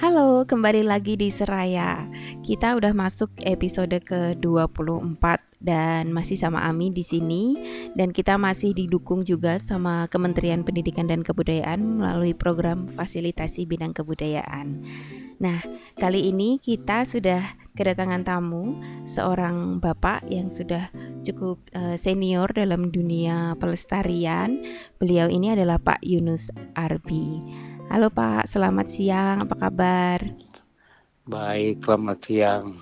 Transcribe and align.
Halo, 0.00 0.48
kembali 0.48 0.88
lagi 0.88 1.12
di 1.12 1.28
Seraya. 1.28 2.08
Kita 2.40 2.72
udah 2.72 2.96
masuk 2.96 3.36
episode 3.44 4.00
ke-24 4.00 5.20
dan 5.60 6.08
masih 6.08 6.40
sama 6.40 6.64
Ami 6.64 6.88
di 6.88 7.04
sini 7.04 7.60
dan 7.92 8.08
kita 8.08 8.40
masih 8.40 8.72
didukung 8.72 9.28
juga 9.28 9.60
sama 9.60 10.08
Kementerian 10.08 10.64
Pendidikan 10.64 11.04
dan 11.04 11.20
Kebudayaan 11.20 12.00
melalui 12.00 12.32
program 12.32 12.88
fasilitasi 12.88 13.68
bidang 13.68 13.92
kebudayaan. 13.92 14.80
Nah, 15.36 15.60
kali 16.00 16.32
ini 16.32 16.56
kita 16.56 17.04
sudah 17.04 17.44
kedatangan 17.76 18.24
tamu, 18.24 18.80
seorang 19.04 19.84
bapak 19.84 20.24
yang 20.32 20.48
sudah 20.48 20.88
cukup 21.28 21.60
uh, 21.76 22.00
senior 22.00 22.48
dalam 22.56 22.88
dunia 22.88 23.52
pelestarian. 23.60 24.64
Beliau 24.96 25.28
ini 25.28 25.52
adalah 25.52 25.76
Pak 25.76 26.00
Yunus 26.00 26.48
Arbi. 26.72 27.44
Halo 27.90 28.06
Pak, 28.06 28.46
selamat 28.46 28.86
siang. 28.86 29.42
Apa 29.42 29.66
kabar? 29.66 30.22
Baik, 31.26 31.82
selamat 31.82 32.18
siang. 32.22 32.78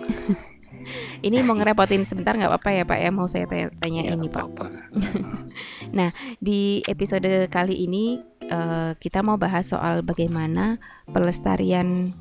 ini 1.27 1.41
mau 1.41 1.57
ngerepotin 1.57 2.05
sebentar 2.05 2.37
nggak 2.37 2.53
apa-apa 2.53 2.71
ya 2.77 2.85
Pak 2.85 2.99
ya 3.01 3.09
mau 3.09 3.25
saya 3.25 3.49
tanya, 3.49 3.73
tanya 3.81 4.05
ya, 4.05 4.13
ini 4.13 4.29
Pak. 4.29 4.45
Apa. 4.53 4.69
nah 5.97 6.13
di 6.45 6.85
episode 6.85 7.49
kali 7.49 7.89
ini 7.89 8.21
uh, 8.53 8.93
kita 9.01 9.25
mau 9.25 9.41
bahas 9.41 9.73
soal 9.73 10.05
bagaimana 10.05 10.77
pelestarian 11.09 12.13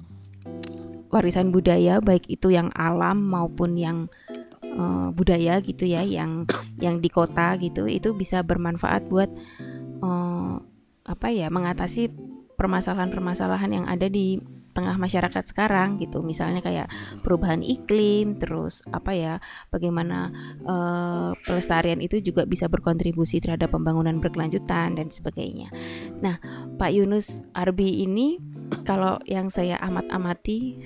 warisan 1.12 1.52
budaya 1.52 2.00
baik 2.00 2.24
itu 2.32 2.56
yang 2.56 2.72
alam 2.72 3.20
maupun 3.20 3.76
yang 3.76 4.08
uh, 4.64 5.12
budaya 5.12 5.60
gitu 5.60 5.84
ya 5.84 6.08
yang 6.08 6.48
yang 6.80 7.04
di 7.04 7.12
kota 7.12 7.60
gitu 7.60 7.84
itu 7.84 8.16
bisa 8.16 8.48
bermanfaat 8.48 9.12
buat 9.12 9.28
uh, 10.00 10.56
apa 11.04 11.28
ya 11.36 11.52
mengatasi 11.52 12.37
permasalahan-permasalahan 12.58 13.72
yang 13.72 13.86
ada 13.86 14.10
di 14.10 14.42
tengah 14.78 14.94
masyarakat 15.02 15.42
sekarang 15.50 15.98
gitu. 15.98 16.22
Misalnya 16.22 16.62
kayak 16.62 16.90
perubahan 17.26 17.66
iklim 17.66 18.38
terus 18.38 18.86
apa 18.94 19.18
ya 19.18 19.34
bagaimana 19.74 20.30
uh, 20.70 21.34
pelestarian 21.42 21.98
itu 21.98 22.22
juga 22.22 22.46
bisa 22.46 22.70
berkontribusi 22.70 23.42
terhadap 23.42 23.74
pembangunan 23.74 24.22
berkelanjutan 24.22 24.94
dan 25.02 25.10
sebagainya. 25.10 25.74
Nah 26.22 26.38
Pak 26.78 26.94
Yunus 26.94 27.42
Arbi 27.58 28.06
ini 28.06 28.38
kalau 28.86 29.18
yang 29.26 29.50
saya 29.50 29.82
amat-amati 29.82 30.78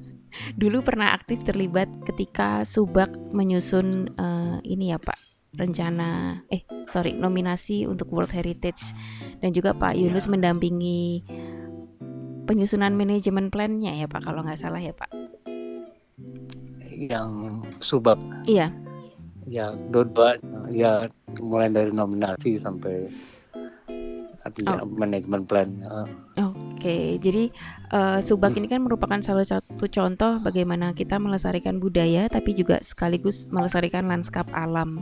dulu 0.60 0.86
pernah 0.86 1.10
aktif 1.10 1.42
terlibat 1.42 1.90
ketika 2.06 2.62
Subak 2.62 3.10
menyusun 3.34 4.14
uh, 4.14 4.62
ini 4.62 4.94
ya 4.94 5.02
Pak 5.02 5.29
rencana 5.54 6.40
eh 6.46 6.62
sorry 6.86 7.14
nominasi 7.14 7.86
untuk 7.86 8.10
World 8.14 8.34
Heritage. 8.34 8.94
Dan 9.42 9.54
juga 9.54 9.74
Pak 9.74 9.96
iya. 9.96 10.08
Yunus 10.08 10.30
mendampingi 10.30 11.24
penyusunan 12.46 12.94
manajemen 12.94 13.48
plannya 13.48 13.94
ya 13.94 14.06
Pak 14.10 14.26
kalau 14.26 14.42
nggak 14.42 14.58
salah 14.58 14.82
ya 14.82 14.94
Pak? 14.94 15.10
Yang 16.90 17.30
subak. 17.80 18.18
Iya. 18.46 18.74
Ya 19.50 19.74
dua 19.90 20.38
ya 20.70 21.10
mulai 21.42 21.70
dari 21.70 21.90
nominasi 21.90 22.58
sampai 22.58 23.10
artinya 24.40 24.80
oh. 24.80 24.88
manajemen 24.88 25.44
plan. 25.44 25.68
Oke, 25.80 26.48
okay. 26.80 27.04
jadi 27.20 27.52
uh, 27.92 28.18
subak 28.24 28.56
hmm. 28.56 28.58
ini 28.64 28.66
kan 28.68 28.80
merupakan 28.80 29.20
salah 29.20 29.44
satu 29.44 29.86
contoh 29.88 30.40
bagaimana 30.40 30.96
kita 30.96 31.20
melestarikan 31.20 31.76
budaya, 31.76 32.26
tapi 32.32 32.56
juga 32.56 32.80
sekaligus 32.80 33.48
melestarikan 33.52 34.08
lanskap 34.08 34.48
alam. 34.56 35.00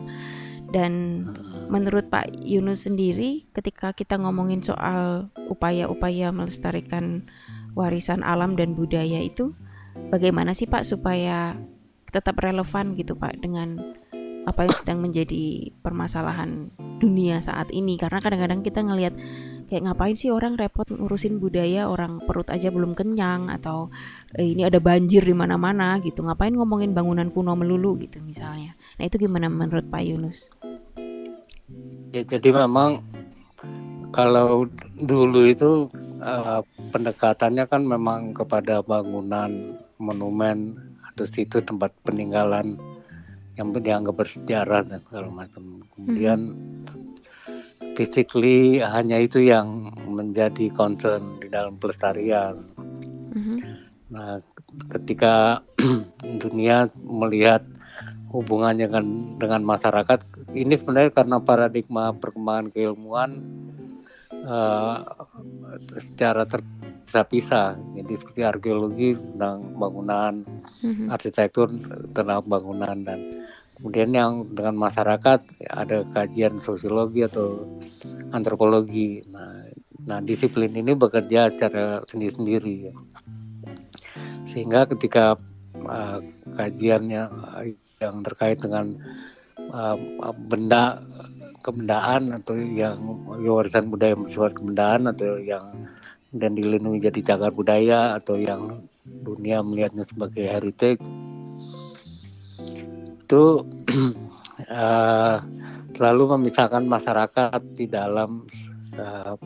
Dan 0.68 1.24
menurut 1.72 2.12
Pak 2.12 2.44
Yunus 2.44 2.84
sendiri, 2.84 3.48
ketika 3.56 3.96
kita 3.96 4.20
ngomongin 4.20 4.60
soal 4.60 5.32
upaya-upaya 5.48 6.28
melestarikan 6.28 7.24
warisan 7.72 8.20
alam 8.20 8.52
dan 8.52 8.76
budaya 8.76 9.24
itu, 9.24 9.56
bagaimana 10.12 10.52
sih 10.52 10.68
Pak 10.68 10.84
supaya 10.84 11.56
tetap 12.08 12.36
relevan 12.40 12.96
gitu 12.96 13.16
Pak 13.16 13.40
dengan 13.40 13.96
apa 14.48 14.64
yang 14.64 14.72
sedang 14.72 14.98
menjadi 15.04 15.68
permasalahan 15.84 16.72
dunia 16.96 17.44
saat 17.44 17.68
ini. 17.68 18.00
Karena 18.00 18.24
kadang-kadang 18.24 18.64
kita 18.64 18.80
ngelihat 18.80 19.14
kayak 19.68 19.84
ngapain 19.84 20.16
sih 20.16 20.32
orang 20.32 20.56
repot 20.56 20.88
ngurusin 20.88 21.36
budaya 21.36 21.92
orang 21.92 22.24
perut 22.24 22.48
aja 22.48 22.72
belum 22.72 22.96
kenyang 22.96 23.52
atau 23.52 23.92
eh, 24.32 24.56
ini 24.56 24.64
ada 24.64 24.80
banjir 24.80 25.20
di 25.20 25.36
mana-mana 25.36 26.00
gitu. 26.00 26.24
Ngapain 26.24 26.56
ngomongin 26.56 26.96
bangunan 26.96 27.28
kuno 27.28 27.52
melulu 27.52 28.00
gitu 28.00 28.24
misalnya. 28.24 28.72
Nah 28.96 29.04
itu 29.04 29.20
gimana 29.20 29.52
menurut 29.52 29.84
Pak 29.92 30.02
Yunus? 30.02 30.48
Ya 32.16 32.24
jadi 32.24 32.56
memang 32.64 33.04
kalau 34.08 34.64
dulu 34.96 35.44
itu 35.44 35.92
uh, 36.24 36.64
pendekatannya 36.90 37.68
kan 37.68 37.84
memang 37.84 38.32
kepada 38.32 38.80
bangunan 38.80 39.76
monumen 40.00 40.80
atau 41.12 41.28
situ 41.28 41.60
tempat 41.60 41.92
peninggalan 42.06 42.80
yang 43.58 43.74
dianggap 43.74 44.14
bersejarah 44.14 44.86
dan 44.86 45.02
segala 45.02 45.28
macam. 45.34 45.82
Kemudian 45.92 46.38
hmm. 46.54 47.98
physically 47.98 48.78
hanya 48.78 49.18
itu 49.18 49.42
yang 49.42 49.90
menjadi 50.06 50.70
concern 50.72 51.42
di 51.42 51.50
dalam 51.50 51.74
pelestarian. 51.76 52.62
Hmm. 53.34 53.58
Nah, 54.08 54.40
ketika 54.94 55.66
dunia 56.42 56.88
melihat 57.02 57.66
hubungannya 58.30 58.86
dengan 58.86 59.06
dengan 59.36 59.62
masyarakat, 59.66 60.22
ini 60.54 60.78
sebenarnya 60.78 61.12
karena 61.12 61.36
paradigma 61.42 62.14
perkembangan 62.14 62.70
keilmuan 62.70 63.30
uh, 64.46 65.02
secara 65.98 66.46
terpisah-pisah. 67.08 67.80
Jadi 67.96 68.12
seperti 68.12 68.40
arkeologi 68.44 69.16
tentang 69.16 69.80
bangunan, 69.80 70.44
mm-hmm. 70.84 71.08
arsitektur 71.08 71.72
tentang 72.12 72.44
bangunan 72.44 73.00
dan 73.00 73.20
Kemudian 73.78 74.10
yang 74.10 74.32
dengan 74.58 74.74
masyarakat 74.74 75.70
ada 75.70 76.02
kajian 76.10 76.58
sosiologi 76.58 77.22
atau 77.22 77.78
antropologi. 78.34 79.22
Nah, 79.30 79.70
nah 80.02 80.18
disiplin 80.18 80.74
ini 80.74 80.98
bekerja 80.98 81.54
secara 81.54 82.02
sendiri-sendiri. 82.10 82.90
Ya. 82.90 82.94
Sehingga 84.50 84.82
ketika 84.90 85.38
uh, 85.86 86.18
kajiannya 86.58 87.22
yang 88.02 88.16
terkait 88.26 88.58
dengan 88.58 88.98
uh, 89.70 89.94
benda 90.34 90.98
kebendaan 91.62 92.34
atau 92.34 92.58
yang 92.58 92.98
warisan 93.30 93.94
budaya 93.94 94.18
bersifat 94.18 94.58
kebendaan 94.58 95.06
atau 95.06 95.38
yang 95.38 95.86
dan 96.32 96.52
dilindungi 96.52 97.00
jadi 97.00 97.20
cagar 97.34 97.52
budaya 97.56 98.20
atau 98.20 98.36
yang 98.36 98.84
dunia 99.04 99.64
melihatnya 99.64 100.04
sebagai 100.04 100.44
heritage 100.44 101.00
itu 103.28 103.64
uh, 104.72 105.36
selalu 105.92 106.24
memisahkan 106.36 106.84
masyarakat 106.88 107.60
di 107.76 107.84
dalam 107.88 108.48
uh, 108.96 109.36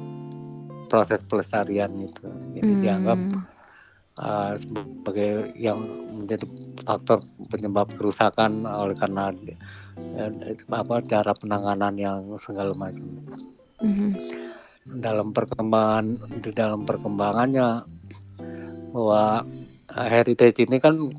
proses 0.86 1.24
pelestarian 1.26 1.90
itu. 1.98 2.28
Jadi 2.54 2.72
hmm. 2.76 2.82
dianggap 2.84 3.18
uh, 4.22 4.54
sebagai 4.54 5.50
yang 5.58 5.82
menjadi 6.14 6.46
faktor 6.86 7.18
penyebab 7.50 7.90
kerusakan 7.98 8.68
oleh 8.68 8.94
karena 8.94 9.34
ya, 9.42 10.28
apa 10.70 10.94
cara 11.08 11.32
penanganan 11.34 11.94
yang 11.98 12.20
segala 12.38 12.70
macam. 12.76 13.08
Hmm. 13.82 14.14
Dalam 14.82 15.30
perkembangan 15.30 16.18
di 16.42 16.50
dalam 16.50 16.82
perkembangannya 16.82 17.86
bahwa 18.92 19.46
heritage 19.94 20.66
ini 20.66 20.82
kan 20.82 21.10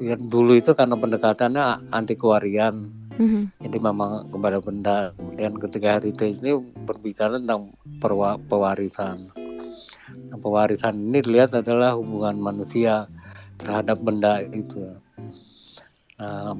ya 0.00 0.16
dulu 0.16 0.56
itu 0.56 0.72
karena 0.72 0.96
pendekatannya 0.96 1.92
anti 1.92 2.16
kewarian 2.16 2.90
mm-hmm. 3.20 3.60
jadi 3.60 3.78
memang 3.78 4.32
kepada 4.32 4.58
benda 4.58 4.98
kemudian 5.14 5.52
ketika 5.60 6.00
heritage 6.00 6.40
ini 6.40 6.58
berbicara 6.84 7.36
tentang 7.40 7.72
perwa, 8.00 8.36
pewarisan. 8.36 9.32
Nah, 10.28 10.38
pewarisan 10.40 11.00
ini 11.00 11.24
dilihat 11.24 11.56
adalah 11.56 11.96
hubungan 11.96 12.36
manusia 12.40 13.08
terhadap 13.56 14.00
benda 14.04 14.44
itu. 14.44 14.96
Nah, 16.20 16.52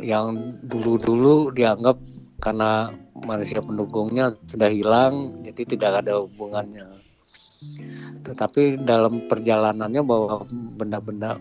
yang 0.00 0.56
dulu-dulu 0.64 1.52
dianggap 1.52 2.00
karena 2.42 2.90
manusia 3.14 3.62
pendukungnya 3.62 4.34
sudah 4.50 4.66
hilang 4.66 5.40
jadi 5.46 5.62
tidak 5.62 5.92
ada 6.02 6.26
hubungannya 6.26 6.86
tetapi 8.26 8.82
dalam 8.82 9.30
perjalanannya 9.30 10.02
bahwa 10.02 10.42
benda-benda 10.74 11.38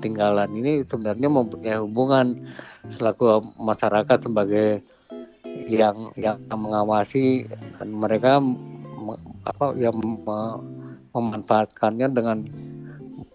tinggalan 0.00 0.48
ini 0.56 0.82
sebenarnya 0.88 1.28
mempunyai 1.28 1.78
hubungan 1.78 2.48
selaku 2.88 3.44
masyarakat 3.60 4.18
sebagai 4.24 4.80
yang 5.68 6.10
yang 6.16 6.40
mengawasi 6.48 7.44
dan 7.76 7.88
mereka 7.92 8.40
apa 9.44 9.76
yang 9.76 9.94
memanfaatkannya 11.12 12.08
dengan 12.08 12.48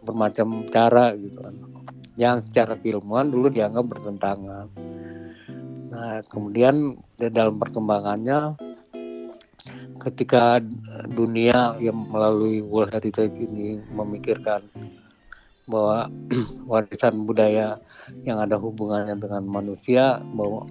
bermacam 0.01 0.65
cara 0.73 1.13
gitu 1.13 1.39
kan 1.39 1.55
yang 2.17 2.41
secara 2.41 2.73
keilmuan 2.81 3.29
dulu 3.29 3.47
dianggap 3.53 3.85
bertentangan. 3.93 4.65
Nah 5.97 6.21
kemudian 6.29 6.93
di 7.17 7.27
dalam 7.33 7.57
perkembangannya 7.57 8.53
ketika 9.97 10.61
dunia 11.09 11.73
yang 11.81 12.05
melalui 12.13 12.61
World 12.61 12.93
Heritage 12.93 13.33
ini 13.41 13.81
memikirkan 13.89 14.61
bahwa 15.65 16.05
warisan 16.69 17.25
budaya 17.25 17.81
yang 18.23 18.37
ada 18.37 18.61
hubungannya 18.61 19.17
dengan 19.17 19.43
manusia 19.49 20.21
bahwa 20.37 20.69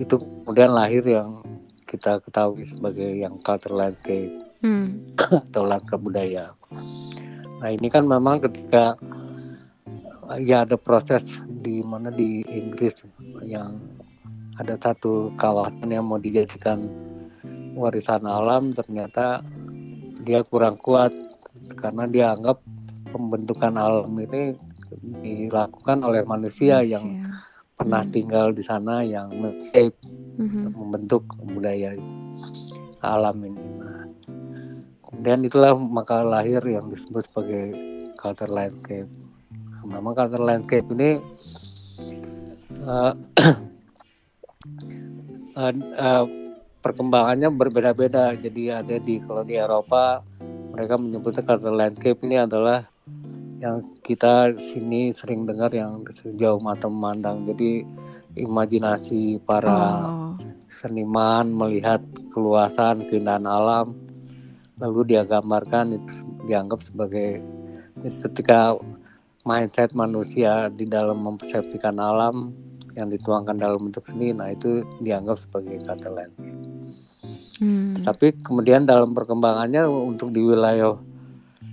itu 0.00 0.16
kemudian 0.16 0.72
lahir 0.72 1.04
yang 1.04 1.44
kita 1.84 2.18
ketahui 2.24 2.64
sebagai 2.64 3.06
yang 3.06 3.36
cultural 3.44 3.86
landscape 3.86 4.40
hmm. 4.64 5.14
atau 5.52 5.62
langkah 5.68 6.00
budaya. 6.00 6.56
Nah 7.60 7.68
ini 7.70 7.92
kan 7.92 8.08
memang 8.08 8.40
ketika 8.40 8.96
ya 10.40 10.64
ada 10.64 10.80
proses 10.80 11.38
di 11.62 11.84
mana 11.84 12.08
di 12.10 12.42
Inggris 12.50 13.04
yang 13.44 13.78
ada 14.58 14.74
satu 14.78 15.34
kawasan 15.34 15.90
yang 15.90 16.06
mau 16.06 16.20
dijadikan 16.20 16.86
warisan 17.74 18.22
alam 18.22 18.70
ternyata 18.70 19.42
dia 20.22 20.46
kurang 20.46 20.78
kuat 20.78 21.10
karena 21.78 22.06
dia 22.06 22.26
anggap 22.34 22.62
pembentukan 23.10 23.74
alam 23.74 24.14
ini 24.18 24.54
dilakukan 25.22 26.02
oleh 26.06 26.22
manusia, 26.26 26.80
manusia. 26.80 26.92
yang 26.98 27.04
pernah 27.74 28.02
hmm. 28.06 28.12
tinggal 28.14 28.46
di 28.54 28.62
sana 28.62 29.02
yang 29.02 29.30
shape 29.74 29.94
hmm. 30.38 30.70
membentuk 30.74 31.26
budaya 31.42 31.98
alam 33.02 33.36
ini. 33.42 33.64
Nah, 33.82 34.06
kemudian 35.04 35.44
itulah 35.44 35.74
maka 35.76 36.22
lahir 36.22 36.62
yang 36.64 36.88
disebut 36.88 37.26
sebagai 37.28 37.74
culture 38.16 38.48
landscape. 38.48 39.10
Memang 39.84 40.16
culture 40.16 40.40
landscape 40.40 40.86
ini 40.96 41.20
uh, 42.88 43.12
uh, 45.56 45.72
uh, 45.98 46.26
perkembangannya 46.84 47.48
berbeda-beda. 47.50 48.36
Jadi 48.36 48.70
ada 48.70 48.96
di 49.00 49.18
kalau 49.24 49.42
di 49.42 49.56
Eropa 49.56 50.20
mereka 50.74 50.98
menyebutnya 50.98 51.42
culture 51.46 51.74
landscape 51.74 52.20
ini 52.26 52.42
adalah 52.42 52.84
yang 53.62 53.80
kita 54.04 54.52
sini 54.58 55.14
sering 55.14 55.48
dengar 55.48 55.72
yang 55.72 56.04
sejauh 56.10 56.60
mata 56.60 56.90
memandang. 56.90 57.48
Jadi 57.48 57.86
imajinasi 58.34 59.38
para 59.46 60.02
oh. 60.10 60.34
seniman 60.66 61.54
melihat 61.54 62.02
keluasan 62.34 63.06
keindahan 63.06 63.46
alam 63.46 63.94
lalu 64.82 65.14
dia 65.14 65.22
gambarkan 65.22 66.02
itu 66.02 66.14
dianggap 66.50 66.82
sebagai 66.82 67.38
ketika 68.02 68.74
mindset 69.46 69.94
manusia 69.94 70.66
di 70.74 70.82
dalam 70.82 71.22
mempersepsikan 71.22 71.94
alam 72.02 72.50
yang 72.94 73.10
dituangkan 73.10 73.58
dalam 73.58 73.90
bentuk 73.90 74.06
seni 74.06 74.30
nah 74.30 74.50
itu 74.50 74.86
dianggap 75.02 75.38
sebagai 75.38 75.82
kata 75.82 76.08
lain. 76.10 76.32
Hmm. 77.58 77.94
Tapi 78.02 78.34
kemudian 78.42 78.86
dalam 78.86 79.14
perkembangannya 79.14 79.86
untuk 79.86 80.34
di 80.34 80.42
wilayah 80.42 80.98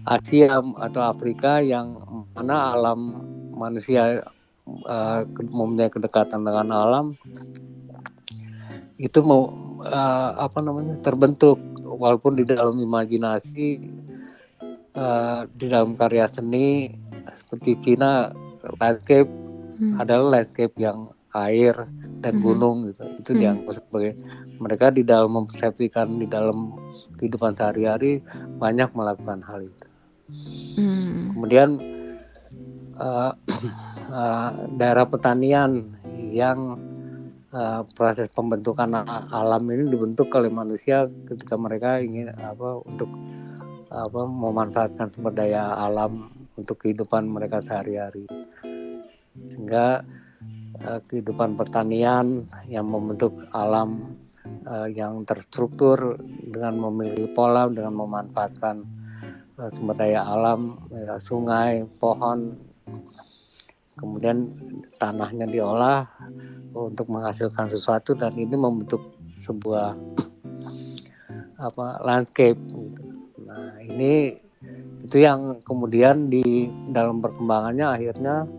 Asia 0.05 0.61
atau 0.61 1.01
Afrika 1.01 1.61
yang 1.61 2.01
mana 2.33 2.73
alam 2.73 3.21
manusia 3.53 4.25
uh, 4.65 5.21
mempunyai 5.37 5.93
kedekatan 5.93 6.41
dengan 6.41 6.73
alam 6.73 7.05
itu 9.01 9.19
mau 9.25 9.49
uh, 9.81 10.31
apa 10.37 10.61
namanya 10.61 10.97
terbentuk 11.01 11.57
walaupun 11.81 12.37
di 12.37 12.45
dalam 12.45 12.77
imajinasi 12.77 13.81
uh, 14.97 15.45
di 15.57 15.65
dalam 15.69 15.93
karya 15.97 16.29
seni 16.29 16.93
seperti 17.37 17.77
Cina 17.77 18.33
landscape 18.77 19.29
hmm. 19.81 19.97
adalah 19.97 20.37
landscape 20.37 20.77
yang 20.77 21.09
air 21.33 21.73
dan 22.21 22.37
hmm. 22.37 22.43
gunung 22.45 22.77
gitu 22.93 23.03
itu 23.17 23.31
hmm. 23.33 23.39
dianggap 23.41 23.73
sebagai 23.81 24.13
mereka 24.61 24.93
di 24.93 25.01
dalam 25.01 25.33
mempersepsikan 25.33 26.21
di 26.21 26.29
dalam 26.29 26.77
kehidupan 27.17 27.57
sehari-hari 27.57 28.21
banyak 28.61 28.93
melakukan 28.93 29.41
hal 29.41 29.65
itu 29.65 29.91
Hmm. 30.75 31.35
Kemudian 31.35 31.69
uh, 32.95 33.33
uh, 34.07 34.51
daerah 34.79 35.05
pertanian 35.07 35.91
yang 36.31 36.79
uh, 37.51 37.83
proses 37.91 38.31
pembentukan 38.31 39.03
alam 39.31 39.63
ini 39.67 39.91
dibentuk 39.91 40.31
oleh 40.31 40.47
manusia 40.47 41.07
ketika 41.27 41.59
mereka 41.59 41.99
ingin 41.99 42.31
apa 42.39 42.79
untuk 42.87 43.11
apa 43.91 44.23
memanfaatkan 44.23 45.11
sumber 45.11 45.35
daya 45.35 45.75
alam 45.75 46.31
untuk 46.55 46.79
kehidupan 46.79 47.27
mereka 47.27 47.59
sehari-hari 47.59 48.23
sehingga 49.35 50.03
uh, 50.83 50.99
kehidupan 51.07 51.55
pertanian 51.55 52.47
yang 52.67 52.87
membentuk 52.87 53.31
alam 53.55 54.19
uh, 54.67 54.87
yang 54.91 55.23
terstruktur 55.23 56.19
dengan 56.47 56.79
memilih 56.79 57.31
pola 57.31 57.71
dengan 57.71 57.95
memanfaatkan 57.95 59.01
Eh, 59.61 59.69
sumber 59.77 59.93
daya 59.93 60.25
alam, 60.25 60.73
ya, 60.89 61.21
sungai, 61.21 61.85
pohon, 62.01 62.57
kemudian 63.93 64.57
tanahnya 64.97 65.45
diolah 65.45 66.09
untuk 66.73 67.05
menghasilkan 67.05 67.69
sesuatu 67.69 68.17
dan 68.17 68.33
ini 68.33 68.57
membentuk 68.57 69.13
sebuah 69.37 69.93
apa 71.67 71.85
landscape. 72.01 72.57
Gitu. 72.57 73.05
Nah 73.45 73.77
ini 73.85 74.33
itu 75.05 75.17
yang 75.21 75.61
kemudian 75.61 76.33
di 76.33 76.65
dalam 76.89 77.21
perkembangannya 77.21 77.85
akhirnya 77.85 78.49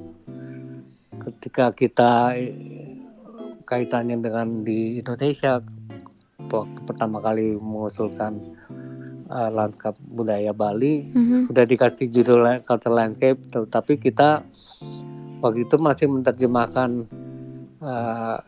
ketika 1.27 1.71
kita 1.75 2.35
kaitannya 3.67 4.19
dengan 4.19 4.67
di 4.67 4.99
Indonesia 4.99 5.63
waktu 6.51 6.81
pertama 6.85 7.23
kali 7.23 7.57
mengusulkan 7.57 8.59
uh, 9.33 9.49
lanskap 9.49 9.97
budaya 10.13 10.53
Bali 10.53 11.09
mm-hmm. 11.09 11.49
sudah 11.49 11.65
dikasih 11.65 12.13
judul 12.13 12.45
culture 12.67 12.93
landscape 12.93 13.41
tetapi 13.49 13.97
kita 13.97 14.45
waktu 15.41 15.65
itu 15.65 15.77
masih 15.81 16.07
menerjemahkan 16.13 17.09
uh, 17.81 18.39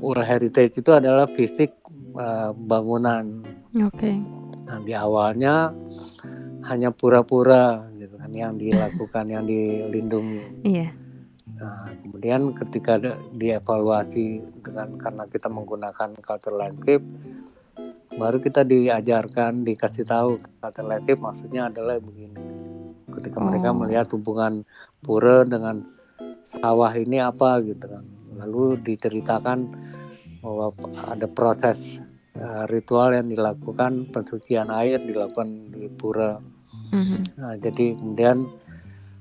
World 0.00 0.24
Heritage 0.24 0.80
itu 0.80 0.90
adalah 0.96 1.28
fisik 1.28 1.76
uh, 2.16 2.56
bangunan. 2.56 3.44
Oke. 3.84 4.08
Okay. 4.08 4.16
Nah 4.64 4.80
di 4.80 4.96
awalnya 4.96 5.76
hanya 6.64 6.88
pura-pura 6.88 7.84
gitu 8.00 8.16
kan 8.16 8.32
yang 8.32 8.56
dilakukan 8.56 9.28
yang 9.28 9.44
dilindungi. 9.44 10.64
Iya. 10.64 10.88
Yeah. 10.88 11.01
Nah, 11.62 11.94
kemudian 12.02 12.58
ketika 12.58 12.98
dievaluasi 13.38 14.42
dengan 14.66 14.98
karena 14.98 15.30
kita 15.30 15.46
menggunakan 15.46 16.18
culture 16.18 16.58
landscape, 16.58 17.06
baru 18.18 18.42
kita 18.42 18.66
diajarkan 18.66 19.64
dikasih 19.64 20.04
tahu 20.04 20.36
alternatif 20.60 21.16
maksudnya 21.22 21.72
adalah 21.72 21.96
begini 21.96 22.36
ketika 23.12 23.38
oh. 23.40 23.44
mereka 23.48 23.68
melihat 23.72 24.06
hubungan 24.12 24.64
pura 25.04 25.44
dengan 25.44 25.84
sawah 26.44 26.92
ini 26.92 27.22
apa 27.22 27.60
gitu 27.64 27.86
kan 27.88 28.04
lalu 28.36 28.80
diceritakan 28.80 29.70
bahwa 30.42 30.74
ada 31.08 31.28
proses 31.30 32.00
uh, 32.36 32.66
ritual 32.68 33.14
yang 33.14 33.30
dilakukan 33.30 34.10
pensucian 34.10 34.68
air 34.72 34.98
dilakukan 34.98 35.70
di 35.70 35.86
pura 35.92 36.40
mm-hmm. 36.92 37.20
nah, 37.38 37.54
jadi 37.60 37.96
kemudian 37.96 38.48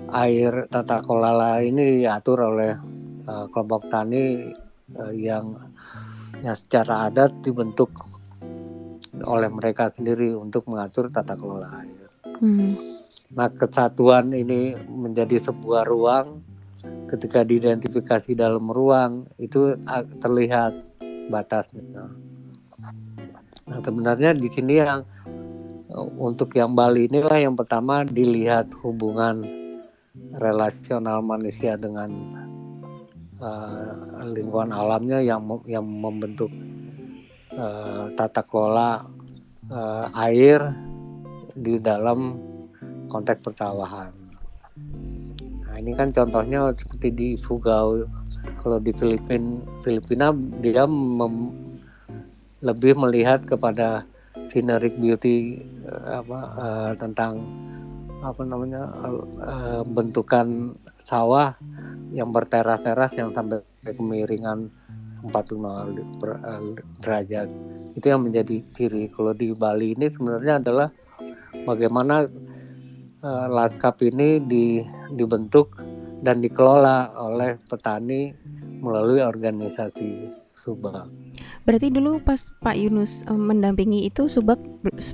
air 0.10 0.65
tata 0.67 1.05
kelola 1.05 1.62
ini 1.62 2.01
diatur 2.01 2.41
oleh 2.41 2.74
uh, 3.29 3.46
kelompok 3.53 3.88
tani 3.93 4.50
uh, 4.98 5.13
yang 5.13 5.55
yang 6.41 6.58
secara 6.58 7.12
adat 7.12 7.29
dibentuk 7.46 7.93
oleh 9.22 9.50
mereka 9.53 9.93
sendiri 9.93 10.34
untuk 10.34 10.65
mengatur 10.65 11.12
tata 11.13 11.38
kelola 11.38 11.70
air. 11.86 12.10
Hmm. 12.41 12.98
Nah, 13.31 13.48
kesatuan 13.53 14.34
ini 14.34 14.74
menjadi 14.89 15.38
sebuah 15.38 15.86
ruang. 15.86 16.41
Ketika 16.81 17.46
diidentifikasi 17.46 18.34
dalam 18.34 18.72
ruang 18.72 19.29
itu 19.38 19.77
terlihat 20.24 20.74
batasnya. 21.29 22.10
Nah, 23.67 23.79
sebenarnya 23.84 24.34
di 24.34 24.50
sini 24.50 24.79
yang 24.79 25.05
untuk 26.17 26.55
yang 26.55 26.72
Bali 26.74 27.12
inilah 27.12 27.38
yang 27.38 27.53
pertama 27.53 28.08
dilihat 28.08 28.72
hubungan 28.81 29.61
relasional 30.37 31.19
manusia 31.25 31.75
dengan 31.75 32.09
uh, 33.41 34.23
lingkungan 34.31 34.71
alamnya 34.71 35.19
yang 35.19 35.43
yang 35.67 35.83
membentuk 35.83 36.49
uh, 37.57 38.07
tata 38.15 38.45
kelola 38.45 39.05
uh, 39.67 40.07
air 40.29 40.71
di 41.57 41.81
dalam 41.81 42.39
konteks 43.11 43.43
persawahan. 43.43 44.13
Nah 45.67 45.75
ini 45.75 45.91
kan 45.97 46.15
contohnya 46.15 46.71
seperti 46.71 47.09
di 47.11 47.29
Fugau 47.35 48.07
kalau 48.63 48.79
di 48.79 48.95
Filipina 48.95 49.59
Filipina 49.83 50.31
dia 50.63 50.87
lebih 52.61 52.93
melihat 52.95 53.43
kepada 53.43 54.05
scenic 54.47 54.95
beauty 55.01 55.59
apa 56.07 56.39
uh, 56.55 56.91
tentang 56.95 57.43
apa 58.21 58.41
namanya 58.45 58.85
uh, 59.41 59.81
bentukan 59.85 60.77
sawah 61.01 61.57
yang 62.13 62.29
berteras-teras 62.29 63.17
yang 63.17 63.33
sampai 63.33 63.65
kemiringan 63.81 64.69
45 65.25 67.01
derajat 67.01 67.49
itu 67.97 68.05
yang 68.05 68.23
menjadi 68.23 68.61
ciri 68.73 69.09
kalau 69.11 69.33
di 69.33 69.53
Bali 69.53 69.93
ini 69.97 70.07
sebenarnya 70.07 70.61
adalah 70.61 70.87
bagaimana 71.65 72.25
uh, 73.21 73.47
lanskap 73.49 74.01
ini 74.01 74.41
di, 74.41 74.81
dibentuk 75.13 75.77
dan 76.21 76.39
dikelola 76.39 77.17
oleh 77.17 77.57
petani 77.69 78.33
melalui 78.81 79.21
organisasi 79.21 80.41
Subak. 80.51 81.09
Berarti 81.62 81.94
dulu 81.94 82.18
pas 82.25 82.41
Pak 82.41 82.74
Yunus 82.74 83.22
um, 83.30 83.38
mendampingi 83.38 84.10
itu 84.10 84.25
Subak 84.25 84.58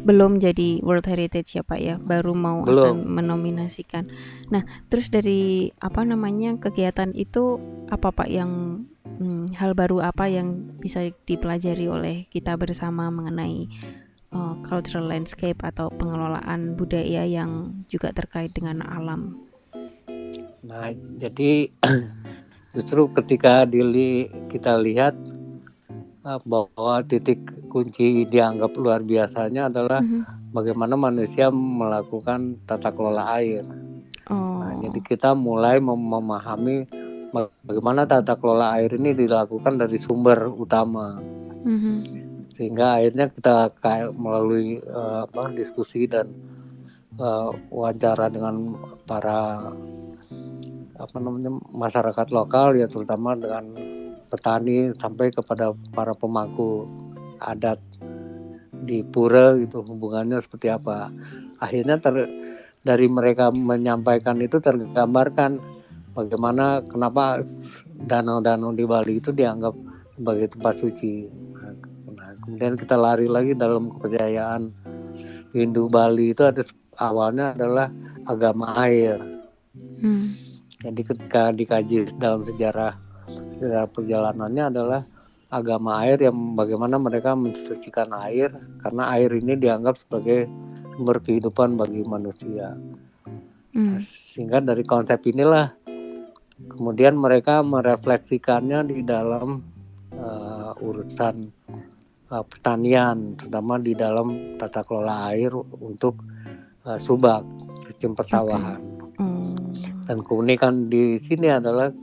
belum 0.07 0.39
jadi 0.39 0.79
World 0.79 1.03
Heritage 1.03 1.59
ya 1.59 1.63
Pak 1.63 1.79
ya, 1.79 1.95
baru 1.99 2.31
mau 2.31 2.63
belum. 2.63 2.83
akan 2.83 2.95
menominasikan. 3.03 4.07
Nah, 4.47 4.63
terus 4.87 5.11
dari 5.11 5.71
apa 5.83 6.07
namanya 6.07 6.55
kegiatan 6.55 7.11
itu 7.11 7.59
apa 7.91 8.15
Pak 8.15 8.29
yang 8.31 8.83
hmm, 9.19 9.51
hal 9.59 9.75
baru 9.75 9.99
apa 10.07 10.31
yang 10.31 10.79
bisa 10.79 11.11
dipelajari 11.27 11.85
oleh 11.91 12.15
kita 12.31 12.55
bersama 12.55 13.11
mengenai 13.11 13.67
uh, 14.31 14.55
cultural 14.63 15.11
landscape 15.11 15.59
atau 15.59 15.91
pengelolaan 15.91 16.79
budaya 16.79 17.27
yang 17.27 17.83
juga 17.91 18.15
terkait 18.15 18.55
dengan 18.55 18.87
alam? 18.87 19.35
Nah, 20.63 20.95
jadi 21.19 21.71
justru 22.75 23.11
ketika 23.11 23.67
dili 23.67 24.31
kita 24.47 24.79
lihat 24.79 25.15
bahwa 26.43 26.99
titik 27.07 27.39
kunci 27.71 28.27
dianggap 28.27 28.75
luar 28.75 28.99
biasanya 29.03 29.71
adalah 29.71 30.03
mm 30.03 30.07
-hmm. 30.07 30.51
bagaimana 30.51 30.99
manusia 30.99 31.47
melakukan 31.53 32.59
tata 32.67 32.91
kelola 32.91 33.31
air. 33.39 33.63
Oh. 34.27 34.59
Nah, 34.59 34.75
jadi 34.83 34.99
kita 34.99 35.31
mulai 35.31 35.79
mem 35.79 35.95
memahami 35.95 36.83
bagaimana 37.63 38.03
tata 38.03 38.35
kelola 38.35 38.75
air 38.75 38.91
ini 38.99 39.15
dilakukan 39.15 39.79
dari 39.79 39.95
sumber 39.95 40.51
utama. 40.51 41.15
Mm 41.63 41.77
-hmm. 41.79 41.97
Sehingga 42.51 42.99
akhirnya 42.99 43.31
kita 43.31 43.71
kayak 43.79 44.11
melalui 44.17 44.83
uh, 44.83 45.23
apa 45.29 45.53
diskusi 45.55 46.09
dan 46.09 46.27
uh, 47.21 47.55
wawancara 47.71 48.27
dengan 48.27 48.75
para 49.07 49.71
apa 50.97 51.17
namanya 51.21 51.53
masyarakat 51.69 52.27
lokal 52.33 52.73
ya 52.73 52.89
terutama 52.89 53.37
dengan 53.37 53.69
petani 54.27 54.91
sampai 54.93 55.31
kepada 55.31 55.71
para 55.95 56.11
pemangku 56.11 56.85
adat 57.39 57.79
di 58.87 59.03
pura 59.03 59.57
gitu 59.57 59.81
hubungannya 59.83 60.37
seperti 60.39 60.71
apa. 60.71 61.09
Akhirnya 61.57 61.97
ter, 61.97 62.29
dari 62.85 63.07
mereka 63.09 63.49
menyampaikan 63.49 64.39
itu 64.39 64.61
tergambarkan 64.61 65.59
bagaimana 66.13 66.85
kenapa 66.85 67.41
danau-danau 68.05 68.71
di 68.71 68.85
Bali 68.85 69.19
itu 69.19 69.33
dianggap 69.33 69.73
sebagai 70.15 70.47
tempat 70.53 70.73
suci. 70.77 71.27
Nah, 72.13 72.31
kemudian 72.41 72.77
kita 72.77 72.95
lari 72.95 73.25
lagi 73.25 73.53
dalam 73.57 73.93
kepercayaan 73.97 74.71
Hindu 75.53 75.89
Bali 75.89 76.33
itu 76.33 76.45
ada 76.45 76.61
awalnya 77.01 77.53
adalah 77.53 77.89
agama 78.25 78.77
air. 78.85 79.17
Hmm. 80.01 80.37
Jadi 80.77 81.01
ketika 81.01 81.49
dikaji 81.49 82.05
dalam 82.21 82.45
sejarah 82.45 83.06
sejarah 83.27 83.87
perjalanannya 83.91 84.63
adalah 84.71 85.01
agama 85.47 86.03
air 86.03 86.19
yang 86.19 86.59
bagaimana 86.59 86.99
mereka 86.99 87.31
mensucikan 87.31 88.11
air 88.27 88.51
karena 88.83 89.03
air 89.15 89.31
ini 89.31 89.55
dianggap 89.55 89.95
sebagai 89.95 90.47
sumber 90.95 91.23
kehidupan 91.23 91.79
bagi 91.79 92.03
manusia. 92.03 92.75
Hmm. 93.71 94.01
Sehingga 94.01 94.59
dari 94.59 94.83
konsep 94.83 95.23
inilah 95.29 95.71
kemudian 96.73 97.15
mereka 97.15 97.61
merefleksikannya 97.61 98.89
di 98.89 99.05
dalam 99.05 99.61
uh, 100.17 100.73
urusan 100.81 101.47
uh, 102.33 102.43
pertanian, 102.43 103.37
terutama 103.37 103.77
di 103.77 103.93
dalam 103.93 104.57
tata 104.57 104.81
kelola 104.81 105.31
air 105.31 105.53
untuk 105.79 106.17
uh, 106.83 106.97
subak, 106.97 107.45
sistem 107.87 108.17
persawahan. 108.17 108.81
Okay. 108.81 109.21
Hmm. 109.21 109.55
Dan 110.09 110.17
keunikan 110.25 110.89
di 110.89 111.21
sini 111.21 111.53
adalah 111.53 111.93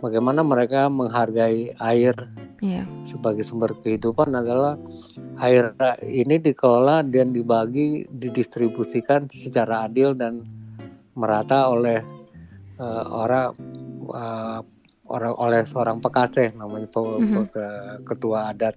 bagaimana 0.00 0.42
mereka 0.42 0.86
menghargai 0.90 1.74
air 1.78 2.14
yeah. 2.60 2.86
sebagai 3.06 3.44
sumber 3.46 3.72
kehidupan 3.80 4.34
adalah 4.34 4.78
air 5.40 5.72
ini 6.04 6.40
dikelola 6.40 7.04
dan 7.04 7.36
dibagi, 7.36 8.08
didistribusikan 8.08 9.28
secara 9.28 9.88
adil 9.88 10.16
dan 10.16 10.44
merata 11.16 11.68
oleh 11.72 12.00
uh, 12.80 13.04
orang 13.08 13.52
uh, 14.12 14.60
orang 15.06 15.34
oleh 15.38 15.62
seorang 15.64 16.02
pekaseh 16.02 16.50
namanya 16.58 16.90
mm 16.90 17.46
-hmm. 17.46 17.46
ketua 18.04 18.50
adat 18.52 18.74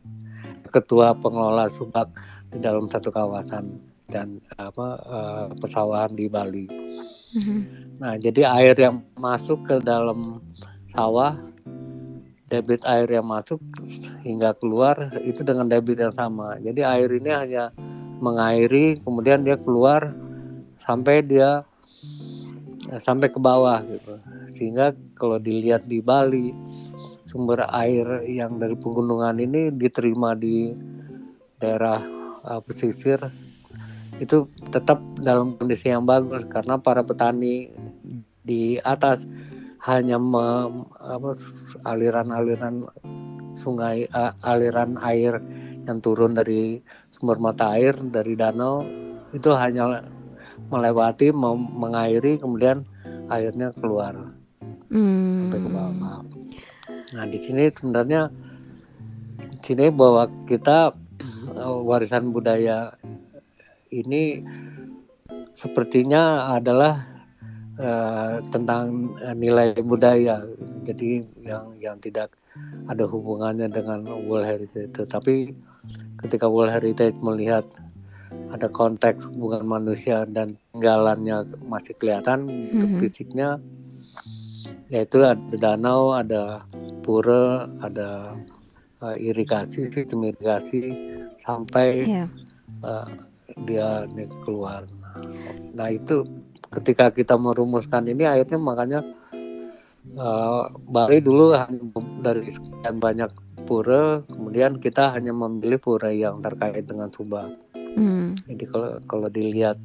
ketua 0.70 1.18
pengelola 1.18 1.66
subak 1.68 2.08
di 2.54 2.62
dalam 2.62 2.86
satu 2.86 3.10
kawasan 3.10 3.82
dan 4.10 4.42
apa 4.58 4.88
uh, 5.06 5.48
pesawahan 5.58 6.14
di 6.14 6.30
Bali. 6.30 6.66
Mm 7.34 7.42
-hmm. 7.42 7.60
Nah, 8.02 8.14
jadi 8.18 8.46
air 8.50 8.78
yang 8.78 9.06
masuk 9.18 9.66
ke 9.66 9.76
dalam 9.86 10.42
sawah, 10.94 11.38
debit 12.50 12.82
air 12.86 13.08
yang 13.10 13.30
masuk 13.30 13.62
hingga 14.26 14.58
keluar 14.58 15.14
itu 15.22 15.46
dengan 15.46 15.70
debit 15.70 16.02
yang 16.02 16.16
sama. 16.16 16.58
Jadi 16.60 16.82
air 16.82 17.10
ini 17.14 17.30
hanya 17.30 17.72
mengairi, 18.20 19.00
kemudian 19.00 19.46
dia 19.46 19.56
keluar 19.56 20.12
sampai 20.84 21.22
dia 21.22 21.64
sampai 22.98 23.30
ke 23.30 23.38
bawah 23.38 23.86
gitu. 23.86 24.18
Sehingga 24.50 24.98
kalau 25.14 25.38
dilihat 25.38 25.86
di 25.86 26.02
Bali, 26.02 26.50
sumber 27.30 27.70
air 27.70 28.26
yang 28.26 28.58
dari 28.58 28.74
pegunungan 28.74 29.38
ini 29.38 29.70
diterima 29.70 30.34
di 30.34 30.74
daerah 31.62 32.02
uh, 32.42 32.58
pesisir 32.66 33.22
itu 34.18 34.50
tetap 34.74 35.00
dalam 35.22 35.56
kondisi 35.56 35.94
yang 35.94 36.04
bagus 36.10 36.44
karena 36.50 36.82
para 36.82 37.06
petani 37.06 37.70
di 38.44 38.82
atas 38.82 39.24
hanya 39.80 40.20
aliran-aliran 41.88 42.88
sungai 43.56 44.08
uh, 44.12 44.36
aliran 44.44 45.00
air 45.00 45.40
yang 45.88 46.04
turun 46.04 46.36
dari 46.36 46.84
sumber 47.10 47.40
mata 47.40 47.74
air 47.80 47.96
dari 47.98 48.36
danau 48.36 48.84
itu 49.32 49.50
hanya 49.56 50.04
melewati 50.70 51.32
mengairi 51.34 52.38
kemudian 52.38 52.84
airnya 53.32 53.72
keluar 53.78 54.36
hmm. 54.92 55.50
sampai 55.50 55.60
ke 55.64 55.70
bawah. 55.70 56.22
Nah 57.10 57.26
di 57.26 57.40
sini 57.42 57.72
sebenarnya 57.74 58.30
di 59.60 59.60
sini 59.64 59.90
bahwa 59.90 60.30
kita 60.46 60.94
warisan 61.60 62.30
budaya 62.30 62.94
ini 63.90 64.46
sepertinya 65.54 66.54
adalah 66.54 67.19
uh, 67.80 68.44
tentang 68.52 69.16
uh, 69.24 69.36
nilai 69.36 69.74
budaya 69.80 70.44
jadi 70.84 71.24
yang 71.42 71.66
yang 71.80 71.98
tidak 72.04 72.36
ada 72.92 73.08
hubungannya 73.08 73.72
dengan 73.72 74.04
World 74.28 74.48
Heritage 74.48 74.92
tetapi 74.94 75.56
ketika 76.22 76.46
World 76.46 76.76
Heritage 76.76 77.16
melihat 77.24 77.64
ada 78.54 78.68
konteks 78.70 79.26
hubungan 79.34 79.66
manusia 79.66 80.26
dan 80.30 80.54
tinggalannya 80.74 81.50
masih 81.66 81.94
kelihatan 81.98 82.46
mm-hmm. 82.46 83.00
fisiknya 83.02 83.58
yaitu 84.90 85.22
ada 85.22 85.56
danau 85.58 86.14
ada 86.18 86.66
pura 87.06 87.70
ada 87.86 88.34
uh, 89.02 89.16
irigasi 89.18 89.90
sistem 89.90 90.30
irigasi 90.30 90.94
sampai 91.46 92.06
yeah. 92.06 92.28
Iya. 92.28 92.28
uh, 92.86 93.08
dia 93.66 93.90
keluar 94.46 94.86
nah 95.74 95.90
itu 95.94 96.26
ketika 96.70 97.10
kita 97.10 97.36
merumuskan 97.36 98.06
ini 98.06 98.26
akhirnya 98.26 98.60
makanya 98.62 99.00
uh, 100.18 100.70
Bali 100.90 101.20
dulu 101.22 101.58
hanya 101.58 101.82
dari 102.22 102.50
sekian 102.50 103.02
banyak 103.02 103.32
pura 103.66 104.22
kemudian 104.30 104.78
kita 104.82 105.14
hanya 105.14 105.34
memilih 105.34 105.78
pura 105.82 106.10
yang 106.14 106.42
terkait 106.42 106.86
dengan 106.86 107.10
Subak 107.14 107.50
hmm. 107.98 108.46
jadi 108.50 108.64
kalau 108.70 108.92
kalau 109.10 109.28
dilihat 109.30 109.78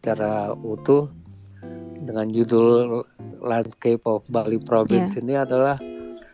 cara 0.00 0.52
utuh 0.56 1.08
dengan 2.02 2.28
judul 2.34 3.06
Landscape 3.42 4.02
of 4.08 4.26
Bali 4.28 4.58
Province 4.58 5.14
yeah. 5.16 5.22
ini 5.22 5.34
adalah 5.38 5.76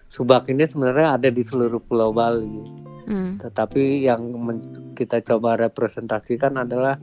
Subak 0.09 0.49
ini 0.49 0.65
sebenarnya 0.65 1.21
ada 1.21 1.29
di 1.29 1.43
seluruh 1.45 1.83
pulau 1.85 2.15
Bali 2.15 2.79
Hmm. 3.09 3.41
Tetapi 3.41 4.05
yang 4.05 4.37
kita 4.93 5.25
coba 5.25 5.57
representasikan 5.57 6.61
adalah 6.61 7.01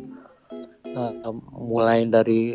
uh, 0.93 1.33
mulai 1.57 2.05
dari 2.05 2.53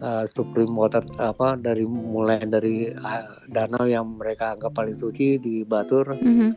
uh, 0.00 0.24
Supreme 0.28 0.72
Water 0.72 1.04
apa 1.20 1.56
dari 1.56 1.84
mulai 1.84 2.42
dari 2.44 2.90
uh, 2.90 3.44
danau 3.50 3.84
yang 3.86 4.18
mereka 4.18 4.56
anggap 4.56 4.76
paling 4.76 4.96
suci 4.96 5.40
di 5.40 5.62
Batur. 5.64 6.16
-hmm. 6.16 6.50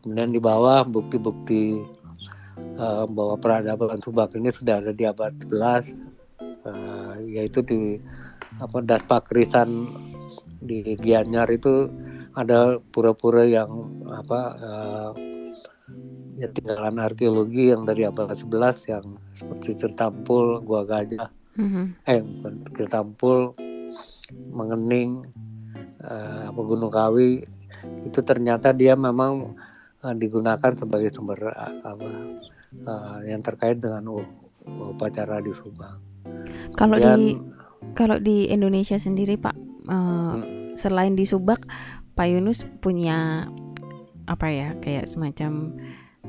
Kemudian 0.00 0.32
di 0.32 0.40
bawah 0.40 0.84
bukti-bukti 0.84 1.76
uh, 2.80 3.04
bahwa 3.08 3.36
peradaban 3.36 4.00
Subak 4.00 4.32
ini 4.36 4.48
sudah 4.48 4.80
ada 4.80 4.92
di 4.96 5.04
abad 5.04 5.32
11 5.44 5.92
uh, 6.64 7.14
yaitu 7.28 7.60
di 7.64 8.00
apa 8.60 8.80
Daspak 8.84 9.28
Krisan 9.28 9.88
di 10.60 10.96
Gianyar 11.00 11.48
itu 11.48 11.88
ada 12.36 12.78
pura-pura 12.92 13.44
yang 13.48 14.04
apa 14.12 14.40
uh, 14.60 15.12
ya 16.40 16.48
tinggalan 16.52 16.96
arkeologi 16.96 17.72
yang 17.72 17.84
dari 17.84 18.08
abad 18.08 18.32
11 18.32 18.88
yang 18.88 19.04
seperti 19.36 19.76
Certampul, 19.76 20.64
Gua 20.64 20.88
Gajah, 20.88 21.28
mm-hmm. 21.60 21.84
eh 22.08 22.20
Certampul, 22.74 23.54
Mengening, 24.50 25.28
uh, 26.00 26.48
apa 26.48 26.60
Gunung 26.64 26.92
Kawi 26.92 27.44
itu 28.04 28.20
ternyata 28.24 28.72
dia 28.72 28.96
memang 28.96 29.56
uh, 30.04 30.14
digunakan 30.16 30.72
sebagai 30.76 31.12
sumber 31.12 31.52
uh, 31.52 31.72
apa 31.84 32.10
uh, 32.86 33.18
yang 33.24 33.40
terkait 33.44 33.80
dengan 33.80 34.24
upacara 34.64 35.40
di 35.40 35.52
Subang. 35.52 35.98
Kalau 36.76 36.96
di 36.96 37.36
kalau 37.96 38.20
di 38.20 38.46
Indonesia 38.52 39.00
sendiri 39.00 39.40
Pak, 39.40 39.56
uh, 39.88 39.92
hmm. 39.92 40.76
selain 40.76 41.16
di 41.16 41.24
Subak, 41.24 41.64
Pak 42.14 42.26
Yunus 42.28 42.68
punya 42.84 43.48
apa 44.28 44.46
ya 44.52 44.76
kayak 44.78 45.10
semacam 45.10 45.74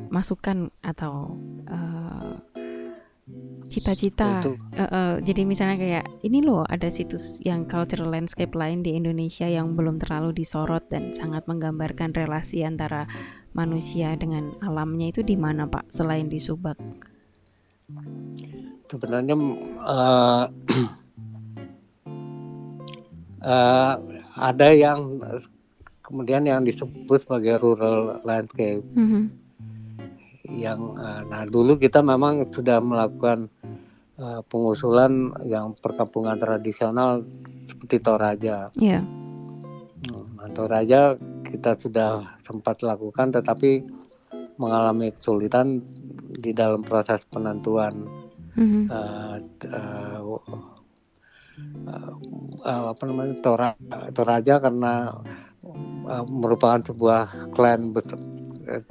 masukan 0.10 0.74
atau 0.82 1.38
uh, 1.70 2.40
cita-cita. 3.72 4.44
Uh, 4.44 4.84
uh, 4.84 5.14
jadi 5.24 5.48
misalnya 5.48 5.80
kayak 5.80 6.06
ini 6.28 6.44
loh 6.44 6.68
ada 6.68 6.92
situs 6.92 7.40
yang 7.40 7.64
cultural 7.64 8.12
landscape 8.12 8.52
lain 8.52 8.84
di 8.84 9.00
Indonesia 9.00 9.48
yang 9.48 9.80
belum 9.80 10.04
terlalu 10.04 10.36
disorot 10.36 10.92
dan 10.92 11.16
sangat 11.16 11.48
menggambarkan 11.48 12.12
relasi 12.12 12.68
antara 12.68 13.08
manusia 13.56 14.12
dengan 14.20 14.52
alamnya 14.60 15.16
itu 15.16 15.24
di 15.24 15.40
mana 15.40 15.72
Pak 15.72 15.88
selain 15.88 16.28
di 16.28 16.36
Subak? 16.36 16.76
Sebenarnya 18.92 19.40
uh, 19.88 20.46
uh, 23.40 23.96
ada 24.52 24.68
yang 24.76 25.24
kemudian 26.04 26.44
yang 26.44 26.68
disebut 26.68 27.24
sebagai 27.24 27.64
rural 27.64 28.20
landscape. 28.28 28.84
Mm 29.00 29.08
-hmm 29.08 29.41
yang 30.52 31.00
uh, 31.00 31.24
nah 31.28 31.48
dulu 31.48 31.80
kita 31.80 32.04
memang 32.04 32.50
sudah 32.52 32.84
melakukan 32.84 33.48
uh, 34.20 34.42
pengusulan 34.48 35.32
yang 35.48 35.74
perkampungan 35.80 36.38
tradisional 36.38 37.24
seperti 37.64 38.04
Toraja. 38.04 38.70
Yeah. 38.76 39.04
Nah, 40.12 40.50
Toraja 40.52 41.16
kita 41.46 41.78
sudah 41.78 42.38
sempat 42.42 42.82
lakukan 42.82 43.32
tetapi 43.34 43.86
mengalami 44.58 45.14
kesulitan 45.14 45.82
di 46.42 46.54
dalam 46.54 46.82
proses 46.86 47.26
penentuan 47.30 48.06
mm-hmm. 48.58 48.84
uh, 48.90 49.38
uh, 49.70 50.22
uh, 52.66 52.84
apa 52.94 53.04
namanya 53.06 53.36
Tora, 53.42 53.70
Toraja 54.14 54.62
karena 54.62 55.22
uh, 56.08 56.26
merupakan 56.30 56.82
sebuah 56.82 57.54
klan 57.54 57.94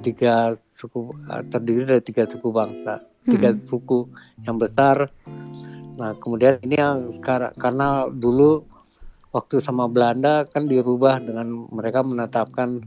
tiga 0.01 0.55
suku 0.69 1.13
eh, 1.31 1.43
terdiri 1.47 1.83
dari 1.87 2.03
tiga 2.03 2.23
suku 2.27 2.47
bangsa, 2.51 3.03
tiga 3.27 3.49
hmm. 3.51 3.59
suku 3.65 3.99
yang 4.45 4.57
besar. 4.61 5.09
Nah, 5.99 6.17
kemudian 6.17 6.57
ini 6.65 6.75
yang 6.79 7.11
sekarang 7.13 7.53
karena 7.59 8.09
dulu 8.09 8.65
waktu 9.31 9.63
sama 9.63 9.87
Belanda 9.87 10.43
kan 10.49 10.67
dirubah 10.67 11.23
dengan 11.23 11.67
mereka 11.71 12.03
menetapkan 12.03 12.83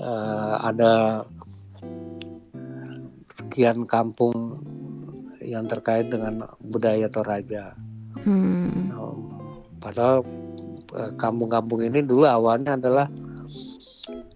uh, 0.00 0.58
ada 0.64 1.22
sekian 3.36 3.84
kampung 3.84 4.58
yang 5.44 5.68
terkait 5.70 6.10
dengan 6.10 6.48
budaya 6.58 7.06
Toraja. 7.06 7.76
Hmm. 8.26 8.90
Nah, 8.90 9.14
padahal 9.78 10.26
eh, 10.96 11.12
kampung-kampung 11.14 11.86
ini 11.86 12.02
dulu 12.02 12.26
awalnya 12.26 12.74
adalah 12.74 13.06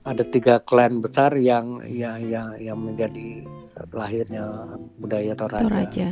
ada 0.05 0.25
tiga 0.25 0.61
klan 0.65 1.05
besar 1.05 1.37
yang 1.37 1.85
yang 1.85 2.19
yang, 2.25 2.49
yang 2.57 2.79
menjadi 2.79 3.45
lahirnya 3.93 4.45
budaya 4.97 5.33
Toraja. 5.37 5.65
Toraja. 5.65 6.09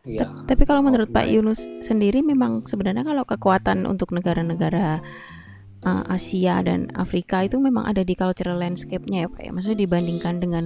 Ya, 0.00 0.24
tapi 0.48 0.64
kalau 0.64 0.80
menurut 0.80 1.12
Pak 1.12 1.28
Yunus 1.28 1.60
sendiri 1.84 2.24
memang 2.24 2.64
sebenarnya 2.64 3.04
kalau 3.04 3.20
kekuatan 3.28 3.84
untuk 3.84 4.16
negara-negara 4.16 5.04
uh, 5.84 6.04
Asia 6.08 6.60
dan 6.64 6.88
Afrika 6.96 7.44
itu 7.44 7.60
memang 7.60 7.84
ada 7.84 8.00
di 8.00 8.16
cultural 8.16 8.56
landscape-nya 8.56 9.26
ya 9.26 9.28
Pak 9.28 9.42
ya. 9.44 9.50
Maksudnya 9.52 9.78
dibandingkan 9.84 10.34
dengan 10.40 10.64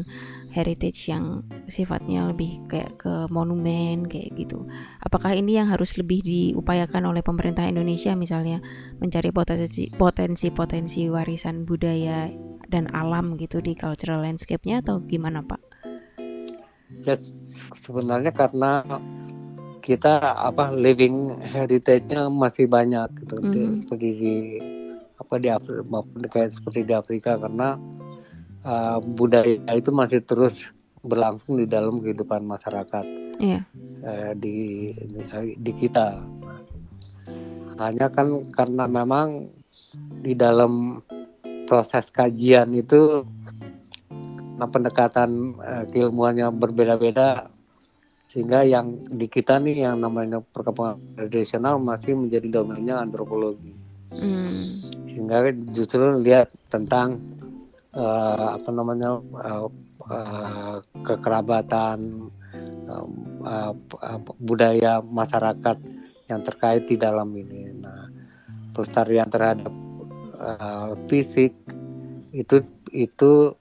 heritage 0.54 1.10
yang 1.10 1.42
sifatnya 1.66 2.30
lebih 2.30 2.62
kayak 2.70 2.94
ke 2.94 3.26
monumen 3.34 4.06
kayak 4.06 4.38
gitu. 4.38 4.70
Apakah 5.02 5.34
ini 5.34 5.58
yang 5.58 5.66
harus 5.66 5.98
lebih 5.98 6.22
diupayakan 6.22 7.10
oleh 7.10 7.26
pemerintah 7.26 7.66
Indonesia 7.66 8.14
misalnya 8.14 8.62
mencari 9.02 9.34
potensi 9.34 9.90
potensi 9.90 10.54
potensi 10.54 11.10
warisan 11.10 11.66
budaya 11.66 12.30
dan 12.70 12.86
alam 12.94 13.34
gitu 13.34 13.58
di 13.58 13.74
cultural 13.74 14.22
landscape-nya 14.22 14.86
atau 14.86 15.02
gimana 15.02 15.42
Pak? 15.42 15.60
Ya 17.02 17.18
sebenarnya 17.74 18.30
karena 18.30 18.86
kita 19.82 20.22
apa 20.22 20.72
living 20.72 21.42
heritage-nya 21.44 22.30
masih 22.32 22.70
banyak 22.70 23.10
gitu 23.20 23.36
mm 23.36 23.44
-hmm. 23.52 23.70
seperti 23.84 24.08
di 24.16 24.34
apa 25.20 25.34
di 25.36 25.48
Afrika 25.52 25.84
maupun 25.84 26.24
kayak 26.24 26.56
seperti 26.56 26.88
di 26.88 26.94
Afrika 26.96 27.36
karena 27.36 27.76
uh, 28.64 28.98
budaya 29.00 29.61
itu 29.77 29.90
masih 29.92 30.20
terus 30.24 30.66
berlangsung 31.05 31.61
di 31.61 31.68
dalam 31.68 32.00
kehidupan 32.00 32.42
masyarakat 32.48 33.05
yeah. 33.38 33.62
uh, 34.03 34.33
di, 34.35 34.90
di 35.61 35.72
kita. 35.77 36.20
Hanya 37.77 38.09
kan 38.09 38.48
karena 38.50 38.88
memang 38.88 39.53
di 40.24 40.33
dalam 40.35 41.05
proses 41.68 42.11
kajian 42.11 42.72
itu 42.74 43.24
nah 44.55 44.70
pendekatan 44.70 45.59
uh, 45.59 45.85
keilmuannya 45.90 46.46
berbeda-beda 46.55 47.50
sehingga 48.31 48.66
yang 48.66 48.98
di 49.14 49.31
kita 49.31 49.62
nih 49.62 49.87
yang 49.87 50.03
namanya 50.03 50.42
perkembangan 50.42 50.98
tradisional 51.14 51.79
masih 51.79 52.18
menjadi 52.18 52.62
domainnya 52.62 52.98
antropologi. 52.98 53.70
Hmm. 54.11 54.83
Sehingga 55.07 55.55
justru 55.70 56.03
lihat 56.18 56.50
tentang 56.66 57.22
uh, 57.94 58.59
apa 58.59 58.68
namanya 58.74 59.18
uh, 59.22 59.68
uh, 60.11 60.76
kekerabatan 61.07 62.28
uh, 62.90 63.07
uh, 63.46 64.20
budaya 64.42 65.00
masyarakat 65.00 65.78
yang 66.28 66.40
terkait 66.42 66.85
di 66.90 66.96
dalam 66.98 67.30
ini. 67.35 67.70
Nah, 67.78 68.11
pelestarian 68.74 69.30
terhadap 69.30 69.72
uh, 70.38 70.98
fisik 71.07 71.54
itu 72.35 72.62
itu 72.90 73.54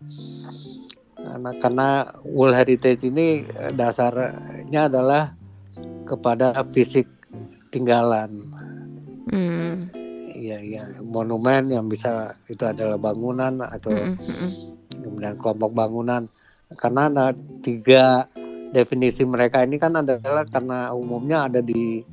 karena, 1.17 1.51
karena 1.61 1.89
World 2.25 2.57
Heritage 2.57 3.05
ini 3.05 3.45
dasarnya 3.73 4.89
adalah 4.89 5.33
kepada 6.03 6.51
fisik 6.73 7.07
tinggalan. 7.71 8.49
Hmm 9.31 10.02
ya 10.43 10.59
ya 10.59 10.83
monumen 10.99 11.71
yang 11.71 11.87
bisa 11.87 12.35
itu 12.51 12.67
adalah 12.67 12.99
bangunan 12.99 13.63
atau 13.63 13.95
mm 13.95 14.19
-hmm. 14.19 14.49
kemudian 14.91 15.39
kelompok 15.39 15.71
bangunan 15.71 16.27
karena 16.75 17.07
ada 17.07 17.25
tiga 17.63 18.27
definisi 18.75 19.23
mereka 19.23 19.63
ini 19.63 19.79
kan 19.79 19.95
adalah 19.95 20.43
karena 20.49 20.91
umumnya 20.91 21.47
ada 21.47 21.63
di 21.63 22.03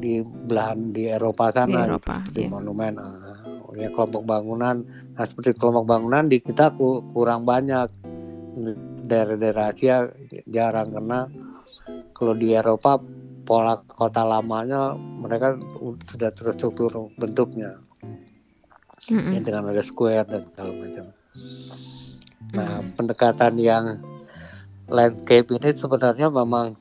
di 0.00 0.20
belahan 0.24 0.92
di 0.92 1.08
Eropa 1.08 1.52
sana 1.52 1.84
di 1.84 1.88
Eropa, 1.88 2.14
seperti 2.24 2.42
yeah. 2.44 2.52
monumen 2.52 2.92
uh, 2.96 3.72
ya 3.76 3.88
kelompok 3.92 4.22
bangunan 4.24 4.76
nah 5.12 5.24
seperti 5.28 5.58
kelompok 5.58 5.84
bangunan 5.84 6.24
di 6.30 6.38
kita 6.40 6.72
kurang 7.12 7.44
banyak 7.44 7.90
daerah-daerah 9.04 9.74
Asia 9.74 10.08
jarang 10.48 10.94
karena 10.94 11.28
kalau 12.14 12.34
di 12.38 12.54
Eropa 12.54 13.02
pola 13.44 13.80
kota 13.84 14.24
lamanya 14.24 14.96
mereka 14.96 15.60
sudah 16.08 16.32
terstruktur 16.32 17.12
bentuknya 17.20 17.80
mm-hmm. 19.08 19.32
ya, 19.36 19.40
dengan 19.40 19.70
ada 19.70 19.84
square 19.84 20.26
dan 20.28 20.42
segala 20.48 20.72
macam. 20.72 21.06
Nah 22.52 22.72
mm-hmm. 22.80 22.96
pendekatan 22.96 23.54
yang 23.60 23.84
landscape 24.88 25.48
ini 25.52 25.70
sebenarnya 25.72 26.28
memang 26.28 26.76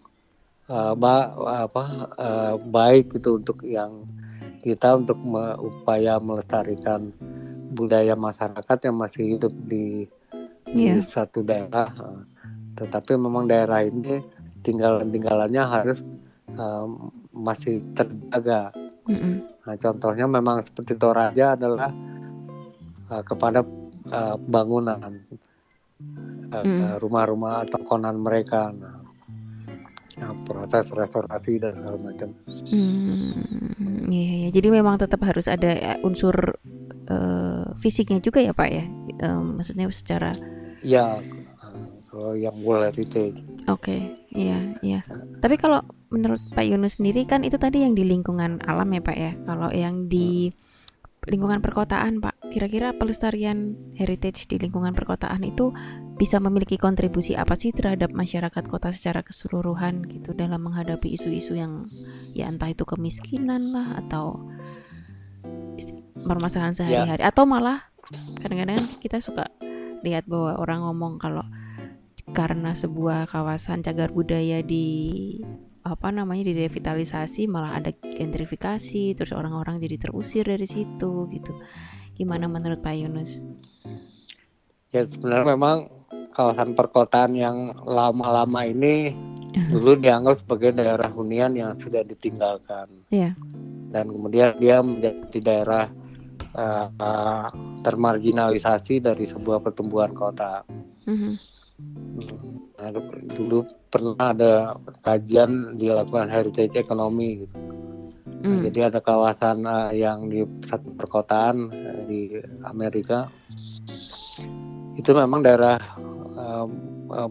uh, 0.67 0.93
ba 0.95 1.35
apa 1.67 1.83
uh, 2.19 2.55
baik 2.59 3.15
itu 3.15 3.39
untuk 3.39 3.63
yang 3.63 4.07
kita 4.63 4.95
untuk 4.95 5.19
me 5.19 5.59
upaya 5.59 6.23
melestarikan 6.23 7.11
budaya 7.75 8.15
masyarakat 8.15 8.77
yang 8.87 8.95
masih 8.95 9.23
hidup 9.35 9.51
di, 9.67 10.07
yeah. 10.71 10.95
di 10.95 11.01
iya. 11.01 11.03
satu 11.03 11.43
daerah. 11.43 11.91
Tetapi 12.79 13.19
memang 13.19 13.49
daerah 13.49 13.83
ini 13.83 14.23
tinggalan-tinggalannya 14.63 15.63
harus 15.67 15.99
uh, 16.57 16.87
masih 17.33 17.81
terjaga. 17.93 18.73
Mm-hmm. 19.09 19.35
Nah, 19.67 19.75
contohnya 19.79 20.25
memang 20.27 20.63
seperti 20.63 20.95
Toraja 20.95 21.55
adalah 21.55 21.91
uh, 23.11 23.23
kepada 23.23 23.63
uh, 24.11 24.35
bangunan 24.39 24.99
uh, 26.51 26.63
mm. 26.63 26.99
rumah-rumah 27.03 27.67
atau 27.67 27.79
konan 27.83 28.19
mereka. 28.19 28.71
Nah, 28.71 29.03
nah, 30.19 30.31
proses 30.47 30.91
restorasi 30.91 31.59
dan 31.59 31.79
segala 31.79 31.97
macam. 31.99 32.29
Hmm, 32.47 34.07
iya, 34.07 34.47
iya. 34.47 34.49
Jadi 34.51 34.67
memang 34.71 34.99
tetap 34.99 35.19
harus 35.27 35.51
ada 35.51 35.99
unsur 36.03 36.59
uh, 37.09 37.67
fisiknya 37.79 38.23
juga 38.23 38.39
ya 38.39 38.55
Pak 38.55 38.69
ya, 38.71 38.85
um, 39.27 39.59
maksudnya 39.59 39.87
secara. 39.91 40.31
Ya, 40.83 41.19
kalau 42.11 42.35
yang 42.35 42.55
World 42.61 42.91
Heritage. 42.93 43.39
Oke, 43.71 43.95
okay. 43.95 44.01
iya, 44.35 44.75
iya. 44.83 44.99
Tapi 45.39 45.55
kalau 45.55 45.81
menurut 46.13 46.39
Pak 46.53 46.61
Yunus 46.69 47.01
sendiri 47.01 47.25
kan 47.25 47.41
itu 47.41 47.57
tadi 47.57 47.81
yang 47.81 47.97
di 47.97 48.05
lingkungan 48.05 48.61
alam 48.69 48.87
ya 48.93 49.01
Pak 49.01 49.17
ya. 49.17 49.33
Kalau 49.49 49.73
yang 49.73 50.05
di 50.05 50.53
lingkungan 51.25 51.63
perkotaan 51.63 52.21
Pak, 52.21 52.53
kira-kira 52.53 52.93
pelestarian 52.93 53.73
heritage 53.97 54.45
di 54.45 54.61
lingkungan 54.61 54.93
perkotaan 54.93 55.41
itu 55.41 55.73
bisa 56.13 56.37
memiliki 56.37 56.77
kontribusi 56.77 57.33
apa 57.33 57.57
sih 57.57 57.73
terhadap 57.73 58.13
masyarakat 58.13 58.63
kota 58.69 58.93
secara 58.93 59.25
keseluruhan 59.25 60.05
gitu 60.05 60.37
dalam 60.37 60.61
menghadapi 60.61 61.17
isu-isu 61.17 61.57
yang 61.57 61.89
ya 62.37 62.45
entah 62.45 62.69
itu 62.69 62.85
kemiskinan 62.85 63.73
lah 63.73 63.97
atau 64.05 64.45
permasalahan 66.23 66.77
sehari-hari 66.77 67.23
ya. 67.25 67.33
atau 67.33 67.43
malah 67.49 67.89
kadang-kadang 68.39 68.83
kita 69.01 69.17
suka 69.19 69.49
lihat 70.05 70.29
bahwa 70.29 70.59
orang 70.61 70.85
ngomong 70.85 71.17
kalau 71.17 71.43
karena 72.31 72.71
sebuah 72.77 73.27
kawasan 73.27 73.83
cagar 73.83 74.13
budaya 74.13 74.63
di 74.63 75.39
apa 75.83 76.15
namanya 76.15 76.47
direvitalisasi 76.47 77.51
malah 77.51 77.75
ada 77.75 77.91
gentrifikasi 77.91 79.19
terus 79.19 79.35
orang-orang 79.35 79.83
jadi 79.83 79.99
terusir 79.99 80.47
dari 80.47 80.63
situ 80.63 81.27
gitu 81.27 81.53
gimana 82.15 82.45
menurut 82.47 82.79
Pak 82.79 82.95
Yunus? 82.95 83.41
Ya 84.93 85.01
sebenarnya 85.03 85.57
memang 85.57 85.89
kawasan 86.33 86.77
perkotaan 86.77 87.33
yang 87.33 87.73
lama-lama 87.85 88.65
ini 88.65 89.13
dulu 89.73 89.97
dianggap 89.97 90.41
sebagai 90.41 90.73
daerah 90.77 91.09
hunian 91.09 91.53
yang 91.57 91.73
sudah 91.77 92.05
ditinggalkan. 92.05 92.89
Yeah. 93.09 93.37
Dan 93.93 94.09
kemudian 94.09 94.57
dia 94.57 94.81
menjadi 94.81 95.37
daerah 95.41 95.85
uh, 96.57 96.87
uh, 96.97 97.47
termarginalisasi 97.85 99.01
dari 99.01 99.25
sebuah 99.29 99.61
pertumbuhan 99.61 100.13
kota. 100.13 100.65
Mm 101.05 101.17
-hmm. 101.17 101.33
Nah, 102.77 102.89
dulu 103.33 103.65
pernah 103.93 104.33
ada 104.33 104.73
kajian 105.05 105.77
dilakukan 105.77 106.33
heritage 106.33 106.73
ekonomi 106.81 107.45
gitu. 107.45 107.57
Nah, 108.43 108.59
mm. 108.59 108.63
Jadi 108.67 108.79
ada 108.83 108.99
kawasan 108.99 109.63
uh, 109.63 109.93
yang 109.95 110.27
di 110.27 110.43
satu 110.67 110.91
perkotaan 110.99 111.71
uh, 111.71 112.01
di 112.09 112.35
Amerika 112.67 113.31
itu 114.99 115.15
memang 115.15 115.45
daerah 115.45 115.79
uh, 116.35 116.67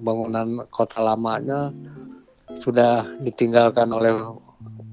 bangunan 0.01 0.65
kota 0.73 1.05
lamanya 1.05 1.69
sudah 2.57 3.05
ditinggalkan 3.21 3.93
oleh 3.93 4.15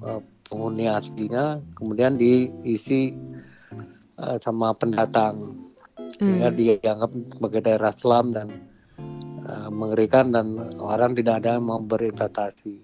uh, 0.03 0.19
penghuni 0.49 0.91
aslinya, 0.91 1.63
kemudian 1.79 2.19
diisi 2.19 3.15
uh, 4.19 4.35
sama 4.41 4.75
pendatang, 4.75 5.55
sehingga 6.19 6.51
mm. 6.51 6.55
dianggap 6.57 7.11
sebagai 7.37 7.61
daerah 7.63 7.93
selam 7.95 8.35
dan 8.35 8.47
Eh, 9.49 9.69
mengerikan 9.73 10.29
dan 10.29 10.77
orang 10.77 11.17
tidak 11.17 11.41
ada 11.41 11.57
yang 11.57 11.65
mau 11.65 11.81
berinvestasi. 11.81 12.75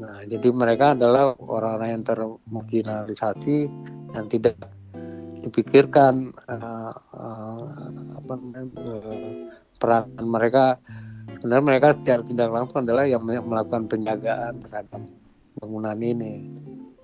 Nah, 0.00 0.24
jadi 0.24 0.48
mereka 0.48 0.96
adalah 0.96 1.36
orang-orang 1.36 2.00
yang 2.00 2.04
termarginalisasi 2.04 3.56
yang 4.16 4.26
tidak 4.32 4.56
dipikirkan 5.44 6.32
uh, 6.48 6.96
uh, 7.12 7.76
peran 9.76 10.08
mereka 10.24 10.80
sebenarnya 11.28 11.64
mereka 11.68 11.88
secara 12.00 12.22
tidak 12.24 12.48
langsung 12.48 12.88
adalah 12.88 13.04
yang 13.04 13.20
melakukan 13.28 13.84
penjagaan 13.84 14.64
terhadap 14.64 15.04
bangunan 15.60 15.98
ini 16.00 16.48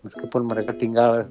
meskipun 0.00 0.48
mereka 0.48 0.72
tinggal 0.72 1.28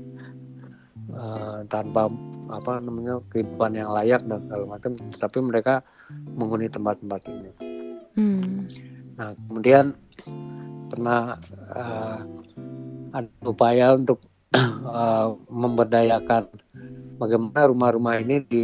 uh, 1.13 1.65
tanpa 1.67 2.09
apa 2.49 2.81
namanya 2.81 3.21
kehidupan 3.29 3.77
yang 3.77 3.93
layak 3.93 4.21
dan 4.25 4.41
segala 4.49 4.65
macam 4.65 4.91
tapi 5.17 5.37
mereka 5.41 5.85
menghuni 6.33 6.65
tempat-tempat 6.65 7.21
ini 7.29 7.51
hmm. 8.17 8.53
nah 9.17 9.29
kemudian 9.47 9.93
pernah 10.89 11.37
uh, 11.69 12.19
ada 13.13 13.29
upaya 13.45 13.93
untuk 13.93 14.21
uh, 14.57 15.37
memberdayakan 15.61 16.49
bagaimana 17.21 17.69
rumah-rumah 17.69 18.15
ini 18.23 18.41
di, 18.49 18.61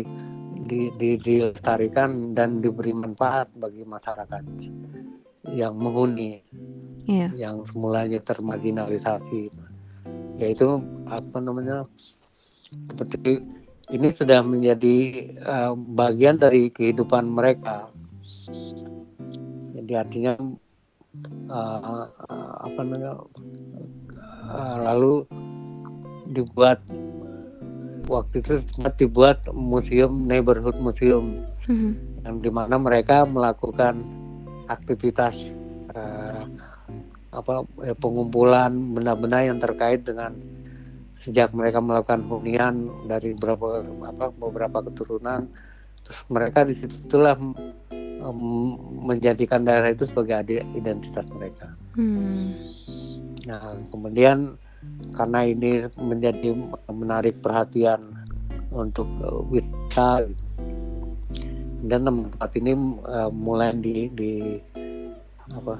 di, 0.65 0.89
di, 0.97 1.09
dilestarikan 1.21 2.33
dan 2.33 2.63
diberi 2.63 2.95
manfaat 2.95 3.53
bagi 3.53 3.85
masyarakat 3.85 4.43
yang 5.53 5.77
menghuni 5.77 6.41
yeah. 7.05 7.29
yang 7.37 7.61
semulanya 7.69 8.17
termarginalisasi 8.25 9.53
yaitu 10.41 10.81
apa 11.07 11.37
namanya 11.39 11.85
seperti 12.91 13.43
ini 13.93 14.07
sudah 14.09 14.41
menjadi 14.41 14.95
uh, 15.45 15.73
bagian 15.75 16.41
dari 16.41 16.73
kehidupan 16.73 17.29
mereka. 17.29 17.89
Jadi 19.77 19.93
artinya 19.93 20.33
uh, 21.51 22.09
uh, 22.09 22.53
apa 22.65 22.79
namanya 22.81 23.13
uh, 24.49 24.77
lalu 24.81 25.27
dibuat 26.33 26.81
waktu 28.09 28.41
itu 28.41 28.61
sempat 28.61 28.97
dibuat 28.97 29.39
museum 29.53 30.25
neighborhood 30.25 30.77
museum 30.77 31.45
mm-hmm. 31.69 31.93
yang 32.25 32.35
di 32.41 32.49
mana 32.49 32.77
mereka 32.81 33.25
melakukan 33.25 34.01
aktivitas 34.69 35.49
uh, 35.93 36.45
apa 37.35 37.67
ya, 37.83 37.93
pengumpulan 37.97 38.71
benda-benda 38.95 39.45
yang 39.45 39.59
terkait 39.59 40.07
dengan 40.07 40.33
sejak 41.15 41.55
mereka 41.55 41.79
melakukan 41.79 42.27
hunian 42.27 42.91
dari 43.07 43.31
beberapa 43.33 43.81
apa 44.03 44.35
beberapa 44.35 44.77
keturunan 44.91 45.47
terus 46.03 46.21
mereka 46.29 46.67
di 46.67 46.75
situlah 46.75 47.39
um, 48.21 48.77
menjadikan 49.07 49.65
daerah 49.65 49.89
itu 49.89 50.05
sebagai 50.05 50.43
identitas 50.75 51.25
mereka. 51.33 51.73
Hmm. 51.97 52.53
Nah 53.47 53.79
kemudian 53.89 54.59
karena 55.17 55.49
ini 55.49 55.87
menjadi 55.97 56.53
menarik 56.91 57.41
perhatian 57.41 58.05
untuk 58.69 59.07
uh, 59.23 59.41
wisata 59.49 60.29
dan 61.85 62.01
tempat 62.05 62.51
ini 62.59 62.73
uh, 63.05 63.31
mulai 63.31 63.73
di, 63.77 64.09
di 64.13 64.59
apa 65.53 65.79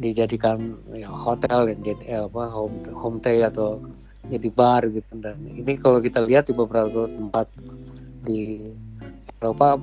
dijadikan 0.00 0.80
ya, 0.96 1.08
hotel 1.08 1.68
dan 1.68 1.98
eh, 2.08 2.24
apa 2.24 2.48
home 2.48 2.80
homestay 2.96 3.44
atau 3.44 3.76
jadi 4.30 4.48
bar 4.54 4.86
gitu 4.86 5.12
dan 5.18 5.38
ini 5.42 5.74
kalau 5.78 5.98
kita 5.98 6.22
lihat 6.22 6.46
di 6.46 6.54
beberapa 6.54 7.10
tempat 7.10 7.50
di 8.22 8.70
Eropa 9.42 9.74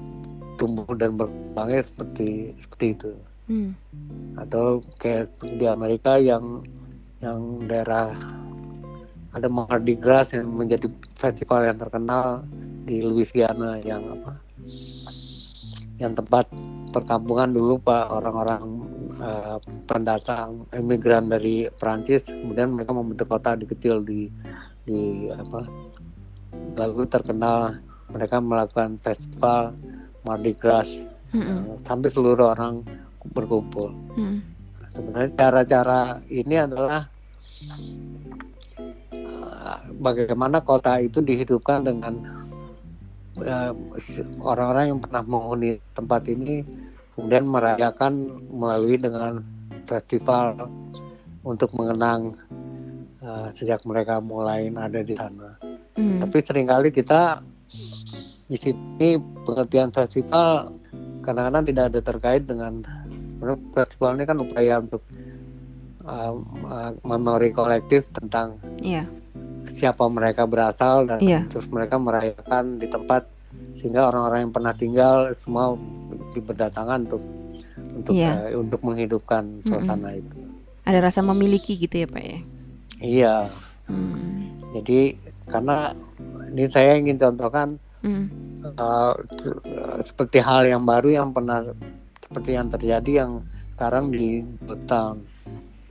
tumbuh 0.55 0.87
dan 0.95 1.19
berkembangnya 1.19 1.83
seperti 1.83 2.55
seperti 2.55 2.85
itu 2.95 3.11
hmm. 3.51 3.71
atau 4.39 4.79
kayak 4.99 5.31
di 5.43 5.65
Amerika 5.67 6.15
yang 6.15 6.63
yang 7.19 7.67
daerah 7.67 8.15
ada 9.35 9.47
Mardi 9.51 9.93
Gras 9.99 10.31
yang 10.31 10.49
menjadi 10.55 10.87
festival 11.19 11.67
yang 11.67 11.77
terkenal 11.77 12.41
di 12.87 13.03
Louisiana 13.03 13.77
yang 13.83 14.01
apa 14.07 14.39
yang 15.99 16.15
tempat 16.15 16.47
perkampungan 16.95 17.51
dulu 17.51 17.75
pak 17.77 18.07
orang-orang 18.07 18.88
uh, 19.19 19.57
pendatang 19.85 20.65
imigran 20.73 21.29
dari 21.29 21.67
Prancis 21.77 22.31
kemudian 22.31 22.73
mereka 22.73 22.91
membentuk 22.95 23.27
kota 23.29 23.55
di 23.55 23.65
kecil 23.67 24.01
di 24.03 24.31
di 24.87 25.27
apa 25.29 25.67
lalu 26.75 27.05
terkenal 27.05 27.77
mereka 28.09 28.41
melakukan 28.41 28.97
festival 29.03 29.75
Mardi 30.25 30.55
Gras 30.57 30.95
mm 31.35 31.39
-hmm. 31.39 31.57
uh, 31.69 31.77
sampai 31.85 32.09
seluruh 32.09 32.55
orang 32.55 32.81
berkumpul 33.35 33.93
mm. 34.17 34.39
sebenarnya 34.91 35.31
cara-cara 35.37 36.23
ini 36.31 36.55
adalah 36.57 37.05
uh, 39.13 39.79
bagaimana 39.99 40.63
kota 40.63 40.97
itu 41.03 41.21
dihidupkan 41.21 41.85
dengan 41.85 42.39
orang-orang 44.43 44.91
yang 44.91 44.99
pernah 44.99 45.23
menghuni 45.23 45.79
tempat 45.95 46.27
ini 46.27 46.59
kemudian 47.19 47.43
merayakan 47.51 48.13
melalui 48.47 48.95
dengan 48.95 49.43
festival 49.83 50.55
untuk 51.43 51.67
mengenang 51.75 52.31
uh, 53.19 53.51
sejak 53.51 53.83
mereka 53.83 54.23
mulai 54.23 54.71
ada 54.71 55.03
di 55.03 55.19
sana. 55.19 55.59
Hmm. 55.99 56.23
Tapi 56.23 56.37
sering 56.39 56.71
kali 56.71 56.95
kita 56.95 57.43
di 58.47 58.55
sini 58.55 59.19
pengertian 59.43 59.91
festival 59.91 60.71
kadang-kadang 61.21 61.63
tidak 61.67 61.83
ada 61.91 61.99
terkait 61.99 62.43
dengan 62.47 62.81
festival 63.75 64.15
ini 64.15 64.23
kan 64.25 64.37
upaya 64.39 64.79
untuk 64.79 65.03
uh, 66.07 66.33
uh, 66.65 66.91
memori 67.03 67.51
kolektif 67.51 68.07
tentang 68.15 68.57
yeah. 68.81 69.05
siapa 69.69 70.07
mereka 70.07 70.47
berasal 70.47 71.05
dan 71.05 71.19
yeah. 71.21 71.43
terus 71.51 71.67
mereka 71.69 72.01
merayakan 72.01 72.81
di 72.81 72.87
tempat 72.89 73.27
sehingga 73.79 74.11
orang-orang 74.11 74.47
yang 74.47 74.53
pernah 74.53 74.73
tinggal 74.75 75.31
semua 75.31 75.79
berdatangan 76.35 77.07
untuk 77.07 77.23
untuk 77.95 78.13
yeah. 78.13 78.51
uh, 78.51 78.59
untuk 78.59 78.83
menghidupkan 78.83 79.63
suasana 79.63 80.11
mm 80.11 80.15
-hmm. 80.15 80.21
itu. 80.21 80.37
Ada 80.83 80.99
rasa 80.99 81.19
memiliki 81.23 81.79
gitu 81.79 82.03
ya 82.03 82.07
pak 82.11 82.23
ya? 82.23 82.39
Iya. 82.99 83.35
Hmm. 83.87 84.51
Jadi 84.75 85.17
karena 85.49 85.95
ini 86.53 86.65
saya 86.69 86.99
ingin 86.99 87.17
contohkan 87.17 87.79
mm. 88.05 88.25
uh, 88.77 89.13
seperti 90.03 90.43
hal 90.43 90.67
yang 90.69 90.83
baru 90.85 91.23
yang 91.23 91.29
pernah 91.33 91.65
seperti 92.21 92.53
yang 92.53 92.67
terjadi 92.69 93.11
yang 93.25 93.31
sekarang 93.73 94.13
di 94.13 94.45
Butang 94.61 95.25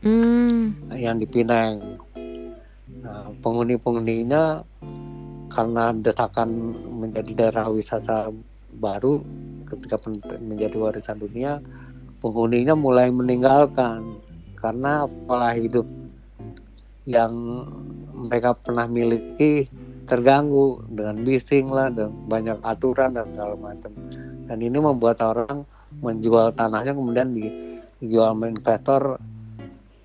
mm. 0.06 0.94
yang 0.94 1.18
di 1.18 1.26
Pinang 1.26 1.98
nah, 3.02 3.26
penghuni-penghuninya 3.42 4.62
karena 5.48 5.92
desakan 5.96 6.76
menjadi 7.00 7.32
daerah 7.34 7.66
wisata 7.72 8.32
baru 8.78 9.24
ketika 9.68 9.96
menjadi 10.40 10.76
warisan 10.76 11.18
dunia 11.20 11.60
penghuninya 12.18 12.74
mulai 12.74 13.08
meninggalkan 13.08 14.18
karena 14.58 15.06
pola 15.26 15.54
hidup 15.54 15.86
yang 17.06 17.32
mereka 18.12 18.52
pernah 18.58 18.90
miliki 18.90 19.70
terganggu 20.10 20.82
dengan 20.90 21.22
bising 21.22 21.70
lah 21.70 21.88
dan 21.92 22.10
banyak 22.26 22.58
aturan 22.64 23.14
dan 23.14 23.28
segala 23.32 23.54
macam. 23.54 23.92
Dan 24.48 24.58
ini 24.64 24.78
membuat 24.80 25.20
orang 25.22 25.62
menjual 26.00 26.56
tanahnya 26.56 26.96
kemudian 26.96 27.32
dijual 27.36 28.34
investor. 28.42 29.20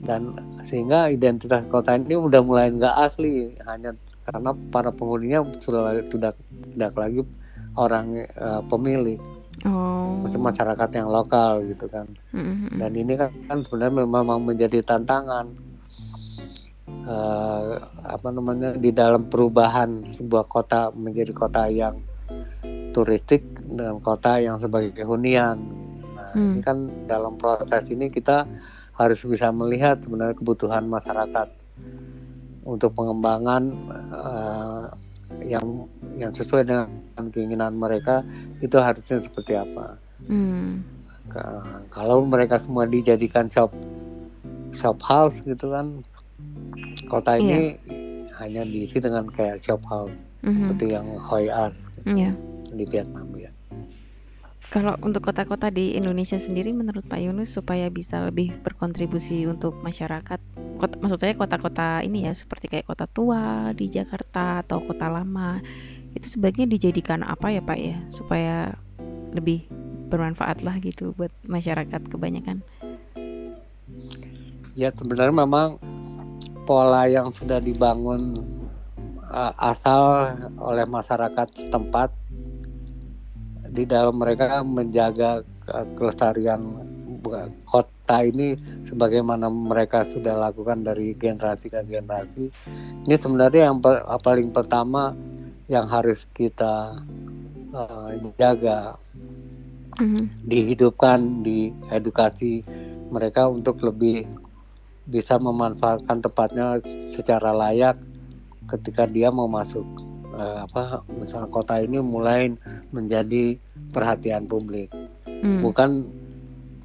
Dan 0.03 0.35
sehingga 0.67 1.07
identitas 1.07 1.63
kota 1.71 1.95
ini 1.95 2.19
udah 2.19 2.43
mulai 2.43 2.67
nggak 2.75 2.95
asli 2.99 3.55
hanya 3.63 3.95
karena 4.23 4.51
para 4.71 4.89
penghuninya 4.89 5.43
sudah 5.59 5.99
tidak 6.07 6.35
tidak 6.73 6.93
lagi 6.95 7.21
orang 7.75 8.23
uh, 8.39 8.61
pemilik 8.71 9.19
oh. 9.67 10.23
masyarakat 10.25 10.89
yang 10.95 11.09
lokal 11.11 11.61
gitu 11.67 11.85
kan 11.91 12.07
mm-hmm. 12.31 12.79
dan 12.79 12.91
ini 12.95 13.13
kan, 13.19 13.29
kan 13.45 13.59
sebenarnya 13.61 14.07
memang 14.07 14.39
menjadi 14.41 14.79
tantangan 14.81 15.51
uh, 17.07 17.79
apa 18.03 18.27
namanya 18.31 18.75
di 18.75 18.91
dalam 18.95 19.27
perubahan 19.27 20.07
sebuah 20.07 20.45
kota 20.47 20.91
menjadi 20.95 21.31
kota 21.35 21.63
yang 21.67 21.99
turistik 22.93 23.41
dengan 23.57 23.97
kota 23.99 24.37
yang 24.37 24.61
sebagai 24.61 25.01
hunian. 25.01 25.57
Nah, 26.13 26.29
hmm. 26.37 26.51
ini 26.53 26.61
kan 26.61 26.77
dalam 27.09 27.41
proses 27.41 27.89
ini 27.89 28.13
kita 28.13 28.45
harus 28.93 29.25
bisa 29.25 29.49
melihat 29.49 29.97
sebenarnya 30.05 30.37
kebutuhan 30.37 30.85
masyarakat 30.85 31.49
untuk 32.63 32.95
pengembangan 32.95 33.63
uh, 34.11 34.87
yang 35.43 35.87
yang 36.15 36.31
sesuai 36.31 36.67
dengan 36.67 36.87
keinginan 37.33 37.75
mereka 37.75 38.21
itu 38.63 38.77
harusnya 38.79 39.19
seperti 39.19 39.57
apa. 39.57 39.97
Hmm. 40.27 40.83
Kalau 41.89 42.21
mereka 42.23 42.61
semua 42.61 42.85
dijadikan 42.85 43.49
shop 43.49 43.73
shop 44.73 44.97
house 45.01 45.41
gitu 45.45 45.69
kan 45.69 46.01
kota 47.07 47.37
iya. 47.37 47.41
ini 47.41 47.61
hanya 48.41 48.65
diisi 48.65 48.97
dengan 48.97 49.29
kayak 49.29 49.61
shop 49.61 49.81
house 49.85 50.13
mm-hmm. 50.41 50.57
seperti 50.57 50.85
yang 50.97 51.07
Hoi 51.21 51.45
An 51.49 51.73
yeah. 52.09 52.33
di 52.73 52.83
Vietnam 52.89 53.29
ya. 53.37 53.52
Kalau 54.73 54.97
untuk 55.05 55.29
kota-kota 55.29 55.69
di 55.69 55.93
Indonesia 55.93 56.41
sendiri, 56.41 56.73
menurut 56.73 57.05
Pak 57.05 57.21
Yunus 57.21 57.53
supaya 57.53 57.93
bisa 57.93 58.25
lebih 58.25 58.57
berkontribusi 58.65 59.45
untuk 59.45 59.77
masyarakat, 59.85 60.41
kota, 60.81 60.97
maksud 60.97 61.21
saya 61.21 61.37
kota-kota 61.37 62.01
ini 62.01 62.25
ya 62.25 62.33
seperti 62.33 62.73
kayak 62.73 62.89
kota 62.89 63.05
tua 63.05 63.69
di 63.77 63.85
Jakarta 63.85 64.65
atau 64.65 64.81
kota 64.81 65.13
lama, 65.13 65.61
itu 66.17 66.25
sebaiknya 66.25 66.65
dijadikan 66.65 67.21
apa 67.21 67.53
ya 67.53 67.61
Pak 67.61 67.77
ya 67.77 68.01
supaya 68.09 68.73
lebih 69.37 69.69
bermanfaat 70.09 70.65
lah 70.65 70.81
gitu 70.81 71.13
buat 71.13 71.29
masyarakat 71.45 72.09
kebanyakan. 72.09 72.65
Ya 74.73 74.89
sebenarnya 74.89 75.37
memang 75.37 75.77
pola 76.65 77.05
yang 77.05 77.29
sudah 77.29 77.61
dibangun 77.61 78.41
uh, 79.29 79.53
asal 79.53 80.33
oleh 80.57 80.89
masyarakat 80.89 81.61
setempat 81.61 82.22
di 83.73 83.83
dalam 83.89 84.21
mereka 84.21 84.61
menjaga 84.61 85.41
kelestarian 85.97 86.61
kota 87.65 88.17
ini 88.21 88.53
sebagaimana 88.85 89.47
mereka 89.49 90.05
sudah 90.05 90.37
lakukan 90.37 90.85
dari 90.85 91.15
generasi 91.17 91.71
ke 91.71 91.81
generasi. 91.87 92.51
Ini 93.07 93.15
sebenarnya 93.17 93.71
yang 93.73 93.79
paling 94.21 94.53
pertama 94.53 95.15
yang 95.71 95.87
harus 95.87 96.27
kita 96.35 96.99
uh, 97.73 98.11
jaga. 98.37 98.99
Mm-hmm. 99.93 100.49
dihidupkan 100.49 101.45
di 101.45 101.69
edukasi 101.93 102.65
mereka 103.13 103.45
untuk 103.45 103.77
lebih 103.85 104.25
bisa 105.05 105.37
memanfaatkan 105.37 106.17
tempatnya 106.17 106.81
secara 107.13 107.53
layak 107.53 108.01
ketika 108.73 109.05
dia 109.05 109.29
mau 109.29 109.45
masuk 109.45 109.85
uh, 110.33 110.65
apa 110.67 111.05
misalnya 111.09 111.49
kota 111.49 111.79
ini 111.79 112.01
mulai 112.01 112.51
menjadi 112.89 113.57
perhatian 113.93 114.49
publik 114.49 114.89
hmm. 115.25 115.61
bukan 115.61 116.05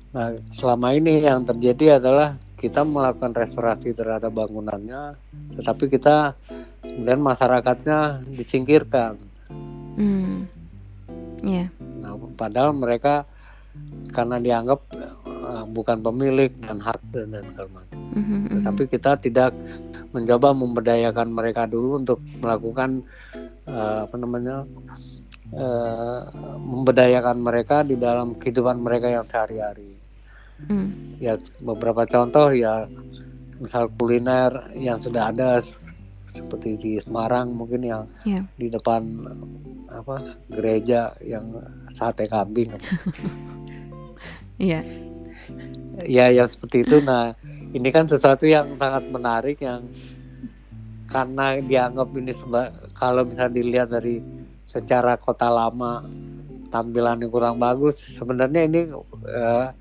nah 0.08 0.32
selama 0.48 0.96
ini 0.96 1.20
yang 1.20 1.44
terjadi 1.44 2.00
adalah 2.00 2.40
kita 2.58 2.82
melakukan 2.82 3.36
restorasi 3.36 3.92
terhadap 3.92 4.32
bangunannya 4.32 5.14
tetapi 5.60 5.92
kita 5.92 6.32
kemudian 6.80 7.20
masyarakatnya 7.20 8.24
disingkirkan 8.32 9.20
hmm. 10.00 10.48
yeah. 11.44 11.68
nah 12.00 12.16
padahal 12.36 12.72
mereka 12.72 13.28
karena 14.10 14.40
dianggap 14.40 14.80
uh, 15.48 15.64
bukan 15.68 16.00
pemilik 16.00 16.50
dan 16.64 16.78
hak 16.80 17.00
dan, 17.12 17.32
dan 17.32 17.44
segala 17.52 17.68
macam. 17.82 17.98
Mm-hmm. 18.16 18.40
Tetapi 18.58 18.82
kita 18.88 19.10
tidak 19.20 19.50
mencoba 20.12 20.56
memberdayakan 20.56 21.28
mereka 21.28 21.68
dulu 21.68 22.00
untuk 22.00 22.18
melakukan 22.40 23.04
uh, 23.68 24.08
apa 24.08 24.16
namanya 24.16 24.64
uh, 25.52 26.20
memberdayakan 26.56 27.36
mereka 27.40 27.84
di 27.84 27.96
dalam 28.00 28.36
kehidupan 28.40 28.80
mereka 28.80 29.12
yang 29.12 29.24
sehari-hari. 29.28 29.92
Mm. 30.64 31.20
Ya 31.22 31.36
beberapa 31.62 32.08
contoh 32.08 32.50
ya 32.50 32.88
misal 33.58 33.90
kuliner 33.94 34.72
yang 34.74 34.98
sudah 34.98 35.30
ada 35.30 35.62
seperti 36.28 36.76
di 36.78 36.92
Semarang 37.00 37.52
mungkin 37.56 37.82
yang 37.82 38.02
yeah. 38.22 38.44
di 38.60 38.68
depan 38.68 39.02
apa 39.88 40.36
gereja 40.52 41.16
yang 41.24 41.48
sate 41.88 42.28
kambing 42.28 42.70
Iya. 44.58 44.82
Ya, 46.02 46.34
yang 46.34 46.50
seperti 46.50 46.82
itu. 46.82 46.98
Nah, 46.98 47.38
ini 47.76 47.88
kan 47.92 48.08
sesuatu 48.08 48.48
yang 48.48 48.76
sangat 48.80 49.04
menarik 49.12 49.58
yang 49.60 49.84
karena 51.08 51.56
dianggap 51.64 52.08
ini 52.16 52.32
seba, 52.36 52.68
kalau 52.92 53.24
misalnya 53.24 53.64
dilihat 53.64 53.88
dari 53.88 54.20
secara 54.68 55.16
kota 55.16 55.48
lama 55.48 56.04
tampilannya 56.68 57.32
kurang 57.32 57.56
bagus, 57.56 57.96
sebenarnya 57.96 58.68
ini 58.68 58.92
uh, 58.92 59.72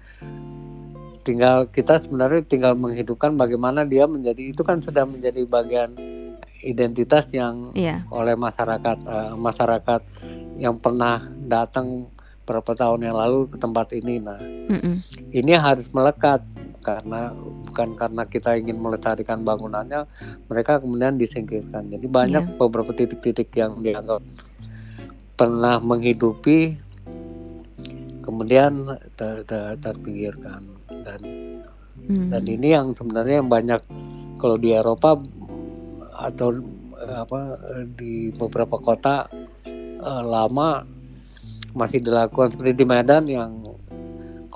tinggal 1.27 1.67
kita 1.67 1.99
sebenarnya 1.99 2.47
tinggal 2.47 2.79
menghidupkan 2.79 3.35
bagaimana 3.35 3.83
dia 3.83 4.07
menjadi 4.07 4.55
itu 4.55 4.63
kan 4.63 4.79
sudah 4.79 5.03
menjadi 5.03 5.43
bagian 5.43 5.91
identitas 6.63 7.27
yang 7.35 7.75
yeah. 7.75 8.07
oleh 8.07 8.39
masyarakat 8.39 8.97
uh, 9.03 9.35
masyarakat 9.35 10.01
yang 10.55 10.79
pernah 10.79 11.19
datang 11.51 12.07
beberapa 12.47 12.71
tahun 12.71 13.11
yang 13.11 13.19
lalu 13.19 13.51
ke 13.51 13.57
tempat 13.59 13.91
ini. 13.91 14.23
Nah, 14.23 14.39
mm-hmm. 14.39 14.95
ini 15.35 15.51
harus 15.51 15.91
melekat 15.91 16.39
karena 16.87 17.35
bukan 17.67 17.99
karena 17.99 18.23
kita 18.23 18.55
ingin 18.55 18.79
melestarikan 18.79 19.43
bangunannya, 19.43 20.07
mereka 20.47 20.79
kemudian 20.79 21.19
disingkirkan. 21.19 21.91
Jadi 21.91 22.07
banyak 22.07 22.43
yeah. 22.47 22.55
beberapa 22.55 22.95
titik-titik 22.95 23.51
yang 23.59 23.83
dianggap 23.83 24.23
pernah 25.35 25.83
menghidupi, 25.83 26.79
kemudian 28.23 28.87
ter, 29.19 29.43
ter, 29.43 29.75
terpinggirkan 29.83 30.63
dan 31.03 31.19
mm. 32.07 32.31
dan 32.31 32.43
ini 32.47 32.67
yang 32.71 32.95
sebenarnya 32.95 33.43
yang 33.43 33.51
banyak 33.51 33.81
kalau 34.39 34.55
di 34.55 34.71
Eropa 34.71 35.19
atau 36.15 36.55
apa 37.03 37.59
di 37.99 38.31
beberapa 38.33 38.79
kota 38.79 39.27
uh, 40.01 40.23
lama 40.23 40.87
masih 41.77 42.01
dilakukan 42.01 42.55
seperti 42.55 42.73
di 42.73 42.85
Medan 42.87 43.29
yang 43.29 43.51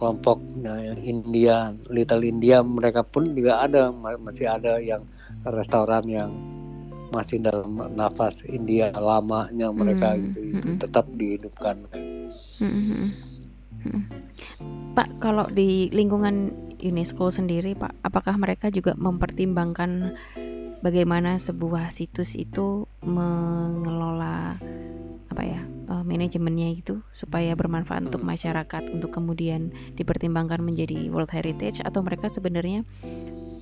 kelompok 0.02 0.42
nah, 0.58 0.82
India, 0.98 1.78
Little 1.94 2.26
India 2.26 2.66
mereka 2.66 3.06
pun 3.06 3.38
juga 3.38 3.62
ada 3.62 3.94
masih 3.94 4.50
ada 4.50 4.82
yang 4.82 5.06
restoran 5.46 6.10
yang 6.10 6.34
masih 7.14 7.38
dalam 7.38 7.78
nafas 7.94 8.42
India 8.50 8.90
lamanya 8.98 9.70
mereka 9.70 10.18
hmm. 10.18 10.22
gitu 10.26 10.40
itu 10.58 10.70
hmm. 10.74 10.80
tetap 10.82 11.06
dihidupkan. 11.14 11.78
Hmm. 12.58 13.14
Hmm. 13.86 14.04
Pak, 14.98 15.22
kalau 15.22 15.46
di 15.54 15.94
lingkungan 15.94 16.50
UNESCO 16.82 17.30
sendiri, 17.30 17.78
Pak, 17.78 18.02
apakah 18.02 18.36
mereka 18.42 18.74
juga 18.74 18.98
mempertimbangkan 18.98 20.18
bagaimana 20.82 21.38
sebuah 21.38 21.94
situs 21.94 22.34
itu 22.34 22.90
mengelola 23.06 24.58
apa 25.42 25.58
ya 25.58 25.66
uh, 25.90 26.06
manajemennya 26.06 26.70
itu 26.78 27.02
supaya 27.18 27.58
bermanfaat 27.58 28.06
hmm. 28.06 28.10
untuk 28.14 28.22
masyarakat 28.22 28.94
untuk 28.94 29.10
kemudian 29.10 29.74
dipertimbangkan 29.98 30.62
menjadi 30.62 31.10
World 31.10 31.34
Heritage 31.34 31.82
atau 31.82 32.06
mereka 32.06 32.30
sebenarnya 32.30 32.86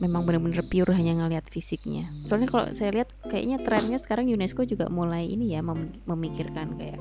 memang 0.04 0.28
benar-benar 0.28 0.68
pure 0.68 0.92
hanya 0.92 1.16
ngelihat 1.24 1.48
fisiknya. 1.48 2.12
Soalnya 2.28 2.52
kalau 2.52 2.66
saya 2.76 2.92
lihat 2.92 3.16
kayaknya 3.32 3.64
trennya 3.64 3.96
sekarang 3.96 4.28
UNESCO 4.28 4.68
juga 4.68 4.92
mulai 4.92 5.32
ini 5.32 5.56
ya 5.56 5.64
memikirkan 6.04 6.76
kayak 6.76 7.00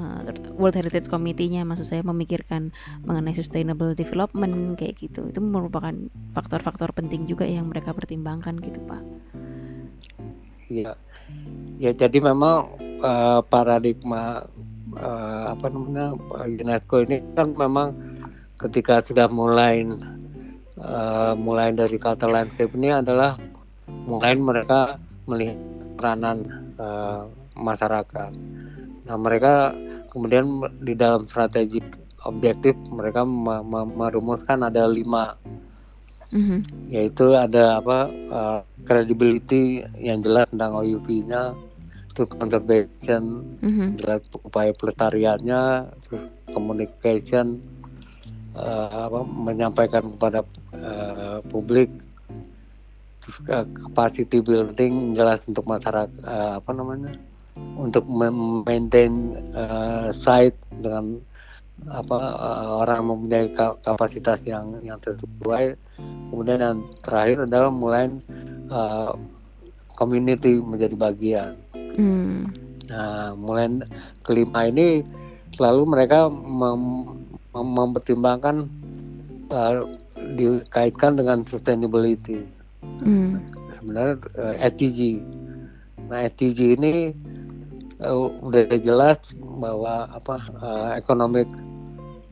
uh, 0.00 0.24
World 0.56 0.80
Heritage 0.80 1.12
Committee-nya 1.12 1.68
maksud 1.68 1.84
saya 1.84 2.00
memikirkan 2.00 2.72
mengenai 3.04 3.36
sustainable 3.36 3.92
development 3.92 4.80
kayak 4.80 4.96
gitu. 4.96 5.28
Itu 5.28 5.44
merupakan 5.44 5.92
faktor-faktor 6.32 6.96
penting 6.96 7.28
juga 7.28 7.44
yang 7.44 7.68
mereka 7.68 7.92
pertimbangkan 7.92 8.64
gitu, 8.64 8.80
Pak. 8.84 9.02
Iya. 10.72 10.96
Ya 11.76 11.92
jadi 11.92 12.18
memang 12.24 12.72
uh, 13.04 13.40
paradigma 13.44 14.48
uh, 14.96 15.44
apa 15.52 15.66
namanya 15.68 16.16
UNESCO 16.44 17.04
ini 17.04 17.20
kan 17.36 17.52
memang 17.52 17.92
ketika 18.56 19.04
sudah 19.04 19.28
mulai 19.28 19.84
uh, 20.80 21.36
mulai 21.36 21.76
dari 21.76 22.00
kata 22.00 22.24
landscape 22.24 22.72
ini 22.76 22.96
adalah 22.96 23.36
mulai 24.08 24.32
mereka 24.36 24.96
melihat 25.28 25.58
peranan 26.00 26.48
uh, 26.80 27.28
masyarakat. 27.56 28.32
Nah 29.06 29.16
mereka 29.20 29.76
kemudian 30.10 30.64
di 30.80 30.96
dalam 30.96 31.28
strategi 31.28 31.80
objektif 32.24 32.74
mereka 32.90 33.22
merumuskan 33.94 34.66
ada 34.66 34.88
lima 34.88 35.36
mm-hmm. 36.32 36.90
yaitu 36.90 37.34
ada 37.34 37.78
apa 37.82 37.98
uh, 38.30 38.60
credibility 38.86 39.82
yang 39.98 40.22
jelas 40.22 40.46
tentang 40.50 40.72
OUP-nya 40.78 41.52
itu 42.16 42.24
conservation 42.32 43.44
mm-hmm. 43.60 43.88
jelas 44.00 44.24
upaya 44.40 44.72
pelestariannya 44.72 45.92
communication 46.50 47.60
uh, 48.56 49.12
apa, 49.12 49.20
menyampaikan 49.26 50.16
kepada 50.16 50.40
uh, 50.72 51.44
publik 51.52 51.92
terus 53.20 53.36
uh, 53.52 53.66
capacity 53.90 54.38
building 54.40 55.12
jelas 55.12 55.44
untuk 55.44 55.66
masyarakat 55.68 56.08
uh, 56.24 56.62
apa 56.62 56.70
namanya 56.72 57.12
untuk 57.76 58.04
maintain 58.64 59.36
uh, 59.56 60.12
site 60.12 60.56
dengan 60.80 61.20
apa 61.92 62.16
uh, 62.16 62.68
orang 62.80 63.04
mempunyai 63.04 63.52
kapasitas 63.84 64.40
yang 64.48 64.80
yang 64.80 64.96
sesuai 65.04 65.76
kemudian 66.28 66.60
yang 66.60 66.78
terakhir 67.02 67.46
adalah 67.46 67.70
mulai 67.70 68.10
uh, 68.70 69.14
community 69.96 70.60
menjadi 70.60 70.96
bagian 70.98 71.56
Hmm. 71.96 72.52
Nah, 72.92 73.32
mulai 73.34 73.82
kelima 74.22 74.68
ini 74.68 75.00
selalu 75.56 75.82
mereka 75.88 76.28
mem 76.28 77.16
mem 77.56 77.68
mempertimbangkan 77.72 78.68
uh, 79.48 79.88
dikaitkan 80.36 81.16
dengan 81.16 81.42
sustainability. 81.48 82.44
Hmm. 83.00 83.40
Sebenarnya 83.80 84.16
uh, 84.36 84.54
ETG. 84.60 85.24
Nah, 86.12 86.28
ETG 86.28 86.76
ini 86.76 87.16
uh, 88.04 88.28
udah 88.44 88.76
jelas 88.76 89.32
bahwa 89.40 90.12
apa 90.12 90.36
uh, 90.60 90.90
economic 91.00 91.48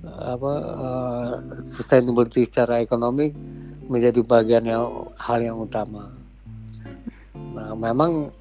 apa 0.04 0.52
uh, 0.60 1.32
sustainability 1.64 2.44
secara 2.44 2.84
ekonomi 2.84 3.32
menjadi 3.88 4.20
bagian 4.24 4.64
yang 4.64 5.08
hal 5.18 5.38
yang 5.40 5.58
utama. 5.60 6.12
Nah, 7.54 7.72
memang 7.76 8.34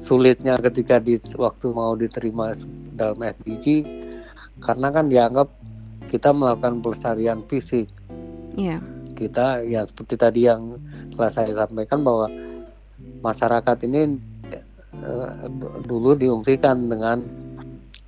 sulitnya 0.00 0.56
ketika 0.60 1.00
di 1.02 1.20
waktu 1.36 1.66
mau 1.72 1.92
diterima 1.98 2.54
dalam 2.94 3.18
SDG 3.20 3.84
karena 4.62 4.88
kan 4.90 5.06
dianggap 5.06 5.48
kita 6.08 6.32
melakukan 6.32 6.80
pelestarian 6.80 7.40
fisik. 7.46 7.86
Yeah. 8.56 8.82
Kita 9.14 9.62
ya 9.66 9.84
seperti 9.84 10.14
tadi 10.16 10.40
yang 10.48 10.78
telah 11.14 11.30
saya 11.30 11.52
sampaikan 11.54 12.02
bahwa 12.02 12.26
masyarakat 13.22 13.76
ini 13.86 14.18
uh, 15.02 15.46
dulu 15.84 16.14
diungsikan 16.14 16.86
dengan 16.86 17.22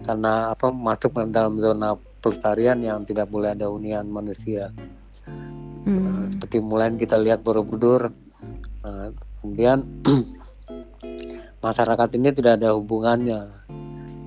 karena 0.00 0.54
apa 0.54 0.72
masuk 0.72 1.12
dalam 1.28 1.60
zona 1.60 1.94
pelestarian 2.24 2.80
yang 2.80 3.04
tidak 3.04 3.28
boleh 3.28 3.52
ada 3.52 3.68
hunian 3.68 4.08
manusia. 4.08 4.72
Mm. 5.84 6.09
Seperti 6.30 6.62
mulai 6.62 6.94
kita 6.94 7.18
lihat 7.18 7.42
Borobudur, 7.42 8.14
uh, 8.86 9.08
kemudian 9.42 9.82
masyarakat 11.66 12.08
ini 12.16 12.28
tidak 12.32 12.62
ada 12.62 12.72
hubungannya 12.72 13.50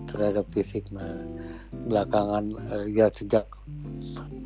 terhadap 0.06 0.46
fisik. 0.54 0.86
Nah, 0.94 1.24
belakangan 1.90 2.44
uh, 2.70 2.86
ya 2.86 3.10
sejak 3.10 3.50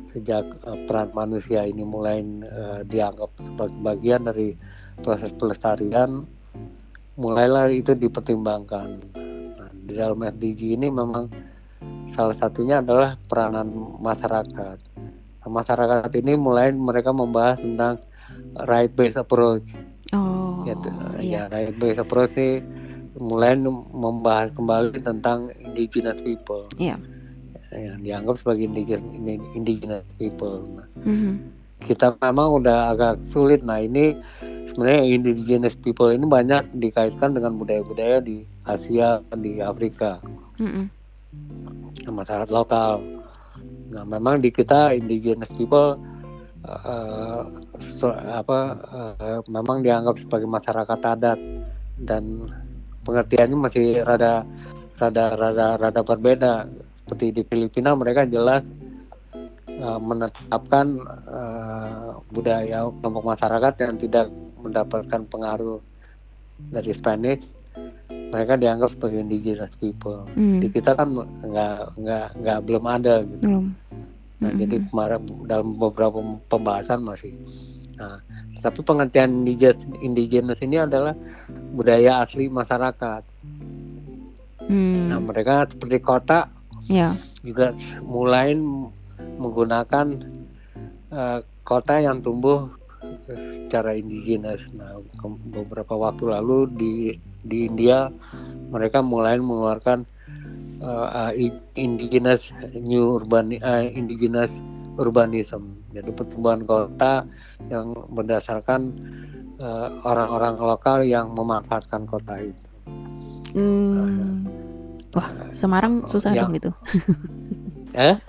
sejak 0.08 0.44
uh, 0.64 0.78
peran 0.88 1.12
manusia 1.12 1.68
ini 1.68 1.84
mulai 1.84 2.24
uh, 2.48 2.80
dianggap 2.88 3.28
sebagai 3.44 3.76
bagian 3.84 4.24
dari 4.24 4.56
proses 5.04 5.30
pelestarian, 5.36 6.24
mulailah 7.20 7.70
itu 7.70 7.92
dipertimbangkan. 7.92 8.88
Nah, 9.58 9.70
di 9.74 9.92
dalam 9.94 10.18
SDG 10.24 10.74
ini 10.80 10.88
memang 10.88 11.28
salah 12.16 12.34
satunya 12.34 12.80
adalah 12.82 13.14
peranan 13.28 13.68
masyarakat. 14.00 14.78
Masyarakat 15.48 16.12
ini 16.20 16.36
mulai 16.36 16.70
mereka 16.70 17.10
membahas 17.10 17.58
tentang 17.58 17.98
right 18.68 18.92
based 18.92 19.18
approach. 19.18 19.74
Oh, 20.12 20.64
ya, 20.64 20.72
iya. 21.20 21.42
ya 21.48 21.52
right 21.52 21.76
based 21.76 22.00
approach 22.00 22.32
ini 22.36 22.64
mulai 23.18 23.58
membahas 23.92 24.54
kembali 24.54 24.94
tentang 25.02 25.50
indigenous 25.58 26.22
people 26.22 26.64
yeah. 26.78 26.96
yang 27.74 27.98
dianggap 28.00 28.38
sebagai 28.38 28.70
indigenous 28.70 29.04
indigenous 29.58 30.06
people. 30.16 30.62
Nah, 30.64 30.88
mm-hmm. 31.02 31.34
Kita 31.78 32.14
memang 32.18 32.62
udah 32.62 32.94
agak 32.94 33.22
sulit. 33.22 33.62
Nah 33.62 33.78
ini 33.82 34.18
sebenarnya 34.70 35.02
indigenous 35.14 35.78
people 35.78 36.10
ini 36.10 36.26
banyak 36.26 36.74
dikaitkan 36.74 37.34
dengan 37.34 37.54
budaya-budaya 37.54 38.18
di 38.22 38.42
Asia, 38.66 39.22
di 39.34 39.62
Afrika, 39.62 40.18
mm-hmm. 40.58 40.86
masyarakat 42.10 42.50
lokal. 42.50 43.17
Nah 43.88 44.04
memang 44.04 44.44
di 44.44 44.52
kita 44.52 44.92
indigenous 44.92 45.48
people 45.52 45.96
uh, 46.68 47.42
so, 47.88 48.12
apa 48.12 48.58
uh, 48.92 49.40
memang 49.48 49.80
dianggap 49.80 50.20
sebagai 50.20 50.48
masyarakat 50.48 50.98
adat 51.02 51.40
dan 51.98 52.52
pengertiannya 53.02 53.58
masih 53.58 54.04
rada 54.04 54.44
rada 55.00 55.24
rada 55.34 55.66
rada 55.80 56.00
berbeda. 56.04 56.54
Seperti 57.04 57.40
di 57.40 57.42
Filipina 57.48 57.96
mereka 57.96 58.28
jelas 58.28 58.60
uh, 59.80 60.00
menetapkan 60.00 60.86
uh, 61.24 62.20
budaya 62.28 62.84
kelompok 63.00 63.24
masyarakat 63.24 63.74
yang 63.80 63.94
tidak 63.96 64.26
mendapatkan 64.60 65.22
pengaruh 65.32 65.80
dari 66.68 66.90
Spanish 66.92 67.57
mereka 68.28 68.60
dianggap 68.60 68.92
sebagai 68.92 69.24
indigenous 69.24 69.72
people 69.80 70.28
hmm. 70.36 70.60
di 70.60 70.68
kita 70.68 70.92
kan 70.92 71.08
nggak 71.16 71.96
nggak 71.96 72.26
nggak 72.44 72.58
belum 72.64 72.84
ada 72.84 73.14
gitu 73.24 73.44
belum. 73.48 73.66
Nah, 74.38 74.50
hmm. 74.54 74.60
jadi 74.60 74.76
kemarin 74.86 75.20
dalam 75.50 75.68
beberapa 75.74 76.18
pembahasan 76.46 77.02
masih 77.02 77.32
nah 77.98 78.22
tapi 78.58 78.82
pengertian 78.82 79.42
indigenous, 79.42 79.78
indigenous 80.02 80.60
ini 80.62 80.82
adalah 80.82 81.14
budaya 81.74 82.26
asli 82.26 82.50
masyarakat. 82.50 83.22
Hmm. 84.66 85.14
Nah 85.14 85.18
mereka 85.22 85.66
seperti 85.70 86.02
kota 86.02 86.50
yeah. 86.90 87.14
juga 87.46 87.70
mulai 88.02 88.58
menggunakan 89.38 90.06
uh, 91.14 91.38
kota 91.62 92.02
yang 92.02 92.18
tumbuh 92.18 92.66
secara 93.30 93.94
indigenous. 93.94 94.66
Nah 94.74 94.98
beberapa 95.54 95.94
waktu 95.94 96.26
lalu 96.26 96.58
di 96.74 96.94
di 97.44 97.68
India 97.68 98.10
mereka 98.68 99.00
mulai 99.00 99.38
mengeluarkan 99.38 100.04
uh, 100.82 101.30
indigenous 101.78 102.50
new 102.74 103.18
urban 103.18 103.54
uh, 103.62 103.84
indigenous 103.86 104.58
urbanism. 104.98 105.78
Jadi 105.94 106.10
pertumbuhan 106.10 106.66
kota 106.66 107.22
yang 107.70 107.94
berdasarkan 108.10 108.94
orang-orang 110.06 110.54
uh, 110.58 110.64
lokal 110.74 111.02
yang 111.02 111.34
memanfaatkan 111.34 112.06
kota 112.06 112.38
itu. 112.42 112.68
Hmm. 113.54 114.46
Wah, 115.16 115.28
Semarang 115.56 116.04
susah 116.06 116.36
yang, 116.36 116.52
dong 116.52 116.54
itu. 116.60 116.70
eh? 117.96 118.20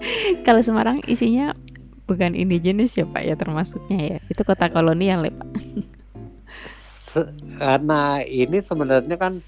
Kalau 0.47 0.61
Semarang 0.63 1.03
isinya 1.05 1.51
bukan 2.07 2.33
indigenis 2.33 2.97
ya 2.97 3.05
Pak 3.05 3.23
ya 3.25 3.35
termasuknya 3.35 4.17
ya. 4.17 4.19
Itu 4.31 4.41
kota 4.47 4.71
kolonial 4.71 5.27
ya 5.27 5.33
Pak. 5.33 5.49
Karena 7.61 8.21
ini 8.23 8.57
sebenarnya 8.59 9.15
kan 9.19 9.41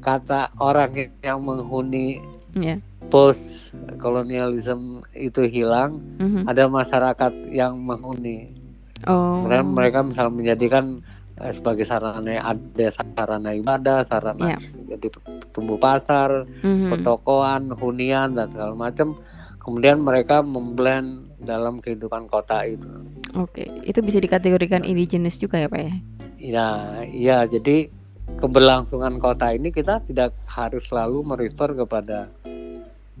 kata 0.00 0.56
orang 0.60 1.12
yang 1.20 1.44
menghuni 1.44 2.24
yeah. 2.56 2.80
post 3.12 3.60
kolonialisme 4.00 5.04
itu 5.12 5.44
hilang, 5.44 6.00
mm 6.16 6.28
-hmm. 6.28 6.42
ada 6.48 6.64
masyarakat 6.70 7.32
yang 7.52 7.76
menghuni 7.76 8.60
Oh. 9.08 9.40
Kemudian 9.40 9.72
mereka 9.72 10.04
misalnya 10.04 10.34
menjadikan 10.34 11.00
eh, 11.40 11.52
sebagai 11.56 11.88
sarana 11.88 12.36
ada 12.36 12.86
sarana 12.92 13.50
ibadah, 13.56 14.04
sarana 14.04 14.56
yeah. 14.56 14.60
jadi 14.96 15.08
tumbuh 15.56 15.80
pasar, 15.80 16.44
mm-hmm. 16.60 16.90
pertokoan, 16.92 17.72
hunian 17.72 18.36
dan 18.36 18.52
segala 18.52 18.76
macam. 18.76 19.16
Kemudian 19.60 20.00
mereka 20.00 20.40
memblend 20.40 21.36
dalam 21.40 21.84
kehidupan 21.84 22.28
kota 22.28 22.64
itu. 22.64 22.88
Oke, 23.36 23.68
itu 23.84 24.00
bisa 24.00 24.16
dikategorikan 24.16 24.88
indigenous 24.88 25.36
juga 25.36 25.60
ya 25.60 25.68
Pak 25.68 25.80
ya? 25.80 25.94
Ya, 26.40 27.04
iya. 27.04 27.44
Jadi 27.44 27.92
keberlangsungan 28.40 29.20
kota 29.20 29.52
ini 29.52 29.68
kita 29.68 30.00
tidak 30.08 30.32
harus 30.48 30.88
selalu 30.88 31.20
merefer 31.22 31.76
kepada 31.76 32.32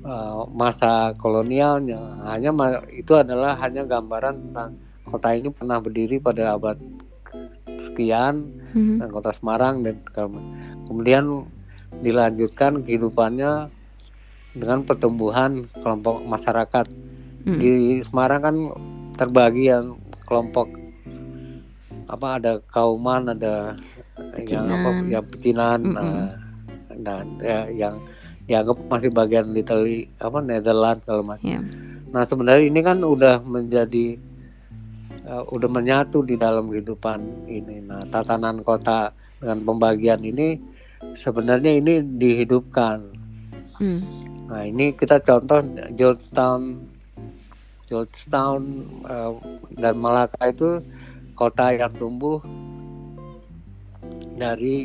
uh, 0.04 0.48
masa 0.48 1.12
kolonialnya. 1.20 2.24
Hanya 2.24 2.50
itu 2.88 3.12
adalah 3.12 3.60
hanya 3.60 3.84
gambaran 3.84 4.50
tentang 4.50 4.80
kota 5.04 5.36
ini 5.36 5.52
pernah 5.52 5.78
berdiri 5.82 6.16
pada 6.22 6.56
abad 6.56 6.80
sekian 7.90 8.46
mm-hmm. 8.72 9.02
dan 9.02 9.08
kota 9.10 9.30
Semarang 9.34 9.82
dan 9.82 10.00
kemudian 10.86 11.50
dilanjutkan 12.00 12.86
kehidupannya 12.86 13.68
dengan 14.54 14.78
pertumbuhan 14.86 15.66
kelompok 15.82 16.22
masyarakat 16.22 16.86
mm. 17.44 17.58
di 17.58 17.98
Semarang 18.06 18.40
kan 18.40 18.56
terbagi 19.18 19.68
yang 19.68 19.98
kelompok 20.24 20.79
apa 22.10 22.28
ada 22.42 22.52
kauman 22.74 23.30
ada 23.30 23.78
yang 24.44 24.66
apa 24.66 24.90
ya 25.06 25.20
pecinan 25.22 25.80
mm 25.80 25.94
-hmm. 25.94 26.02
nah, 26.02 26.30
dan 27.00 27.24
ya, 27.40 27.60
yang 27.70 27.94
dianggap 28.50 28.76
masih 28.90 29.10
bagian 29.14 29.54
Italy 29.54 30.10
apa 30.18 30.42
Netherlands 30.42 31.06
kalau 31.06 31.22
macam. 31.22 31.46
Yeah. 31.46 31.62
Nah 32.10 32.26
sebenarnya 32.26 32.66
ini 32.66 32.80
kan 32.82 33.06
udah 33.06 33.38
menjadi 33.46 34.18
uh, 35.30 35.44
udah 35.54 35.70
menyatu 35.70 36.26
di 36.26 36.34
dalam 36.34 36.66
kehidupan 36.68 37.46
ini. 37.46 37.86
Nah, 37.86 38.02
tatanan 38.10 38.66
kota 38.66 39.14
dengan 39.38 39.62
pembagian 39.62 40.20
ini 40.26 40.58
sebenarnya 41.14 41.78
ini 41.78 42.02
dihidupkan. 42.18 42.98
Hmm. 43.78 44.00
Nah, 44.50 44.66
ini 44.66 44.92
kita 44.92 45.22
contoh 45.22 45.62
Georgetown, 45.94 46.82
Georgetown 47.86 48.60
uh, 49.06 49.38
dan 49.78 49.94
Malaka 49.96 50.50
itu 50.50 50.82
kota 51.40 51.72
yang 51.72 51.88
tumbuh 51.96 52.44
dari 54.36 54.84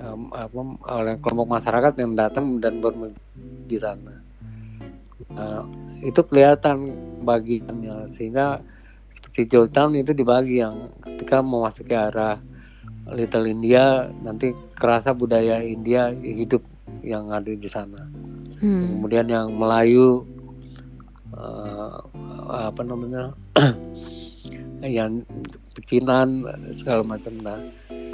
um, 0.00 0.32
apa, 0.32 0.60
oleh 0.96 1.14
kelompok 1.20 1.60
masyarakat 1.60 1.92
yang 2.00 2.16
datang 2.16 2.56
dan 2.56 2.80
bermukim 2.80 3.20
di 3.68 3.76
sana. 3.76 4.24
Uh, 5.36 5.64
itu 6.00 6.20
kelihatan 6.24 6.96
bagiannya 7.24 8.12
sehingga 8.12 8.64
seperti 9.12 9.52
Joltown 9.52 9.96
itu 10.00 10.16
dibagi 10.16 10.64
yang 10.64 10.88
ketika 11.04 11.44
memasuki 11.44 11.92
arah 11.92 12.40
Little 13.04 13.44
India 13.44 14.08
nanti 14.24 14.56
kerasa 14.80 15.12
budaya 15.12 15.60
India 15.60 16.08
hidup 16.16 16.64
yang 17.04 17.28
ada 17.28 17.52
di 17.52 17.68
sana. 17.68 18.00
Hmm. 18.64 18.96
Kemudian 18.96 19.28
yang 19.28 19.52
Melayu 19.52 20.24
uh, 21.36 22.00
apa 22.48 22.80
namanya 22.80 23.36
yang 24.84 25.20
pecinan 25.74 26.46
segala 26.78 27.02
macam. 27.02 27.34
Nah, 27.42 27.58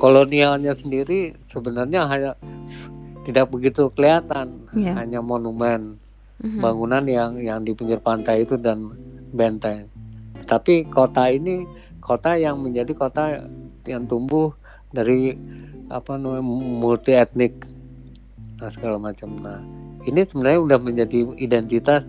kolonialnya 0.01 0.73
sendiri 0.75 1.37
sebenarnya 1.47 2.09
hanya 2.09 2.33
tidak 3.29 3.53
begitu 3.53 3.93
kelihatan, 3.93 4.65
yeah. 4.73 4.97
hanya 4.97 5.21
monumen, 5.21 6.01
mm-hmm. 6.41 6.59
bangunan 6.59 7.05
yang 7.05 7.37
yang 7.39 7.61
di 7.63 7.77
pinggir 7.77 8.01
pantai 8.01 8.49
itu 8.49 8.57
dan 8.57 8.97
benteng. 9.37 9.87
Tapi 10.49 10.89
kota 10.89 11.29
ini 11.29 11.69
kota 12.01 12.35
yang 12.35 12.59
menjadi 12.65 12.93
kota 12.97 13.45
yang 13.85 14.09
tumbuh 14.09 14.51
dari 14.91 15.37
apa 15.93 16.17
namanya 16.17 16.43
multi 16.81 17.13
etnik 17.15 17.55
nah, 18.59 18.73
segala 18.73 18.97
macam. 18.99 19.37
Nah 19.39 19.61
ini 20.09 20.25
sebenarnya 20.25 20.61
sudah 20.65 20.81
menjadi 20.81 21.19
identitas 21.37 22.03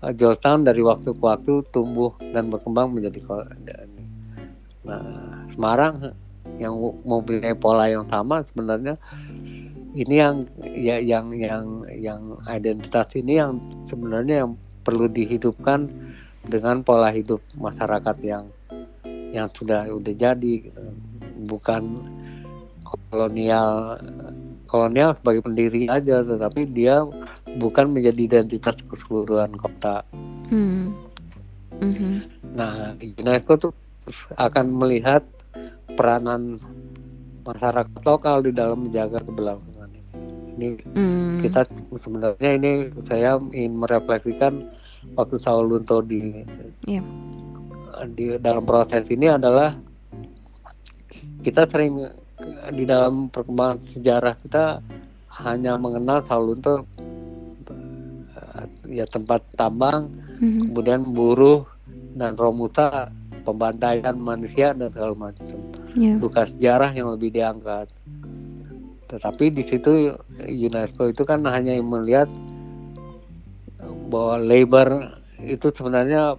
uh, 0.00 0.14
Georgetown 0.14 0.62
dari 0.62 0.80
waktu 0.80 1.12
ke 1.12 1.22
waktu 1.22 1.66
tumbuh 1.74 2.14
dan 2.32 2.48
berkembang 2.48 2.94
menjadi 2.94 3.20
kota. 3.26 3.52
Nah 4.88 5.44
Semarang 5.52 6.16
yang 6.56 6.74
mempunyai 7.04 7.54
pola 7.54 7.86
yang 7.86 8.08
sama 8.08 8.42
sebenarnya 8.42 8.96
ini 9.94 10.14
yang 10.16 10.46
ya 10.74 10.96
yang 10.98 11.34
yang 11.34 11.66
yang 11.94 12.20
identitas 12.50 13.12
ini 13.14 13.38
yang 13.38 13.60
sebenarnya 13.86 14.46
yang 14.46 14.50
perlu 14.82 15.06
dihidupkan 15.06 15.90
dengan 16.48 16.80
pola 16.80 17.12
hidup 17.12 17.42
masyarakat 17.58 18.16
yang 18.24 18.48
yang 19.34 19.48
sudah 19.52 19.84
udah 19.92 20.14
jadi 20.16 20.52
gitu. 20.64 20.80
bukan 21.44 21.98
kolonial 22.82 24.00
kolonial 24.64 25.12
sebagai 25.12 25.44
pendiri 25.44 25.88
aja 25.92 26.24
tetapi 26.24 26.64
dia 26.72 27.04
bukan 27.60 27.92
menjadi 27.92 28.20
identitas 28.28 28.76
keseluruhan 28.88 29.52
kota. 29.56 30.04
Hmm. 30.48 30.92
Mm-hmm. 31.78 32.14
Nah 32.56 32.96
UNESCO 32.98 33.68
tuh 33.68 33.72
akan 34.36 34.66
melihat 34.72 35.22
peranan 35.94 36.60
masyarakat 37.44 38.00
lokal 38.04 38.44
di 38.44 38.52
dalam 38.52 38.88
menjaga 38.88 39.24
keberlangsungan 39.24 39.90
ini. 39.92 40.02
Ini 40.58 40.68
mm. 40.94 41.40
kita 41.46 41.60
sebenarnya 41.96 42.50
ini 42.58 42.72
saya 43.02 43.40
ingin 43.54 43.78
merefleksikan 43.78 44.68
waktu 45.16 45.36
Saul 45.40 45.70
Lunto 45.70 46.04
di 46.04 46.44
yeah. 46.84 47.04
di 48.12 48.36
dalam 48.38 48.66
proses 48.68 49.08
ini 49.08 49.32
adalah 49.32 49.72
kita 51.40 51.64
sering 51.70 52.04
di 52.74 52.84
dalam 52.84 53.32
perkembangan 53.32 53.78
sejarah 53.80 54.34
kita 54.38 54.64
hanya 55.46 55.78
mengenal 55.78 56.20
Saul 56.26 56.52
Lunto 56.52 56.84
ya 58.88 59.04
tempat 59.04 59.44
tambang, 59.54 60.08
mm-hmm. 60.40 60.72
kemudian 60.72 61.00
buruh 61.12 61.68
dan 62.16 62.34
romuta 62.34 63.12
pembantaian 63.48 64.12
manusia 64.20 64.76
dan 64.76 64.92
segala 64.92 65.16
macam. 65.16 65.56
Yeah. 65.96 66.20
Bukan 66.20 66.44
sejarah 66.44 66.92
yang 66.92 67.08
lebih 67.16 67.32
diangkat. 67.32 67.88
Tetapi 69.08 69.48
di 69.56 69.64
situ 69.64 70.12
UNESCO 70.44 71.08
itu 71.08 71.24
kan 71.24 71.48
hanya 71.48 71.72
melihat 71.80 72.28
bahwa 74.12 74.36
labor 74.36 75.16
itu 75.40 75.72
sebenarnya 75.72 76.36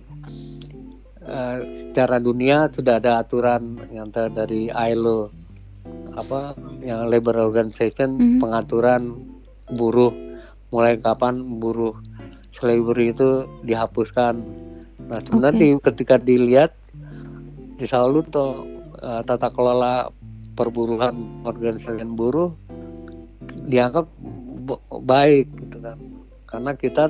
uh, 1.26 1.58
secara 1.74 2.22
dunia 2.22 2.70
sudah 2.70 3.02
ada 3.02 3.26
aturan 3.26 3.82
yang 3.90 4.14
dari 4.14 4.70
ILO 4.70 5.34
apa 6.14 6.54
yang 6.84 7.10
labor 7.10 7.38
organization 7.38 8.18
mm 8.18 8.22
-hmm. 8.22 8.40
pengaturan 8.42 9.02
buruh 9.74 10.14
mulai 10.70 10.98
kapan 10.98 11.42
buruh 11.62 11.98
slavery 12.54 13.14
itu 13.14 13.46
dihapuskan. 13.66 14.42
Nah 15.10 15.20
sebenarnya 15.26 15.58
okay. 15.58 15.74
di, 15.74 15.86
ketika 15.86 16.16
dilihat 16.18 16.72
di 17.80 17.88
Saulu 17.88 18.20
tuh 18.28 18.68
uh, 19.00 19.24
tata 19.24 19.48
kelola 19.56 20.12
perburuhan 20.60 21.48
organisasi 21.48 22.04
buruh 22.04 22.52
dianggap 23.72 24.04
baik 25.08 25.48
gitu 25.56 25.80
kan. 25.80 25.98
Karena 26.44 26.72
kita 26.76 27.08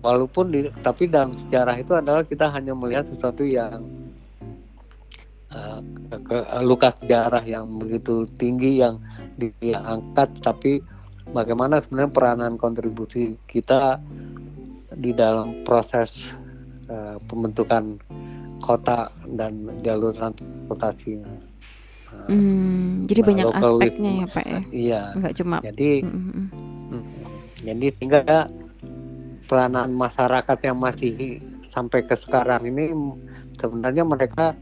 walaupun 0.00 0.48
di, 0.48 0.72
tapi 0.80 1.10
dalam 1.10 1.36
sejarah 1.36 1.76
itu 1.76 1.92
adalah 1.92 2.24
kita 2.24 2.48
hanya 2.48 2.72
melihat 2.72 3.04
sesuatu 3.04 3.44
yang 3.44 3.84
uh, 5.52 5.80
ke, 6.08 6.36
luka 6.64 6.94
sejarah 7.02 7.42
yang 7.44 7.68
begitu 7.76 8.24
tinggi 8.40 8.80
yang 8.80 8.96
diangkat 9.36 10.28
tapi 10.40 10.78
bagaimana 11.34 11.82
sebenarnya 11.82 12.12
peranan 12.14 12.52
kontribusi 12.60 13.34
kita 13.50 13.98
di 14.92 15.10
dalam 15.10 15.64
proses 15.66 16.30
uh, 16.86 17.18
pembentukan 17.26 17.98
kota 18.62 19.10
dan 19.34 19.66
jalur 19.82 20.14
transportasi. 20.14 21.18
Uh, 21.18 22.28
hmm, 22.30 23.10
jadi 23.10 23.20
nah, 23.20 23.26
banyak 23.28 23.46
aspeknya 23.58 24.10
ya 24.14 24.26
Pak 24.30 24.44
ya. 24.46 24.60
Iya. 24.70 25.02
Enggak 25.18 25.34
cuma. 25.42 25.56
Jadi, 25.66 25.90
mm 26.06 26.12
-hmm. 26.12 26.46
mm, 26.94 27.04
jadi 27.66 27.86
tinggal 27.98 28.24
peranan 29.50 29.90
masyarakat 29.92 30.58
yang 30.64 30.78
masih 30.80 31.42
sampai 31.66 32.04
ke 32.06 32.16
sekarang 32.16 32.68
ini 32.68 32.92
sebenarnya 33.60 34.04
mereka 34.04 34.56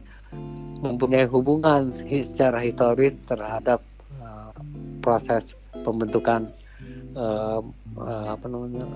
mempunyai 0.81 1.29
hubungan 1.29 1.93
secara 2.09 2.59
historis 2.59 3.15
terhadap 3.29 3.85
uh, 4.19 4.51
proses 5.05 5.53
pembentukan 5.85 6.49
uh, 7.15 7.61
uh, 8.01 8.27
apa 8.35 8.47
namanya 8.49 8.89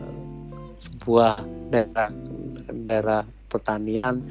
sebuah 0.80 1.38
daerah 1.70 2.10
daerah 2.88 3.22
pertanian 3.52 4.24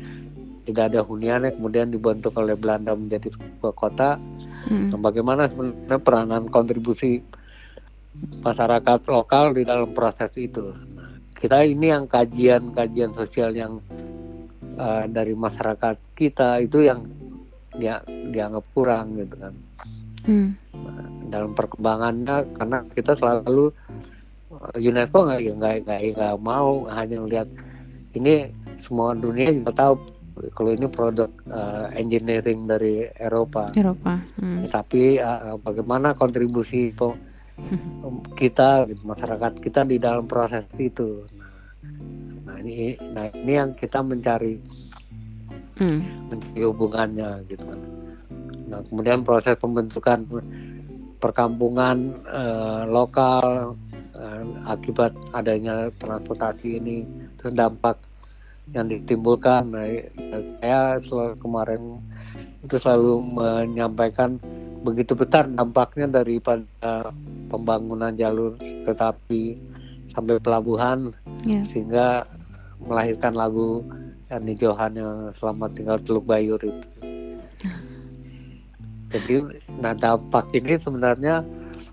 tidak 0.64 0.92
ada 0.92 1.04
huniannya 1.04 1.56
kemudian 1.60 1.92
dibentuk 1.92 2.34
oleh 2.40 2.56
Belanda 2.56 2.96
menjadi 2.96 3.36
sebuah 3.36 3.74
kota 3.76 4.18
hmm. 4.72 4.96
Nah, 4.96 5.00
bagaimana 5.00 5.52
sebenarnya 5.52 6.00
peranan 6.00 6.48
kontribusi 6.48 7.20
masyarakat 8.42 9.00
lokal 9.10 9.58
di 9.58 9.68
dalam 9.68 9.92
proses 9.92 10.32
itu 10.40 10.72
kita 11.38 11.68
ini 11.68 11.92
yang 11.92 12.08
kajian-kajian 12.08 13.12
sosial 13.12 13.52
yang 13.52 13.84
uh, 14.80 15.04
dari 15.12 15.36
masyarakat 15.36 16.00
kita 16.16 16.64
itu 16.64 16.88
yang 16.88 17.04
dia 17.76 18.00
dianggap 18.06 18.64
kurang 18.72 19.18
gitu 19.18 19.36
kan 19.36 19.54
hmm. 20.30 20.50
nah, 20.78 21.08
dalam 21.34 21.52
perkembangannya 21.58 22.48
karena 22.56 22.78
kita 22.94 23.18
selalu 23.18 23.74
eh, 24.54 24.88
UNESCO 24.88 25.26
nggak 25.26 25.42
nggak 25.58 25.76
nggak 25.90 26.00
nggak 26.14 26.36
mau 26.40 26.86
hanya 26.94 27.18
melihat 27.26 27.50
ini 28.14 28.54
semua 28.78 29.18
dunia 29.18 29.50
juga 29.50 29.74
tahu 29.74 29.94
kalau 30.54 30.72
ini 30.74 30.90
produk 30.90 31.30
uh, 31.50 31.94
engineering 31.94 32.66
dari 32.66 33.06
Eropa. 33.18 33.70
Eropa. 33.78 34.18
Hmm. 34.42 34.66
Tapi 34.66 35.22
uh, 35.22 35.62
bagaimana 35.62 36.18
kontribusi 36.18 36.90
kita 38.42 38.90
gitu, 38.90 39.02
masyarakat 39.06 39.62
kita 39.62 39.86
di 39.86 40.02
dalam 40.02 40.26
proses 40.26 40.66
itu. 40.82 41.26
Nah, 42.44 42.54
nah 42.54 42.56
ini 42.66 42.98
nah 43.14 43.30
ini 43.30 43.52
yang 43.54 43.78
kita 43.78 44.02
mencari 44.02 44.58
hmm. 45.78 46.00
mencari 46.34 46.62
hubungannya 46.66 47.30
gitu 47.46 47.64
kan. 47.64 47.80
Nah 48.74 48.80
kemudian 48.90 49.22
proses 49.22 49.54
pembentukan 49.62 50.26
perkampungan 51.22 52.20
uh, 52.26 52.84
lokal 52.90 53.78
uh, 54.18 54.44
akibat 54.68 55.14
adanya 55.32 55.94
transportasi 56.02 56.82
ini 56.82 57.06
terus 57.38 57.54
dampak 57.54 57.96
yang 58.72 58.88
ditimbulkan 58.88 59.76
nah, 59.76 59.86
saya 60.64 60.96
selalu 61.04 61.36
kemarin 61.44 61.82
itu 62.64 62.80
selalu 62.80 63.20
menyampaikan 63.20 64.40
begitu 64.88 65.16
besar 65.16 65.52
dampaknya 65.52 66.24
daripada 66.24 67.12
pembangunan 67.52 68.16
jalur 68.16 68.56
tetapi 68.88 69.60
sampai 70.12 70.40
pelabuhan 70.40 71.12
yeah. 71.44 71.64
sehingga 71.64 72.24
melahirkan 72.84 73.36
lagu 73.36 73.84
Yani 74.34 74.58
Johan 74.58 74.98
yang 74.98 75.30
selamat 75.38 75.78
tinggal 75.78 75.98
Teluk 76.02 76.26
Bayur 76.26 76.58
itu. 76.58 76.88
Jadi 79.14 79.62
nah 79.78 79.94
dampak 79.94 80.50
ini 80.58 80.74
sebenarnya 80.74 81.46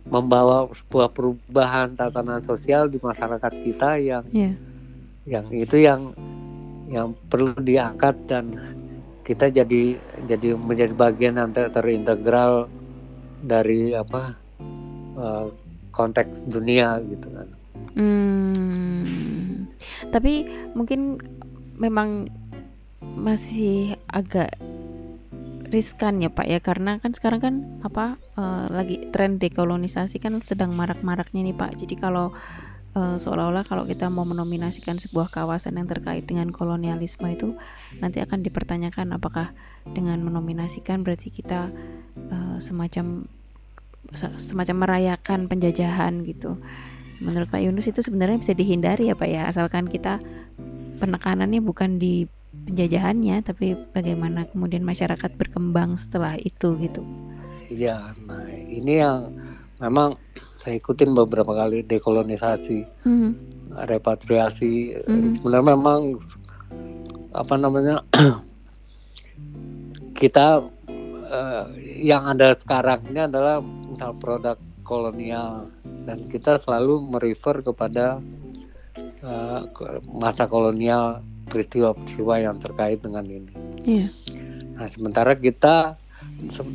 membawa 0.08 0.64
sebuah 0.72 1.12
perubahan 1.12 2.00
tatanan 2.00 2.40
sosial 2.40 2.88
di 2.88 2.96
masyarakat 2.96 3.52
kita 3.60 4.00
yang 4.00 4.24
yeah. 4.32 4.56
yang 5.28 5.52
itu 5.52 5.84
yang 5.84 6.16
yang 6.91 7.14
perlu 7.30 7.55
diangkat 7.55 8.14
dan 8.26 8.51
kita 9.22 9.47
jadi 9.47 9.95
jadi 10.26 10.59
menjadi 10.59 10.93
bagian 10.93 11.38
yang 11.38 11.55
ter 11.55 11.70
terintegral 11.70 12.66
dari 13.47 13.95
apa 13.95 14.34
uh, 15.14 15.47
konteks 15.95 16.45
dunia 16.51 16.99
gitu 17.07 17.30
kan. 17.30 17.49
Hmm, 17.95 19.70
tapi 20.11 20.47
mungkin 20.74 21.22
memang 21.78 22.26
masih 23.01 23.95
agak 24.11 24.55
riskan 25.70 26.18
ya 26.18 26.28
Pak 26.28 26.47
ya 26.51 26.59
karena 26.59 26.99
kan 26.99 27.14
sekarang 27.14 27.41
kan 27.41 27.55
apa 27.86 28.18
uh, 28.34 28.66
lagi 28.68 29.07
tren 29.14 29.38
dekolonisasi 29.38 30.18
kan 30.18 30.34
sedang 30.43 30.74
marak-maraknya 30.74 31.47
nih 31.47 31.57
Pak. 31.57 31.78
Jadi 31.78 31.95
kalau 31.95 32.34
uh, 32.95 33.16
seolah-olah 33.18 33.66
kalau 33.66 33.84
kita 33.86 34.09
mau 34.09 34.26
menominasikan 34.26 34.99
sebuah 34.99 35.30
kawasan 35.30 35.78
yang 35.78 35.88
terkait 35.91 36.26
dengan 36.26 36.51
kolonialisme 36.51 37.26
itu 37.30 37.55
nanti 37.99 38.22
akan 38.22 38.43
dipertanyakan 38.43 39.14
apakah 39.16 39.55
dengan 39.91 40.22
menominasikan 40.22 41.03
berarti 41.07 41.30
kita 41.30 41.70
uh, 42.30 42.57
semacam 42.59 43.26
semacam 44.41 44.76
merayakan 44.88 45.47
penjajahan 45.47 46.26
gitu. 46.26 46.59
Menurut 47.20 47.53
Pak 47.53 47.61
Yunus 47.61 47.86
itu 47.86 48.01
sebenarnya 48.01 48.41
bisa 48.41 48.57
dihindari 48.57 49.12
ya 49.12 49.14
Pak 49.14 49.28
ya 49.28 49.45
asalkan 49.47 49.86
kita 49.86 50.18
penekanannya 50.99 51.61
bukan 51.61 52.01
di 52.01 52.26
penjajahannya 52.51 53.41
tapi 53.47 53.78
bagaimana 53.95 54.47
kemudian 54.51 54.84
masyarakat 54.84 55.30
berkembang 55.38 55.97
setelah 55.97 56.36
itu 56.36 56.76
gitu 56.82 57.03
iya 57.72 58.12
nah 58.26 58.47
ini 58.51 59.01
yang 59.01 59.32
memang 59.80 60.18
saya 60.61 60.76
ikutin 60.76 61.16
beberapa 61.16 61.56
kali 61.56 61.80
dekolonisasi 61.88 62.84
hmm. 63.08 63.32
repatriasi 63.88 65.00
hmm. 65.08 65.40
sebenarnya 65.40 65.66
memang 65.76 66.20
apa 67.32 67.54
namanya 67.56 68.04
kita 70.20 70.68
uh, 71.30 71.64
yang 71.80 72.28
ada 72.28 72.52
sekarang 72.61 73.00
ini 73.08 73.24
adalah 73.24 73.64
misal 73.64 74.12
produk 74.20 74.58
kolonial 74.84 75.70
dan 76.04 76.26
kita 76.26 76.58
selalu 76.58 76.98
merefer 77.08 77.62
kepada 77.62 78.18
uh, 79.22 79.62
masa 80.11 80.50
kolonial 80.50 81.22
peristiwa-peristiwa 81.50 82.34
yang 82.42 82.56
terkait 82.62 83.02
dengan 83.02 83.26
ini. 83.26 83.54
Yeah. 83.82 84.11
Nah, 84.78 84.86
sementara 84.86 85.34
kita 85.34 85.98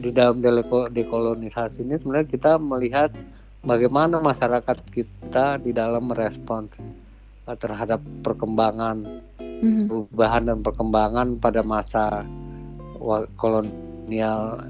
di 0.03 0.11
dalam 0.13 0.43
dekolonisasi 0.93 1.81
ini 1.81 1.97
sebenarnya 1.97 2.29
kita 2.29 2.51
melihat 2.61 3.09
bagaimana 3.65 4.21
masyarakat 4.21 4.77
kita 4.93 5.59
di 5.59 5.73
dalam 5.73 6.13
merespons 6.13 6.77
terhadap 7.45 8.01
perkembangan, 8.25 9.21
mm-hmm. 9.41 9.85
perubahan 9.89 10.43
dan 10.49 10.59
perkembangan 10.61 11.27
pada 11.37 11.61
masa 11.61 12.25
kolonial 13.37 14.65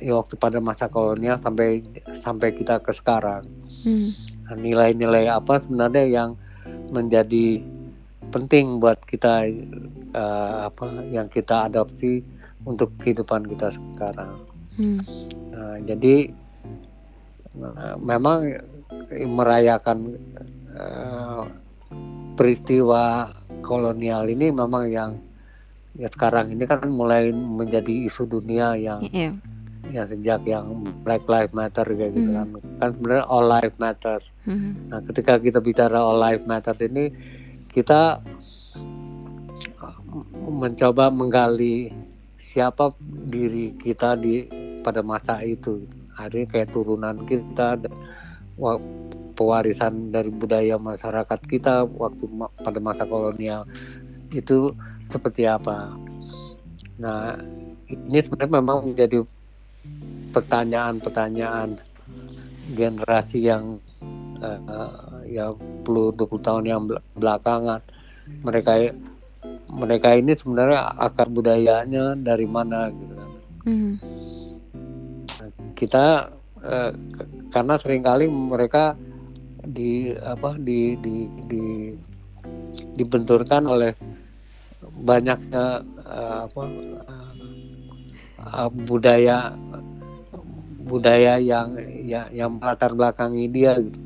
ya 0.00 0.12
waktu 0.20 0.34
pada 0.36 0.58
masa 0.60 0.88
kolonial 0.88 1.40
sampai 1.40 1.84
sampai 2.24 2.52
kita 2.52 2.80
ke 2.80 2.92
sekarang. 2.92 3.44
Mm. 3.84 4.10
Nah, 4.44 4.56
nilai-nilai 4.60 5.28
apa 5.28 5.60
sebenarnya 5.60 6.04
yang 6.04 6.30
menjadi 6.92 7.64
penting 8.28 8.80
buat 8.82 9.00
kita 9.08 9.48
uh, 10.12 10.68
apa 10.68 11.04
yang 11.08 11.30
kita 11.32 11.68
adopsi 11.70 12.20
untuk 12.64 12.92
kehidupan 13.00 13.44
kita 13.48 13.72
sekarang. 13.72 14.40
Hmm. 14.74 15.00
Nah, 15.54 15.78
jadi 15.86 16.34
uh, 17.60 17.96
memang 18.00 18.58
merayakan 19.10 20.18
uh, 20.74 21.46
peristiwa 22.34 23.30
kolonial 23.62 24.26
ini 24.26 24.50
memang 24.50 24.84
yang 24.90 25.10
ya 25.94 26.10
sekarang 26.10 26.50
ini 26.50 26.66
kan 26.66 26.82
mulai 26.90 27.30
menjadi 27.30 28.10
isu 28.10 28.26
dunia 28.26 28.74
yang 28.74 29.00
yeah. 29.14 29.30
ya 29.94 30.02
sejak 30.10 30.42
yang 30.42 30.82
Black 31.06 31.22
Lives 31.30 31.54
Matter 31.54 31.86
kayak 31.86 32.12
gitu 32.18 32.30
mm. 32.34 32.36
kan 32.36 32.48
kan 32.82 32.88
sebenarnya 32.98 33.26
all 33.30 33.46
life 33.46 33.74
matters. 33.78 34.34
Mm. 34.42 34.90
Nah 34.90 35.00
ketika 35.06 35.38
kita 35.38 35.62
bicara 35.62 36.02
all 36.02 36.18
life 36.18 36.42
matters 36.42 36.82
ini 36.82 37.14
kita 37.70 38.18
mencoba 40.50 41.10
menggali 41.14 41.94
siapa 42.42 42.94
diri 43.30 43.74
kita 43.78 44.18
di 44.18 44.46
pada 44.82 45.02
masa 45.02 45.42
itu 45.46 45.86
hari 46.14 46.46
kayak 46.46 46.70
turunan 46.70 47.26
kita 47.26 47.78
pewarisan 49.34 50.14
dari 50.14 50.30
budaya 50.30 50.78
masyarakat 50.78 51.40
kita 51.50 51.84
waktu 51.84 52.30
pada 52.62 52.78
masa 52.78 53.02
kolonial 53.02 53.66
itu 54.30 54.70
seperti 55.10 55.46
apa 55.46 55.90
nah 56.98 57.34
ini 57.90 58.18
sebenarnya 58.22 58.54
memang 58.62 58.78
menjadi 58.94 59.26
pertanyaan-pertanyaan 60.30 61.78
generasi 62.72 63.44
yang 63.44 63.78
uh, 64.40 65.20
ya 65.26 65.52
10 65.84 66.16
20 66.16 66.46
tahun 66.46 66.64
yang 66.64 66.80
belakangan 67.18 67.82
mereka 68.40 68.94
mereka 69.68 70.16
ini 70.16 70.32
sebenarnya 70.32 70.96
akar 70.96 71.28
budayanya 71.28 72.16
dari 72.16 72.46
mana 72.48 72.88
gitu. 72.88 73.14
Mm. 73.68 73.94
Kita 75.74 76.30
eh, 76.62 76.92
karena 77.50 77.74
sering 77.78 78.02
kali 78.02 78.26
mereka 78.30 78.94
di 79.64 80.12
apa 80.12 80.58
di 80.60 80.94
di 81.00 81.26
di 81.46 81.64
dibenturkan 82.94 83.64
oleh 83.66 83.92
banyaknya 85.02 85.82
uh, 86.04 86.46
apa 86.46 86.62
uh, 88.44 88.68
budaya 88.70 89.56
budaya 90.84 91.40
yang 91.40 91.74
ya, 92.04 92.28
yang 92.30 92.60
latar 92.60 92.92
belakangi 92.92 93.48
dia 93.48 93.80
gitu. 93.80 93.98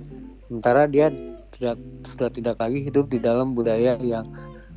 Sementara 0.48 0.88
dia 0.88 1.12
tidak 1.52 1.76
sudah 2.06 2.30
tidak 2.30 2.56
lagi 2.62 2.86
hidup 2.86 3.10
di 3.10 3.18
dalam 3.18 3.52
budaya 3.52 3.98
yang 3.98 4.24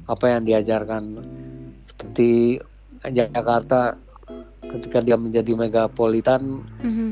apa 0.09 0.25
yang 0.27 0.43
diajarkan 0.43 1.21
seperti 1.85 2.59
Jakarta 3.05 3.95
ketika 4.77 5.03
dia 5.03 5.17
menjadi 5.19 5.51
megapolitan 5.53 6.63
mm-hmm. 6.79 7.09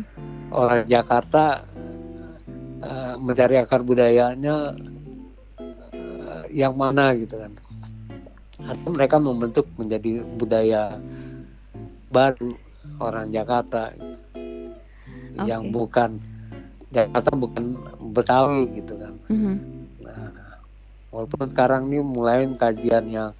orang 0.52 0.88
Jakarta 0.88 1.68
uh, 2.82 3.16
mencari 3.20 3.60
akar 3.60 3.84
budayanya 3.84 4.74
uh, 6.00 6.44
yang 6.50 6.74
mana 6.74 7.12
gitu 7.16 7.36
kan 7.36 7.52
atau 8.60 8.88
mereka 8.92 9.16
membentuk 9.20 9.66
menjadi 9.80 10.20
budaya 10.36 11.00
baru 12.12 12.56
orang 13.00 13.32
Jakarta 13.32 13.96
okay. 13.96 15.48
yang 15.48 15.72
bukan 15.72 16.20
Jakarta 16.90 17.32
bukan 17.38 17.78
Betawi 18.10 18.66
gitu 18.82 18.98
kan. 18.98 19.14
Mm-hmm. 19.30 19.56
Nah, 20.02 20.58
walaupun 21.14 21.46
sekarang 21.54 21.94
ini 21.94 22.02
mulai 22.02 22.50
kajian 22.58 23.06
yang 23.06 23.32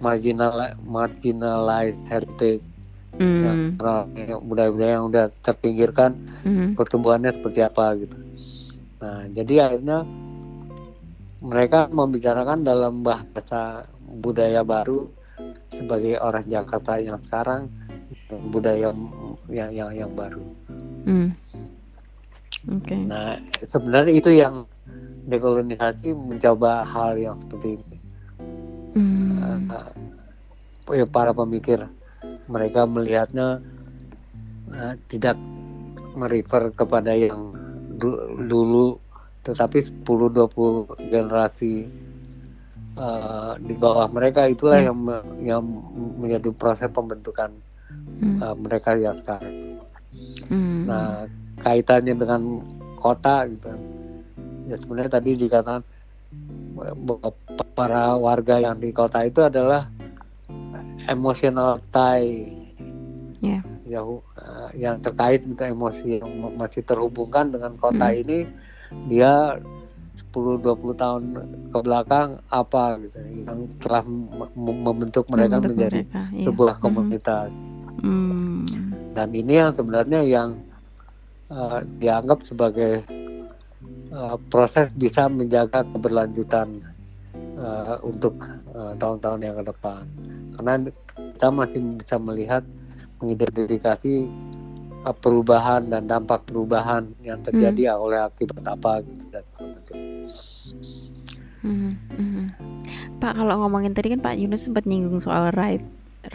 marginal 0.00 0.76
marginalized 0.84 2.00
heritage 2.08 2.64
mm. 3.18 3.80
yang 4.14 4.40
budaya-budaya 4.44 4.92
yang 5.00 5.06
udah 5.10 5.26
terpinggirkan 5.42 6.10
mm-hmm. 6.44 6.68
pertumbuhannya 6.76 7.32
seperti 7.34 7.60
apa 7.64 7.84
gitu. 7.98 8.16
Nah, 9.00 9.24
jadi 9.32 9.54
akhirnya 9.70 10.04
mereka 11.40 11.88
membicarakan 11.88 12.60
dalam 12.62 13.00
bahasa 13.00 13.88
budaya 14.20 14.60
baru 14.60 15.08
sebagai 15.72 16.20
orang 16.20 16.44
Jakarta 16.44 17.00
yang 17.00 17.16
sekarang 17.24 17.72
budaya 18.52 18.92
yang 19.48 19.70
yang 19.72 19.90
yang 19.94 20.12
baru. 20.12 20.44
Hmm. 21.08 21.32
Okay. 22.84 23.00
Nah 23.00 23.40
sebenarnya 23.64 24.12
itu 24.12 24.30
yang 24.36 24.68
dekolonisasi 25.24 26.12
mencoba 26.12 26.84
hal 26.84 27.16
yang 27.16 27.40
seperti 27.40 27.80
ini. 27.80 27.98
Hmm. 28.92 29.70
Uh, 29.70 29.90
ya 30.92 31.06
para 31.08 31.32
pemikir 31.32 31.80
mereka 32.50 32.84
melihatnya 32.84 33.62
uh, 34.74 34.94
tidak 35.06 35.38
merefer 36.18 36.74
kepada 36.74 37.14
yang 37.14 37.54
du 37.96 38.18
dulu 38.50 38.98
tetapi 39.46 40.04
10-20 40.04 41.08
generasi 41.08 41.88
uh, 42.98 43.56
di 43.56 43.74
bawah 43.78 44.10
mereka 44.10 44.44
itulah 44.50 44.82
hmm. 44.82 44.86
yang 44.88 44.98
yang 45.40 45.62
menjadi 46.20 46.50
proses 46.52 46.90
pembentukan 46.92 47.48
hmm. 48.20 48.42
uh, 48.42 48.56
mereka 48.58 48.98
yang 48.98 49.16
sekarang. 49.22 49.80
Hmm. 50.50 50.84
Nah 50.84 51.24
kaitannya 51.60 52.16
dengan 52.16 52.42
kota 52.96 53.48
gitu, 53.48 53.68
ya 54.68 54.76
sebenarnya 54.80 55.12
tadi 55.20 55.30
dikatakan 55.36 55.80
para 57.76 58.16
warga 58.16 58.56
yang 58.60 58.76
di 58.80 58.92
kota 58.92 59.24
itu 59.24 59.44
adalah 59.44 59.88
emosional 61.08 61.80
tie. 61.94 62.52
Yeah. 63.40 63.64
Ya, 63.88 64.06
uh, 64.06 64.20
yang 64.76 65.02
terkait 65.02 65.42
dengan 65.42 65.74
emosi 65.74 66.22
yang 66.22 66.54
masih 66.54 66.84
terhubungkan 66.86 67.50
dengan 67.50 67.74
kota 67.74 68.12
hmm. 68.12 68.20
ini 68.22 68.38
dia 69.10 69.58
10-20 70.34 71.00
tahun 71.00 71.22
ke 71.72 71.78
belakang 71.80 72.28
apa 72.50 72.98
gitu 73.00 73.18
yang 73.46 73.70
telah 73.80 74.02
membentuk 74.58 75.24
mereka 75.30 75.58
membentuk 75.58 75.72
menjadi 75.74 76.00
mereka, 76.04 76.22
iya. 76.34 76.44
sebuah 76.46 76.74
mm-hmm. 76.76 76.84
komunitas 76.84 77.50
mm. 78.02 78.64
dan 79.16 79.28
ini 79.32 79.52
yang 79.56 79.72
sebenarnya 79.72 80.20
yang 80.26 80.48
uh, 81.48 81.80
dianggap 82.02 82.44
sebagai 82.44 83.06
uh, 84.12 84.36
proses 84.50 84.90
bisa 84.94 85.30
menjaga 85.30 85.86
keberlanjutan 85.88 86.84
uh, 87.56 87.96
untuk 88.04 88.36
tahun-tahun 88.72 89.40
uh, 89.40 89.44
yang 89.44 89.56
ke 89.58 89.64
depan 89.70 90.02
karena 90.56 90.72
kita 91.16 91.48
masih 91.50 91.80
bisa 91.98 92.16
melihat 92.20 92.62
mengidentifikasi 93.20 94.14
perubahan 95.20 95.88
dan 95.88 96.04
dampak 96.04 96.44
perubahan 96.44 97.08
yang 97.24 97.40
terjadi 97.40 97.96
hmm. 97.96 98.04
oleh 98.04 98.20
akibat 98.20 98.64
apa 98.68 99.00
gitu 99.00 99.24
dan 99.32 99.44
hmm, 101.64 101.92
hmm. 102.16 102.46
Pak 103.16 103.32
kalau 103.40 103.64
ngomongin 103.64 103.96
tadi 103.96 104.12
kan 104.12 104.20
Pak 104.20 104.36
Yunus 104.36 104.68
sempat 104.68 104.84
nyinggung 104.84 105.20
soal 105.24 105.52
right 105.56 105.80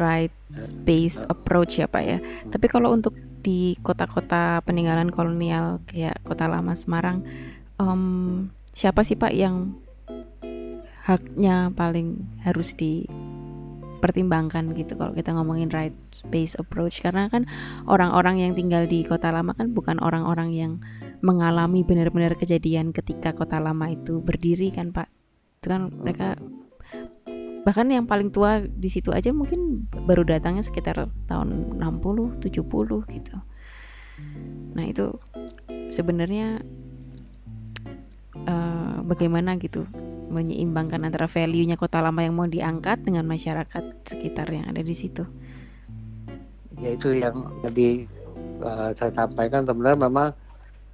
right 0.01 0.33
based 0.81 1.21
approach 1.29 1.77
ya 1.77 1.85
Pak 1.85 2.03
ya. 2.03 2.17
Hmm. 2.17 2.49
Tapi 2.49 2.65
kalau 2.65 2.89
untuk 2.89 3.13
di 3.45 3.77
kota-kota 3.85 4.65
peninggalan 4.65 5.13
kolonial 5.13 5.77
kayak 5.85 6.17
kota 6.25 6.49
lama 6.49 6.73
Semarang, 6.73 7.21
um, 7.77 8.49
siapa 8.73 9.05
sih 9.05 9.13
Pak 9.13 9.33
yang 9.37 9.77
haknya 11.05 11.69
paling 11.77 12.25
harus 12.41 12.73
di 12.73 13.05
pertimbangkan 14.01 14.73
gitu 14.77 14.97
kalau 14.97 15.13
kita 15.13 15.33
ngomongin 15.33 15.69
right 15.69 15.93
based 16.33 16.57
approach. 16.57 17.01
Karena 17.01 17.29
kan 17.29 17.45
orang-orang 17.85 18.41
yang 18.41 18.51
tinggal 18.57 18.89
di 18.89 19.05
kota 19.05 19.29
lama 19.29 19.53
kan 19.53 19.73
bukan 19.73 20.01
orang-orang 20.01 20.49
yang 20.53 20.71
mengalami 21.21 21.85
benar-benar 21.85 22.33
kejadian 22.37 22.89
ketika 22.89 23.33
kota 23.37 23.61
lama 23.61 23.93
itu 23.93 24.21
berdiri 24.21 24.73
kan 24.73 24.89
Pak. 24.89 25.09
Itu 25.61 25.67
kan 25.69 25.93
mereka 25.93 26.37
bahkan 27.65 27.89
yang 27.89 28.05
paling 28.05 28.29
tua 28.29 28.61
di 28.61 28.93
situ 28.93 29.09
aja 29.09 29.33
mungkin 29.33 29.89
baru 29.89 30.21
datangnya 30.21 30.61
sekitar 30.61 31.09
tahun 31.25 31.81
60 31.81 32.41
70 32.45 32.61
gitu. 33.09 33.35
Nah 34.77 34.85
itu 34.85 35.17
sebenarnya 35.89 36.61
uh, 38.45 39.01
bagaimana 39.01 39.57
gitu 39.57 39.89
menyeimbangkan 40.29 41.05
antara 41.05 41.29
value-nya 41.29 41.77
kota 41.77 42.01
lama 42.01 42.21
yang 42.25 42.35
mau 42.35 42.49
diangkat 42.49 43.05
dengan 43.05 43.25
masyarakat 43.29 43.83
sekitar 44.05 44.49
yang 44.49 44.65
ada 44.69 44.81
di 44.81 44.95
situ. 44.95 45.23
Ya 46.81 46.91
itu 46.93 47.15
yang 47.15 47.55
tadi 47.63 48.09
uh, 48.59 48.91
saya 48.91 49.11
sampaikan 49.15 49.63
sebenarnya 49.63 49.99
memang 50.09 50.29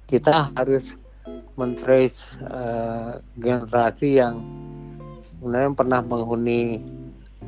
kita 0.06 0.52
harus 0.54 0.94
mentrace 1.56 2.28
uh, 2.48 3.18
generasi 3.38 4.20
yang 4.20 4.40
sebenarnya 5.20 5.70
pernah 5.74 6.00
menghuni 6.04 6.80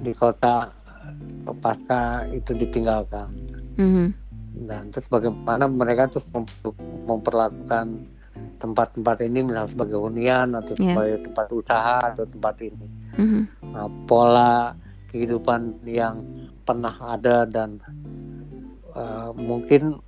di 0.02 0.12
kota 0.12 0.72
pasca 1.60 2.24
itu 2.32 2.56
ditinggalkan. 2.56 3.28
Mm 3.76 3.90
-hmm. 3.90 4.08
Dan 4.64 4.82
terus 4.94 5.06
bagaimana 5.10 5.66
mereka 5.66 6.08
terus 6.08 6.26
memperlakukan 7.04 8.06
tempat-tempat 8.58 9.16
ini 9.24 9.38
misalnya 9.46 9.70
sebagai 9.70 9.98
hunian 10.00 10.56
atau 10.56 10.72
yeah. 10.78 10.94
sebagai 10.94 11.18
tempat 11.30 11.46
usaha 11.52 11.96
atau 12.02 12.24
tempat 12.26 12.54
ini 12.62 12.88
mm-hmm. 13.18 13.42
nah, 13.72 13.88
pola 14.08 14.74
kehidupan 15.12 15.84
yang 15.86 16.24
pernah 16.66 16.94
ada 16.98 17.46
dan 17.46 17.78
uh, 18.96 19.30
mungkin 19.36 20.00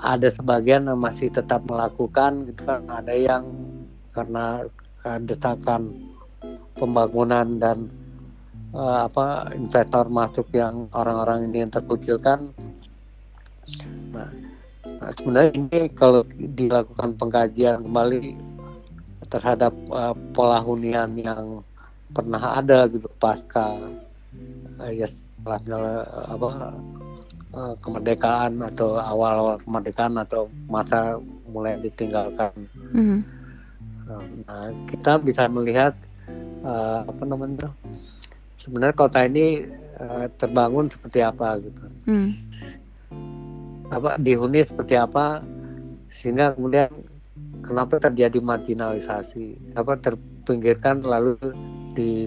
ada 0.00 0.32
sebagian 0.32 0.88
yang 0.88 0.98
masih 0.98 1.28
tetap 1.28 1.60
melakukan 1.68 2.48
gitu 2.48 2.64
kan 2.64 2.88
ada 2.88 3.12
yang 3.12 3.44
karena 4.16 4.64
uh, 5.04 5.18
desakan 5.22 5.92
pembangunan 6.74 7.60
dan 7.60 7.78
uh, 8.72 9.06
apa 9.06 9.52
investor 9.52 10.08
masuk 10.08 10.48
yang 10.56 10.88
orang-orang 10.96 11.46
ini 11.52 11.62
yang 11.62 11.70
terkucilkan 11.70 12.50
Nah, 14.10 14.30
sebenarnya 15.16 15.52
ini 15.56 15.80
kalau 15.96 16.20
dilakukan 16.36 17.16
pengkajian 17.16 17.80
kembali 17.80 18.36
terhadap 19.32 19.72
uh, 19.88 20.12
pola 20.36 20.60
hunian 20.60 21.16
yang 21.16 21.64
pernah 22.12 22.58
ada 22.58 22.90
gitu 22.90 23.06
pasca 23.16 23.78
uh, 24.82 24.90
ya 24.92 25.06
setelah 25.08 25.60
uh, 25.72 26.24
apa 26.36 26.48
uh, 27.56 27.74
kemerdekaan 27.80 28.60
atau 28.60 28.98
awal-awal 29.00 29.56
kemerdekaan 29.64 30.20
atau 30.20 30.50
masa 30.68 31.16
mulai 31.48 31.78
ditinggalkan. 31.80 32.52
Mm-hmm. 32.92 33.20
Nah, 34.42 34.74
kita 34.90 35.22
bisa 35.22 35.46
melihat 35.46 35.94
uh, 36.66 37.06
apa 37.06 37.22
namanya 37.22 37.70
sebenarnya 38.58 38.98
kota 38.98 39.22
ini 39.22 39.70
uh, 40.02 40.26
terbangun 40.34 40.90
seperti 40.90 41.22
apa 41.22 41.62
gitu. 41.62 41.82
Mm 42.10 42.30
apa 43.90 44.16
dihuni 44.22 44.62
seperti 44.62 44.94
apa 44.94 45.42
sehingga 46.10 46.54
kemudian 46.54 46.90
kenapa 47.66 48.02
terjadi 48.02 48.38
marginalisasi 48.42 49.74
apa 49.74 49.98
terpinggirkan 49.98 51.02
lalu 51.02 51.38
di 51.94 52.26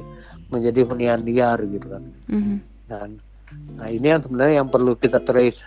menjadi 0.52 0.86
hunian 0.86 1.24
liar 1.26 1.58
gitu 1.66 1.88
kan 1.88 2.04
mm-hmm. 2.30 2.58
dan 2.92 3.10
nah 3.80 3.88
ini 3.90 4.08
yang 4.14 4.22
sebenarnya 4.22 4.56
yang 4.64 4.70
perlu 4.70 4.94
kita 4.98 5.20
trace 5.24 5.66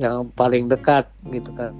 yang 0.00 0.32
paling 0.32 0.66
dekat 0.70 1.04
gitu 1.28 1.50
kan 1.52 1.72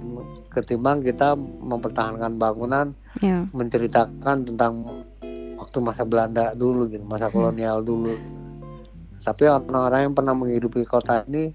ketimbang 0.51 1.01
kita 1.01 1.33
mempertahankan 1.39 2.35
bangunan 2.37 2.93
yeah. 3.23 3.47
menceritakan 3.55 4.45
tentang 4.45 5.03
waktu 5.57 5.77
masa 5.81 6.03
Belanda 6.05 6.53
dulu 6.53 6.89
gitu 6.89 7.03
masa 7.05 7.27
mm-hmm. 7.27 7.35
kolonial 7.35 7.79
dulu 7.81 8.13
tapi 9.21 9.45
orang-orang 9.45 10.09
yang 10.09 10.15
pernah 10.17 10.33
menghidupi 10.33 10.81
kota 10.89 11.21
ini 11.29 11.53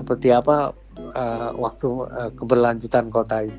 seperti 0.00 0.34
apa 0.34 0.72
uh, 1.14 1.50
waktu 1.56 1.88
uh, 2.08 2.30
keberlanjutan 2.34 3.08
kota 3.08 3.46
ini. 3.46 3.58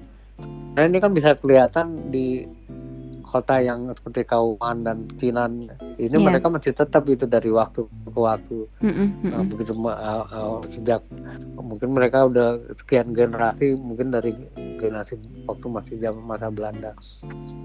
Nah 0.76 0.84
ini 0.88 0.98
kan 1.04 1.12
bisa 1.12 1.36
kelihatan 1.36 2.14
di 2.14 2.48
kota 3.30 3.62
yang 3.62 3.94
seperti 3.94 4.26
Kauman 4.26 4.82
dan 4.82 5.06
Cinan 5.22 5.70
ini 6.02 6.18
yeah. 6.18 6.26
mereka 6.26 6.50
masih 6.50 6.74
tetap 6.74 7.06
itu 7.06 7.30
dari 7.30 7.54
waktu 7.54 7.86
ke 7.86 8.20
waktu 8.20 8.66
mm 8.82 8.90
-hmm. 8.90 9.08
uh, 9.30 9.46
begitu 9.46 9.72
uh, 9.78 10.26
uh, 10.26 10.58
sejak 10.66 11.06
mungkin 11.62 11.94
mereka 11.94 12.26
udah 12.26 12.58
sekian 12.74 13.14
generasi 13.14 13.78
mungkin 13.78 14.10
dari 14.10 14.34
generasi 14.82 15.22
waktu 15.46 15.66
masih 15.70 15.96
zaman 16.02 16.26
masa 16.26 16.50
Belanda 16.50 16.92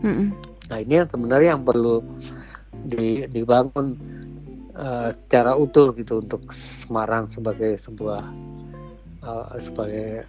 mm 0.04 0.12
-hmm. 0.12 0.28
nah 0.68 0.78
ini 0.84 0.92
yang 1.00 1.08
sebenarnya 1.08 1.48
yang 1.56 1.64
perlu 1.64 2.04
di, 2.84 3.24
dibangun 3.32 3.96
uh, 4.76 5.08
secara 5.08 5.56
utuh 5.56 5.96
gitu 5.96 6.20
untuk 6.20 6.52
Semarang 6.52 7.32
sebagai 7.32 7.80
sebuah 7.80 8.20
uh, 9.24 9.48
sebagai 9.56 10.28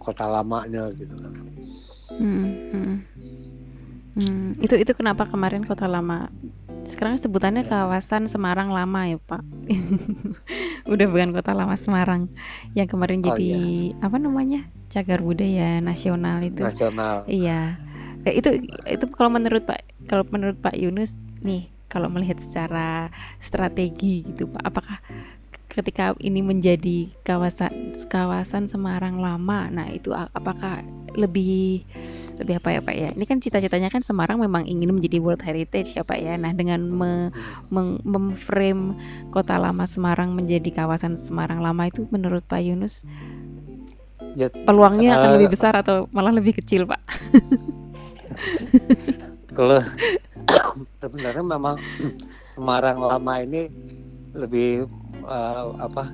kota 0.00 0.24
lamanya 0.26 0.90
gitu 0.96 1.14
kan. 1.14 1.32
Hmm, 2.16 2.48
hmm. 2.72 2.96
Hmm, 4.12 4.52
itu 4.60 4.76
itu 4.76 4.92
kenapa 4.92 5.24
kemarin 5.24 5.64
kota 5.64 5.88
lama 5.88 6.28
sekarang 6.82 7.14
sebutannya 7.16 7.64
ya. 7.64 7.70
kawasan 7.70 8.26
Semarang 8.26 8.74
lama 8.74 9.06
ya 9.06 9.18
Pak 9.22 9.42
udah 10.92 11.06
bukan 11.08 11.30
kota 11.30 11.54
lama 11.54 11.78
Semarang 11.78 12.28
yang 12.74 12.90
kemarin 12.90 13.22
oh, 13.22 13.32
jadi 13.32 13.50
iya. 13.94 14.02
apa 14.02 14.18
namanya 14.18 14.66
cagar 14.90 15.22
budaya 15.22 15.78
nasional 15.78 16.42
itu 16.42 16.60
nasional 16.60 17.22
iya 17.30 17.78
eh, 18.26 18.34
itu 18.36 18.66
itu 18.84 19.04
kalau 19.14 19.30
menurut 19.30 19.62
Pak 19.62 19.80
kalau 20.10 20.26
menurut 20.28 20.58
Pak 20.58 20.74
Yunus 20.74 21.14
nih 21.46 21.70
kalau 21.86 22.10
melihat 22.10 22.36
secara 22.42 23.08
strategi 23.38 24.26
gitu 24.26 24.50
Pak 24.50 24.62
apakah 24.66 24.98
ketika 25.72 26.12
ini 26.20 26.44
menjadi 26.44 27.08
kawasan 27.24 27.96
kawasan 28.12 28.68
Semarang 28.68 29.16
lama 29.16 29.72
nah 29.72 29.88
itu 29.88 30.12
apakah 30.12 30.84
lebih 31.16 31.88
lebih 32.40 32.58
apa 32.58 32.68
ya 32.74 32.80
Pak 32.80 32.96
ya? 32.96 33.08
Ini 33.12 33.24
kan 33.28 33.38
cita-citanya 33.38 33.92
kan 33.92 34.00
Semarang 34.00 34.40
memang 34.40 34.64
ingin 34.64 34.90
menjadi 34.90 35.20
World 35.20 35.44
Heritage 35.44 35.94
ya 35.94 36.02
Pak 36.02 36.18
ya? 36.18 36.34
Nah 36.40 36.56
dengan 36.56 36.80
me, 36.88 37.28
me, 37.68 38.00
memframe 38.02 38.96
kota 39.28 39.60
lama 39.60 39.84
Semarang 39.84 40.32
menjadi 40.32 40.72
kawasan 40.72 41.20
Semarang 41.20 41.60
lama 41.60 41.86
itu 41.86 42.08
menurut 42.08 42.42
Pak 42.48 42.64
Yunus 42.64 43.04
ya, 44.34 44.48
peluangnya 44.48 45.14
uh, 45.14 45.16
akan 45.20 45.30
lebih 45.38 45.54
besar 45.54 45.76
atau 45.76 46.08
malah 46.10 46.32
lebih 46.32 46.56
kecil 46.56 46.88
Pak? 46.88 47.00
Kalau 49.56 49.84
sebenarnya 51.02 51.44
memang 51.44 51.76
Semarang 52.56 53.00
lama 53.00 53.34
ini 53.40 53.68
lebih 54.32 54.88
uh, 55.24 55.76
apa 55.80 56.12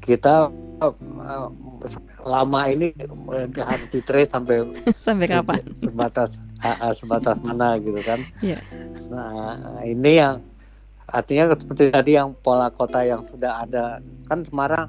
kita 0.00 0.48
uh, 0.80 1.48
lama 2.24 2.60
ini 2.68 2.92
harus 3.56 3.88
di 3.92 4.00
trade 4.04 4.30
sampai 4.32 4.64
sampai 5.06 5.26
kapan 5.28 5.60
sebatas 5.80 6.36
uh, 6.60 6.92
sebatas 6.92 7.40
mana 7.40 7.76
gitu 7.80 8.00
kan 8.04 8.20
yeah. 8.44 8.60
nah 9.08 9.80
ini 9.84 10.20
yang 10.20 10.44
artinya 11.10 11.52
seperti 11.56 11.90
tadi 11.90 12.14
yang 12.14 12.36
pola 12.38 12.70
kota 12.70 13.02
yang 13.02 13.26
sudah 13.26 13.66
ada 13.66 13.98
kan 14.30 14.46
Semarang 14.46 14.88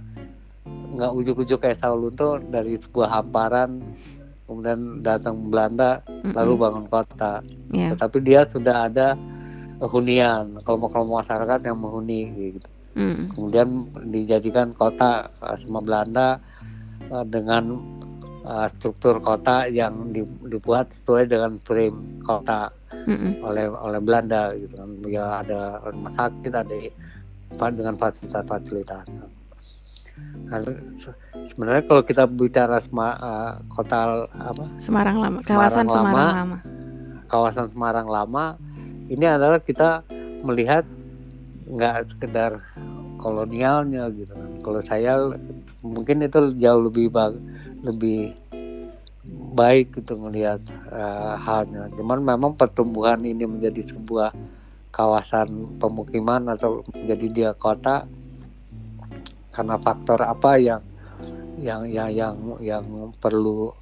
nggak 0.91 1.11
ujuk-ujuk 1.17 1.65
kayak 1.65 1.79
Saulunto 1.79 2.37
dari 2.37 2.77
sebuah 2.77 3.09
hamparan 3.09 3.81
kemudian 4.45 5.01
datang 5.01 5.49
Belanda 5.49 6.03
mm 6.05 6.29
-mm. 6.29 6.33
lalu 6.35 6.53
bangun 6.59 6.85
kota 6.91 7.41
yeah. 7.73 7.95
tetapi 7.95 8.17
dia 8.21 8.45
sudah 8.45 8.91
ada 8.91 9.15
hunian 9.81 10.61
kelompok-kelompok 10.61 11.25
masyarakat 11.25 11.59
yang 11.65 11.77
menghuni 11.81 12.21
gitu 12.53 12.69
Hmm. 12.91 13.31
Kemudian 13.31 13.87
dijadikan 14.11 14.75
kota 14.75 15.31
uh, 15.39 15.55
sama 15.55 15.79
Belanda 15.79 16.43
uh, 17.07 17.23
dengan 17.23 17.79
uh, 18.43 18.67
struktur 18.67 19.23
kota 19.23 19.71
yang 19.71 20.11
dibuat 20.43 20.91
sesuai 20.91 21.31
dengan 21.31 21.55
frame 21.63 22.19
kota 22.27 22.67
hmm. 23.07 23.39
oleh 23.47 23.71
oleh 23.71 23.99
Belanda 24.03 24.51
gitu 24.59 24.75
kan. 24.75 24.89
Ya 25.07 25.39
ada 25.39 25.79
rumah 25.87 26.11
sakit, 26.11 26.51
ada 26.51 26.75
dengan 27.71 27.95
fasilitas-fasilitas. 27.95 29.07
Nah, 30.51 30.59
sebenarnya 31.47 31.83
kalau 31.87 32.03
kita 32.03 32.27
bicara 32.27 32.77
sema, 32.83 33.15
uh, 33.23 33.51
kota 33.71 34.27
apa? 34.27 34.67
Semarang 34.75 35.17
lama, 35.17 35.39
Semarang 35.39 35.47
kawasan 35.47 35.85
lama, 35.87 35.95
Semarang 35.95 36.35
lama. 36.35 36.57
Kawasan 37.31 37.67
Semarang 37.71 38.07
lama 38.11 38.43
ini 39.11 39.25
adalah 39.27 39.59
kita 39.59 40.07
melihat 40.47 40.87
nggak 41.67 42.15
sekedar 42.15 42.63
kolonialnya 43.19 44.07
gitu 44.15 44.31
kan. 44.31 44.51
Kalau 44.63 44.81
saya 44.81 45.13
mungkin 45.83 46.23
itu 46.23 46.55
jauh 46.55 46.81
lebih 46.87 47.11
bag, 47.11 47.35
lebih 47.83 48.31
baik 49.51 49.99
gitu 49.99 50.15
melihat 50.15 50.63
uh, 50.89 51.35
halnya. 51.35 51.91
Cuman 51.99 52.23
memang 52.23 52.55
pertumbuhan 52.55 53.19
ini 53.27 53.43
menjadi 53.43 53.83
sebuah 53.83 54.31
kawasan 54.95 55.79
pemukiman 55.79 56.51
atau 56.51 56.83
menjadi 56.91 57.27
dia 57.31 57.51
kota 57.55 58.07
karena 59.51 59.75
faktor 59.79 60.19
apa 60.23 60.55
yang 60.59 60.83
yang 61.59 61.83
yang 61.87 62.09
yang 62.11 62.33
yang 62.63 62.85
perlu 63.19 63.75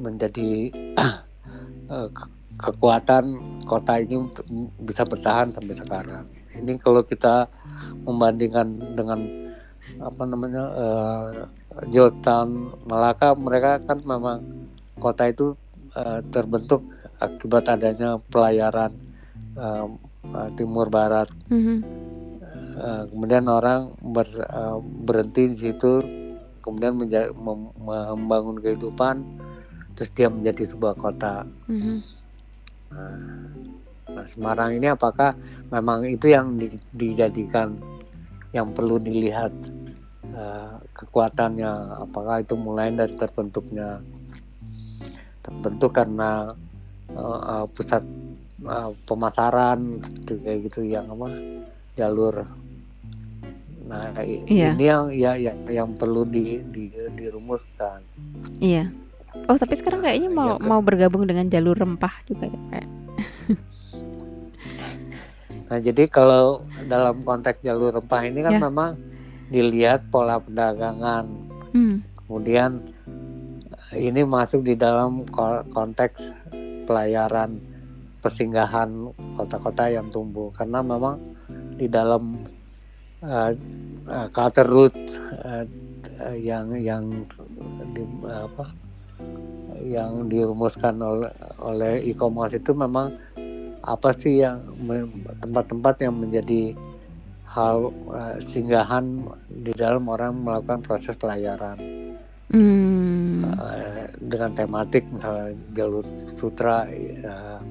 menjadi 0.00 0.72
uh, 1.92 2.08
kekuatan 2.58 3.24
kota 3.64 4.02
ini 4.02 4.26
bisa 4.82 5.06
bertahan 5.06 5.54
sampai 5.54 5.74
sekarang 5.78 6.24
ini 6.58 6.74
kalau 6.82 7.06
kita 7.06 7.46
membandingkan 8.02 8.98
dengan 8.98 9.24
apa 9.98 10.22
namanya 10.26 10.64
uh, 10.74 11.30
Jotan 11.90 12.74
Malaka 12.86 13.38
mereka 13.38 13.78
kan 13.86 14.02
memang 14.02 14.42
kota 14.98 15.30
itu 15.30 15.54
uh, 15.94 16.18
terbentuk 16.34 16.82
akibat 17.22 17.66
adanya 17.70 18.18
pelayaran 18.30 18.94
uh, 19.58 19.86
uh, 20.34 20.48
timur 20.54 20.90
barat 20.90 21.26
mm-hmm. 21.50 21.78
uh, 22.78 23.02
kemudian 23.10 23.46
orang 23.46 23.94
ber, 24.02 24.26
uh, 24.50 24.78
berhenti 24.82 25.54
di 25.54 25.70
situ 25.70 26.02
kemudian 26.62 26.94
membangun 26.94 28.58
kehidupan 28.60 29.22
terus 29.98 30.10
dia 30.14 30.30
menjadi 30.30 30.62
sebuah 30.74 30.94
kota 30.94 31.42
mm-hmm. 31.66 31.98
uh, 31.98 32.17
Nah, 32.92 34.24
Semarang 34.24 34.72
ini 34.72 34.88
apakah 34.88 35.36
memang 35.68 36.08
itu 36.08 36.32
yang 36.32 36.56
di, 36.56 36.72
dijadikan 36.96 37.76
yang 38.56 38.72
perlu 38.72 38.96
dilihat 38.96 39.52
uh, 40.32 40.80
kekuatannya? 40.96 42.02
Apakah 42.08 42.40
itu 42.40 42.56
mulai 42.56 42.88
dari 42.92 43.12
terbentuknya 43.14 44.00
terbentuk 45.44 45.92
karena 45.92 46.48
uh, 47.12 47.40
uh, 47.62 47.66
pusat 47.68 48.00
uh, 48.64 48.92
pemasaran 49.04 50.00
kayak 50.24 50.72
gitu 50.72 50.88
yang 50.88 51.04
apa 51.12 51.28
jalur? 51.94 52.48
Nah 53.88 54.12
iya. 54.48 54.72
ini 54.76 54.84
yang 54.84 55.04
ya, 55.12 55.32
ya 55.36 55.52
yang 55.68 55.96
perlu 55.96 56.24
di, 56.24 56.64
di 56.72 56.92
dirumuskan. 57.12 58.00
Iya 58.60 58.88
oh 59.46 59.56
tapi 59.56 59.74
sekarang 59.78 60.02
kayaknya 60.02 60.30
mau 60.32 60.58
ya, 60.58 60.66
mau 60.66 60.80
bergabung 60.82 61.22
dengan 61.28 61.46
jalur 61.46 61.78
rempah 61.78 62.14
juga 62.26 62.50
ya 62.50 62.60
kayak 62.74 62.90
Nah, 65.68 65.78
jadi 65.84 66.08
kalau 66.08 66.64
dalam 66.88 67.20
konteks 67.28 67.60
jalur 67.60 67.92
rempah 67.92 68.24
ini 68.24 68.40
kan 68.40 68.56
ya. 68.56 68.60
memang 68.64 68.96
dilihat 69.52 70.08
pola 70.08 70.40
perdagangan. 70.40 71.28
Hmm. 71.76 72.00
Kemudian 72.24 72.88
ini 73.92 74.24
masuk 74.24 74.64
di 74.64 74.72
dalam 74.76 75.28
konteks 75.72 76.24
pelayaran 76.88 77.60
persinggahan 78.24 79.12
kota-kota 79.36 79.92
yang 79.92 80.08
tumbuh 80.08 80.48
karena 80.56 80.80
memang 80.80 81.20
di 81.76 81.86
dalam 81.86 82.48
uh, 83.22 83.52
uh, 84.08 84.26
culture 84.32 84.66
root 84.66 84.96
uh, 85.44 85.64
yang 86.34 86.74
yang 86.80 87.04
di, 87.94 88.02
apa 88.26 88.74
yang 89.84 90.26
dirumuskan 90.28 91.00
oleh 91.00 91.32
oleh 91.62 92.02
e-commerce 92.04 92.58
itu 92.58 92.74
memang 92.74 93.14
apa 93.86 94.10
sih 94.12 94.42
yang 94.42 94.58
tempat-tempat 95.40 95.94
yang 96.02 96.14
menjadi 96.18 96.76
hal 97.48 97.88
uh, 98.12 98.36
singgahan 98.52 99.24
di 99.48 99.72
dalam 99.72 100.04
orang 100.12 100.36
melakukan 100.36 100.84
proses 100.84 101.16
pelayaran 101.16 101.78
hmm. 102.52 103.48
uh, 103.48 104.04
dengan 104.20 104.52
tematik 104.52 105.08
misalnya 105.08 105.56
jalur 105.72 106.04
sutra 106.36 106.84
uh, 107.24 107.62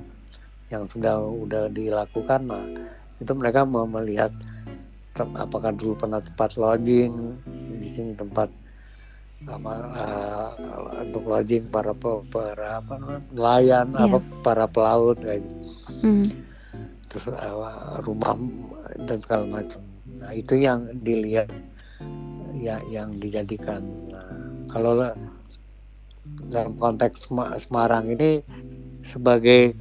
yang 0.73 0.89
sudah 0.89 1.21
udah 1.21 1.69
dilakukan 1.69 2.49
nah 2.49 2.65
itu 3.21 3.31
mereka 3.37 3.61
mau 3.63 3.85
melihat 3.85 4.33
apakah 5.17 5.73
dulu 5.73 5.97
pernah 5.97 6.21
tempat 6.21 6.57
lodging 6.57 7.37
di 7.81 7.87
sini 7.89 8.13
tempat 8.13 8.49
apa 9.45 9.73
uh, 9.93 10.49
untuk 11.05 11.29
lodging 11.29 11.69
para 11.69 11.93
para 11.93 12.81
apa 12.81 13.21
nelayan 13.29 13.85
yeah. 13.93 14.09
apa 14.09 14.17
para 14.41 14.65
pelaut 14.65 15.17
kayak 15.21 15.45
gitu. 15.45 15.55
mm. 16.01 16.27
terus 17.05 17.25
uh, 17.37 18.01
rumah 18.01 18.33
dan 19.05 19.21
segala 19.21 19.45
macam 19.45 19.81
nah 20.17 20.33
itu 20.33 20.57
yang 20.57 20.89
dilihat 21.05 21.53
ya 22.57 22.81
yang 22.89 23.13
dijadikan 23.21 23.85
nah, 24.09 24.25
kalau 24.73 25.05
dalam 26.49 26.73
konteks 26.81 27.29
Semarang 27.61 28.09
ini 28.09 28.41
sebagai 29.05 29.77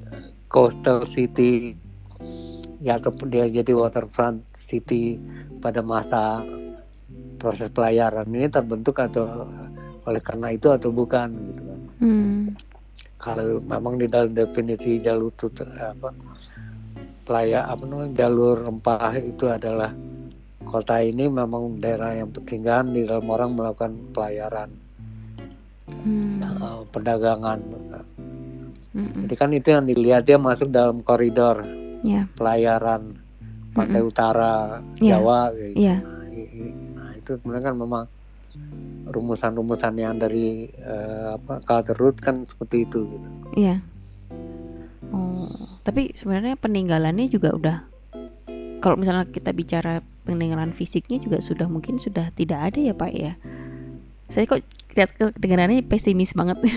coastal 0.52 1.08
city 1.08 1.74
ya 2.84 3.00
atau 3.00 3.10
dia 3.26 3.48
jadi 3.48 3.72
waterfront 3.72 4.44
city 4.52 5.18
pada 5.64 5.80
masa 5.80 6.44
proses 7.36 7.68
pelayaran 7.70 8.26
ini 8.32 8.48
terbentuk 8.48 8.96
atau 8.98 9.46
oleh 10.06 10.22
karena 10.22 10.54
itu 10.54 10.72
atau 10.72 10.90
bukan 10.90 11.28
gitu 11.52 11.62
kan. 11.62 11.80
Hmm. 12.00 12.42
Kalau 13.16 13.58
memang 13.64 13.96
di 13.96 14.06
dalam 14.06 14.36
definisi 14.36 15.00
jalur 15.00 15.32
tut, 15.34 15.56
apa 15.64 16.12
pelaya 17.26 17.66
apa 17.66 17.82
namanya 17.82 18.12
jalur 18.26 18.62
rempah 18.62 19.18
itu 19.18 19.50
adalah 19.50 19.90
kota 20.62 21.02
ini 21.02 21.26
memang 21.26 21.82
daerah 21.82 22.14
yang 22.14 22.30
persinggahan 22.30 22.94
di 22.94 23.02
dalam 23.02 23.26
orang 23.26 23.50
melakukan 23.54 23.92
pelayaran 24.14 24.70
hmm. 25.90 26.38
uh, 26.42 26.82
perdagangan. 26.92 27.58
Hmm. 28.94 29.26
Jadi 29.26 29.34
kan 29.34 29.50
itu 29.52 29.68
yang 29.74 29.84
dilihat 29.90 30.22
dia 30.24 30.38
masuk 30.38 30.70
dalam 30.70 31.02
koridor 31.02 31.66
yeah. 32.06 32.30
pelayaran 32.38 33.18
pantai 33.74 34.00
hmm. 34.00 34.10
utara 34.10 34.54
yeah. 35.02 35.18
Jawa 35.18 35.40
gitu. 35.56 35.76
Yeah 35.82 36.15
itu 37.26 37.42
sebenarnya 37.42 37.74
kan 37.74 37.76
memang 37.76 38.04
rumusan-rumusan 39.10 39.94
yang 39.98 40.16
dari 40.16 40.70
uh, 40.80 41.34
apa 41.36 41.60
culture 41.66 41.98
root 41.98 42.16
kan 42.22 42.46
seperti 42.46 42.86
itu 42.86 43.04
gitu. 43.10 43.28
Iya. 43.58 43.76
tapi 45.86 46.10
sebenarnya 46.18 46.58
peninggalannya 46.58 47.30
juga 47.30 47.54
udah 47.54 47.76
kalau 48.82 48.98
misalnya 48.98 49.30
kita 49.30 49.54
bicara 49.54 50.02
peninggalan 50.26 50.74
fisiknya 50.74 51.22
juga 51.22 51.38
sudah 51.38 51.70
mungkin 51.70 52.02
sudah 52.02 52.34
tidak 52.34 52.74
ada 52.74 52.90
ya 52.90 52.94
pak 52.94 53.12
ya 53.14 53.38
saya 54.26 54.50
kok 54.50 54.66
lihat 54.98 55.10
kedengarannya 55.14 55.86
pesimis 55.86 56.34
banget 56.34 56.58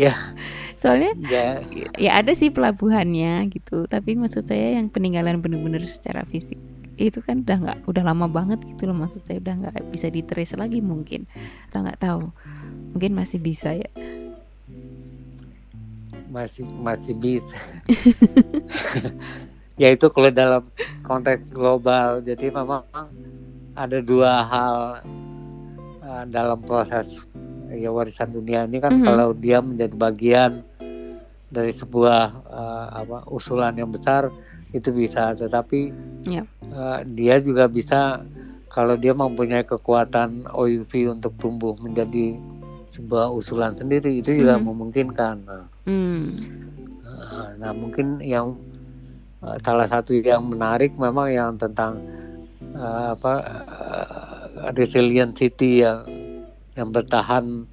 iya 0.00 0.16
soalnya 0.80 1.12
ya. 1.28 1.60
ya 2.00 2.10
ada 2.16 2.32
sih 2.32 2.48
pelabuhannya 2.48 3.52
gitu 3.52 3.84
tapi 3.84 4.16
maksud 4.16 4.48
saya 4.48 4.80
yang 4.80 4.88
peninggalan 4.88 5.44
benar-benar 5.44 5.84
secara 5.84 6.24
fisik 6.24 6.56
itu 6.98 7.22
kan 7.22 7.46
udah 7.46 7.58
nggak 7.62 7.78
udah 7.86 8.02
lama 8.02 8.26
banget 8.26 8.58
gitu 8.66 8.90
loh 8.90 8.98
maksud 8.98 9.22
saya. 9.22 9.38
Udah 9.38 9.54
nggak 9.54 9.86
bisa 9.94 10.10
diterus 10.10 10.58
lagi 10.58 10.82
mungkin. 10.82 11.30
Atau 11.70 11.86
nggak 11.86 12.00
tahu. 12.02 12.22
Mungkin 12.98 13.14
masih 13.14 13.38
bisa 13.38 13.78
ya. 13.78 13.90
Masih 16.28 16.66
masih 16.66 17.14
bisa. 17.14 17.56
Ya 19.78 19.94
itu 19.94 20.10
kalau 20.10 20.26
dalam 20.34 20.66
konteks 21.06 21.54
global. 21.54 22.18
Jadi 22.18 22.50
memang 22.50 22.82
ada 23.78 24.02
dua 24.02 24.42
hal 24.42 24.76
uh, 26.02 26.24
dalam 26.26 26.58
proses 26.66 27.14
ya 27.70 27.94
warisan 27.94 28.34
dunia 28.34 28.66
ini 28.66 28.82
kan 28.82 28.90
mm 28.90 28.98
-hmm. 28.98 29.06
kalau 29.06 29.30
dia 29.38 29.62
menjadi 29.62 29.94
bagian 29.94 30.52
dari 31.48 31.70
sebuah 31.72 32.22
uh, 32.48 32.86
apa 33.06 33.18
usulan 33.30 33.76
yang 33.78 33.88
besar 33.92 34.28
itu 34.76 34.92
bisa 34.92 35.32
tetapi 35.32 35.92
yeah. 36.28 36.44
uh, 36.72 37.00
dia 37.04 37.40
juga 37.40 37.68
bisa 37.68 38.20
kalau 38.68 39.00
dia 39.00 39.16
mempunyai 39.16 39.64
kekuatan 39.64 40.44
OUV 40.52 41.16
untuk 41.16 41.32
tumbuh 41.40 41.72
menjadi 41.80 42.36
sebuah 42.92 43.32
usulan 43.32 43.72
sendiri 43.78 44.20
itu 44.20 44.44
juga 44.44 44.60
mm. 44.60 44.64
memungkinkan 44.68 45.36
nah, 45.48 45.64
mm. 45.88 46.24
uh, 47.00 47.48
nah 47.56 47.72
mungkin 47.72 48.20
yang 48.20 48.58
uh, 49.40 49.56
salah 49.64 49.88
satu 49.88 50.12
yang 50.20 50.44
menarik 50.44 50.92
memang 51.00 51.32
yang 51.32 51.50
tentang 51.56 51.96
uh, 52.76 53.16
apa 53.16 53.34
uh, 53.64 54.70
resilient 54.76 55.32
city 55.38 55.80
yang 55.86 56.04
yang 56.76 56.92
bertahan 56.92 57.64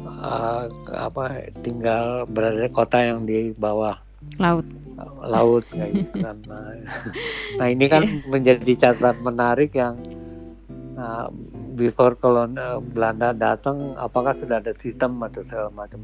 uh, 0.00 0.66
apa 0.90 1.52
tinggal 1.60 2.24
berada 2.26 2.64
di 2.64 2.70
kota 2.72 2.98
yang 3.02 3.28
di 3.28 3.52
bawah 3.54 3.98
laut 4.40 4.66
laut 5.26 5.64
kayak 5.70 5.90
gitu 5.94 6.16
kan. 6.26 6.36
Nah, 6.46 6.72
nah 7.58 7.66
ini 7.68 7.86
kan 7.86 8.02
menjadi 8.28 8.72
catatan 8.74 9.22
menarik 9.22 9.74
yang 9.74 9.98
uh, 10.98 11.28
before 11.74 12.14
kolon 12.18 12.56
uh, 12.58 12.78
Belanda 12.78 13.32
datang 13.32 13.96
apakah 13.96 14.36
sudah 14.36 14.60
ada 14.60 14.72
sistem 14.76 15.18
atau 15.24 15.42
segala 15.42 15.70
macam. 15.72 16.00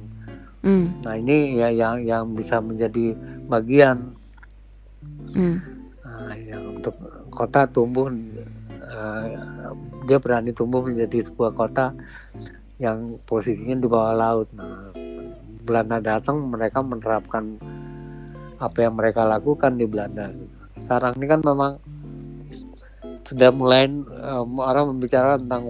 Mm. 0.64 1.07
Nah 1.07 1.14
ini 1.14 1.61
ya 1.61 1.68
yang 1.70 2.03
yang 2.03 2.24
bisa 2.34 2.59
menjadi 2.59 3.14
bagian 3.46 4.16
mm. 5.34 5.57
uh, 6.03 6.34
yang 6.34 6.82
untuk 6.82 6.94
kota 7.30 7.68
tumbuh 7.70 8.11
uh, 8.88 9.24
dia 10.09 10.18
berani 10.18 10.51
tumbuh 10.57 10.80
menjadi 10.82 11.28
sebuah 11.28 11.53
kota 11.53 11.92
yang 12.80 13.20
posisinya 13.28 13.76
di 13.84 13.88
bawah 13.90 14.14
laut. 14.16 14.49
Nah, 14.55 14.94
Belanda 15.68 16.01
datang 16.01 16.49
mereka 16.49 16.80
menerapkan 16.80 17.61
apa 18.59 18.78
yang 18.86 18.94
mereka 18.98 19.22
lakukan 19.24 19.78
di 19.78 19.86
Belanda. 19.86 20.30
Sekarang 20.78 21.18
ini 21.18 21.26
kan 21.26 21.40
memang 21.42 21.72
sudah 23.28 23.52
mulai 23.52 23.92
um, 24.24 24.56
orang 24.56 24.96
membicarakan 24.96 25.44
tentang 25.44 25.64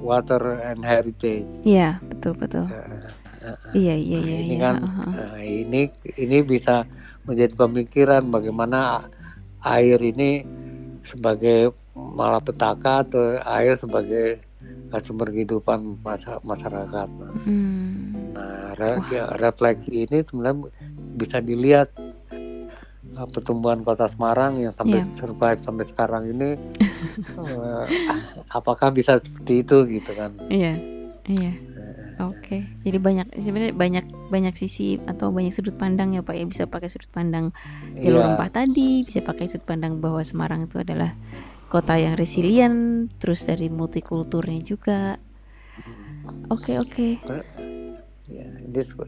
water 0.00 0.40
and 0.64 0.80
heritage. 0.80 1.44
Iya, 1.60 2.00
betul 2.08 2.32
betul. 2.40 2.64
Uh, 2.72 3.52
uh, 3.52 3.58
iya 3.76 3.94
iya 3.94 4.18
iya. 4.24 4.38
Ini 4.48 4.56
ya, 4.56 4.62
kan 4.64 4.74
uh 4.80 4.88
-huh. 4.88 5.12
uh, 5.12 5.40
ini 5.44 5.92
ini 6.16 6.38
bisa 6.40 6.88
menjadi 7.28 7.52
pemikiran 7.52 8.32
bagaimana 8.32 9.04
air 9.60 10.00
ini 10.00 10.46
sebagai 11.04 11.76
malapetaka 11.96 13.04
atau 13.04 13.38
air 13.44 13.76
sebagai 13.76 14.40
sumber 15.04 15.28
kehidupan 15.28 16.00
masyarakat. 16.40 17.08
Hmm. 17.44 18.32
Nah, 18.32 18.72
re 18.80 19.00
refleksi 19.36 20.08
ini 20.08 20.24
sebenarnya 20.24 20.72
bisa 21.20 21.44
dilihat 21.44 21.92
uh, 23.16 23.28
pertumbuhan 23.28 23.80
kota 23.82 24.06
Semarang 24.06 24.60
yang 24.60 24.76
sampai 24.76 25.00
yeah. 25.00 25.08
survive 25.16 25.58
sampai 25.64 25.84
sekarang 25.88 26.22
ini 26.30 26.60
uh, 27.40 27.84
apakah 28.58 28.92
bisa 28.92 29.16
seperti 29.18 29.64
itu 29.64 29.76
gitu 29.88 30.12
kan 30.12 30.36
iya 30.52 30.76
iya 31.26 31.52
oke 32.20 32.36
okay. 32.36 32.60
jadi 32.84 33.00
banyak 33.00 33.26
sebenarnya 33.40 33.74
banyak 33.74 34.04
banyak 34.28 34.54
sisi 34.54 35.00
atau 35.08 35.32
banyak 35.32 35.52
sudut 35.56 35.74
pandang 35.74 36.12
ya 36.12 36.20
pak 36.20 36.36
ya 36.36 36.44
bisa 36.44 36.64
pakai 36.68 36.92
sudut 36.92 37.10
pandang 37.10 37.50
jalur 37.96 38.20
yeah. 38.22 38.28
rempah 38.36 38.50
tadi 38.52 39.02
bisa 39.02 39.24
pakai 39.24 39.48
sudut 39.48 39.64
pandang 39.64 39.98
bahwa 39.98 40.20
Semarang 40.20 40.68
itu 40.68 40.80
adalah 40.80 41.16
kota 41.66 41.98
yang 41.98 42.14
resilient 42.14 43.10
terus 43.18 43.42
dari 43.42 43.66
multikulturnya 43.66 44.62
juga 44.62 45.18
oke 46.52 46.62
okay, 46.62 46.76
oke 46.78 46.92
okay. 46.92 47.12
ya, 48.30 48.46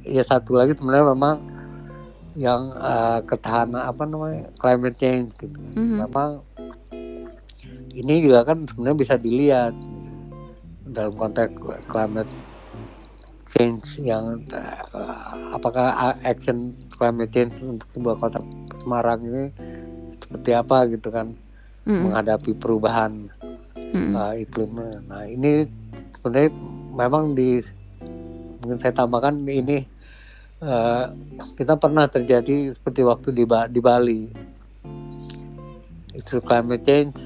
ya 0.02 0.22
satu 0.26 0.58
lagi 0.58 0.74
sebenarnya 0.74 1.14
memang 1.14 1.67
yang 2.38 2.70
uh, 2.78 3.18
ketahanan 3.26 3.82
apa 3.82 4.06
namanya 4.06 4.46
climate 4.62 4.94
change 4.94 5.34
gitu. 5.42 5.58
Mm-hmm. 5.74 6.06
Memang 6.06 6.30
ini 7.90 8.14
juga 8.22 8.46
kan 8.46 8.62
sebenarnya 8.62 8.98
bisa 9.02 9.14
dilihat 9.18 9.74
dalam 10.86 11.18
konteks 11.18 11.58
climate 11.90 12.30
change 13.42 13.98
yang 14.06 14.46
uh, 14.54 15.50
apakah 15.50 16.14
action 16.22 16.78
climate 16.94 17.34
change 17.34 17.58
untuk 17.58 17.90
sebuah 17.90 18.16
kota 18.22 18.38
Semarang 18.78 19.20
ini 19.26 19.44
seperti 20.22 20.50
apa 20.54 20.86
gitu 20.94 21.10
kan 21.10 21.34
mm-hmm. 21.90 22.06
menghadapi 22.06 22.54
perubahan 22.54 23.26
mm-hmm. 23.74 24.14
uh, 24.14 24.34
iklimnya. 24.38 25.02
Nah 25.10 25.26
ini 25.26 25.66
sebenarnya 26.14 26.54
memang 26.94 27.34
di 27.34 27.58
mungkin 28.62 28.78
saya 28.78 28.94
tambahkan 28.94 29.42
ini 29.42 29.97
uh, 30.62 31.14
kita 31.54 31.78
pernah 31.78 32.06
terjadi 32.10 32.74
seperti 32.74 33.00
waktu 33.06 33.28
di, 33.34 33.44
ba 33.46 33.66
di 33.70 33.80
Bali 33.82 34.22
itu 36.14 36.42
climate 36.42 36.82
change 36.82 37.16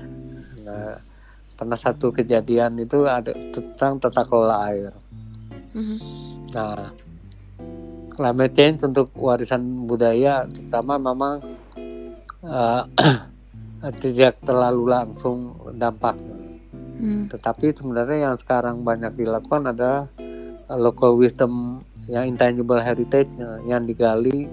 nah, 0.61 1.01
pernah 1.57 1.79
satu 1.79 2.13
kejadian 2.13 2.77
itu 2.83 3.09
ada 3.09 3.33
tentang 3.55 3.97
tata 4.03 4.23
kelola 4.29 4.57
air 4.69 4.93
mm-hmm. 5.73 5.99
nah 6.53 6.93
climate 8.13 8.55
change 8.55 8.85
untuk 8.85 9.09
warisan 9.17 9.89
budaya 9.89 10.45
terutama 10.45 11.01
memang 11.01 11.35
uh, 12.45 12.85
tidak 14.05 14.37
terlalu 14.45 14.93
langsung 14.93 15.57
dampak 15.81 16.15
mm. 17.01 17.33
tetapi 17.33 17.73
sebenarnya 17.73 18.29
yang 18.29 18.37
sekarang 18.37 18.85
banyak 18.85 19.17
dilakukan 19.17 19.73
adalah 19.73 20.05
local 20.69 21.17
wisdom 21.17 21.81
yang 22.13 22.29
intangible 22.29 22.77
heritage 22.77 23.33
yang 23.65 23.89
digali 23.89 24.45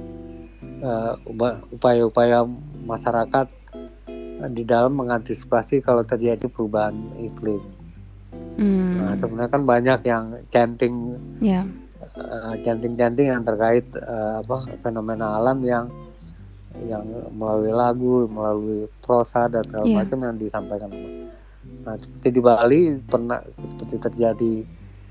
uh, 0.80 1.20
upaya-upaya 1.76 2.48
masyarakat 2.88 3.52
di 4.56 4.64
dalam 4.64 4.96
mengantisipasi 4.96 5.84
kalau 5.84 6.08
terjadi 6.08 6.48
perubahan 6.48 6.96
iklim. 7.20 7.60
Hmm. 8.56 8.96
Nah, 8.96 9.14
sebenarnya 9.20 9.52
kan 9.52 9.64
banyak 9.68 10.00
yang 10.08 10.24
chanting, 10.56 11.20
yeah. 11.44 11.68
uh, 12.16 12.56
chanting-chanting 12.64 13.28
yang 13.28 13.44
terkait 13.44 13.84
uh, 14.00 14.40
apa 14.40 14.80
fenomena 14.80 15.36
alam 15.44 15.60
yang 15.60 15.92
yang 16.88 17.04
melalui 17.36 17.76
lagu, 17.76 18.32
melalui 18.32 18.88
prosa 19.04 19.52
dan 19.52 19.68
segala 19.68 19.84
yeah. 19.84 20.00
macam 20.00 20.18
yang 20.24 20.36
disampaikan. 20.40 20.90
Nah, 21.84 21.96
seperti 22.00 22.28
di 22.32 22.42
Bali 22.44 22.82
pernah 23.04 23.44
seperti 23.44 23.96
terjadi 24.00 24.54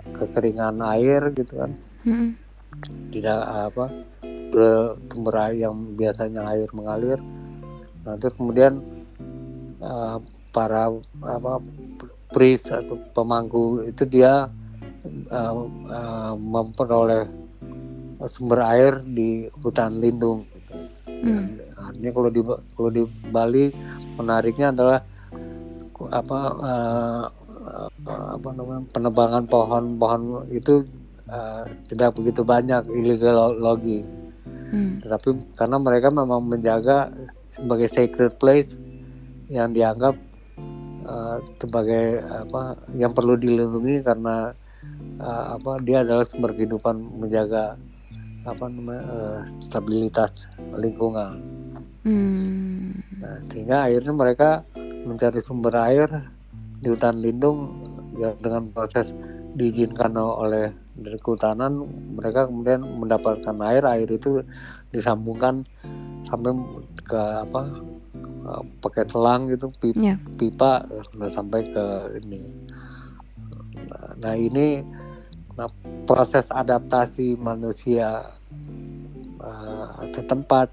kekeringan 0.09 0.81
air 0.81 1.29
gitu 1.37 1.61
kan 1.61 1.77
hmm. 2.09 2.31
tidak 3.13 3.41
apa 3.45 3.85
sumber 5.13 5.35
air 5.45 5.69
yang 5.69 5.77
biasanya 5.95 6.41
air 6.57 6.69
mengalir 6.73 7.21
nah 8.03 8.17
terus 8.17 8.33
kemudian 8.41 8.81
uh, 9.85 10.17
para 10.57 10.89
apa 11.21 11.61
priest 12.33 12.73
atau 12.73 12.97
pemangku 13.13 13.85
itu 13.85 14.09
dia 14.09 14.49
uh, 15.29 15.55
uh, 15.93 16.33
memperoleh 16.37 17.29
sumber 18.33 18.65
air 18.65 18.93
di 19.05 19.47
hutan 19.61 20.01
lindung 20.01 20.49
hmm. 21.07 21.61
artinya 21.77 22.11
kalau 22.17 22.31
di 22.33 22.41
kalau 22.75 22.91
di 22.91 23.03
Bali 23.29 23.71
menariknya 24.17 24.73
adalah 24.73 25.01
apa 26.09 26.41
uh, 26.63 27.25
apa 28.09 28.49
namanya 28.55 28.83
penebangan 28.97 29.45
pohon-pohon 29.45 30.49
itu 30.49 30.89
uh, 31.29 31.65
tidak 31.89 32.17
begitu 32.17 32.43
banyak 32.43 32.85
illegal 32.91 33.55
logging. 33.57 34.05
Hmm. 34.69 35.01
Tetapi 35.01 35.57
karena 35.57 35.77
mereka 35.81 36.09
memang 36.13 36.45
menjaga 36.45 37.13
sebagai 37.57 37.89
sacred 37.89 38.37
place 38.37 38.77
yang 39.49 39.73
dianggap 39.73 40.15
uh, 41.09 41.41
sebagai 41.57 42.21
apa 42.29 42.77
yang 42.93 43.17
perlu 43.17 43.35
dilindungi 43.41 44.05
karena 44.05 44.53
uh, 45.21 45.57
apa 45.57 45.81
dia 45.81 46.05
adalah 46.05 46.25
sumber 46.29 46.53
kehidupan 46.53 47.01
menjaga 47.17 47.81
apa 48.45 48.65
namanya 48.69 49.05
uh, 49.09 49.41
stabilitas 49.61 50.49
lingkungan. 50.77 51.41
Hmm. 52.05 52.97
Nah, 53.21 53.37
sehingga 53.51 53.89
akhirnya 53.91 54.15
mereka 54.15 54.51
mencari 55.05 55.41
sumber 55.43 55.75
air 55.77 56.09
di 56.79 56.89
hutan 56.93 57.19
lindung 57.19 57.75
ya 58.17 58.33
dengan 58.39 58.71
proses 58.71 59.11
diizinkan 59.59 60.15
oleh 60.15 60.71
dari 60.99 61.19
kehutanan 61.23 61.87
mereka 62.19 62.47
kemudian 62.51 62.83
mendapatkan 62.83 63.57
air 63.65 63.85
air 63.87 64.09
itu 64.11 64.43
disambungkan 64.91 65.63
sampai 66.27 66.55
ke 67.07 67.21
apa 67.49 67.63
pakai 68.81 69.05
telang 69.05 69.53
gitu 69.53 69.69
pipa, 69.77 70.01
yeah. 70.01 70.19
pipa 70.41 70.89
sampai 71.29 71.69
ke 71.69 71.85
ini 72.25 72.41
nah, 73.93 74.13
nah 74.17 74.35
ini 74.35 74.81
nah, 75.53 75.69
proses 76.09 76.49
adaptasi 76.49 77.37
manusia 77.37 78.33
uh, 79.43 80.01
setempat 80.17 80.73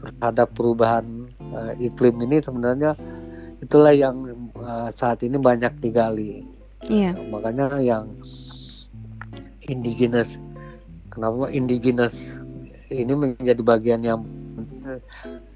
terhadap 0.00 0.48
perubahan 0.56 1.28
uh, 1.52 1.76
iklim 1.76 2.16
ini 2.24 2.40
sebenarnya 2.40 2.96
itulah 3.60 3.92
yang 3.92 4.48
uh, 4.56 4.88
saat 4.88 5.20
ini 5.20 5.36
banyak 5.36 5.76
digali. 5.84 6.44
Yeah. 6.88 7.12
Uh, 7.12 7.28
makanya 7.28 7.76
yang 7.76 8.08
indigenous, 9.66 10.38
kenapa 11.12 11.50
indigenous 11.52 12.22
ini 12.90 13.12
menjadi 13.12 13.62
bagian 13.62 14.00
yang 14.02 14.20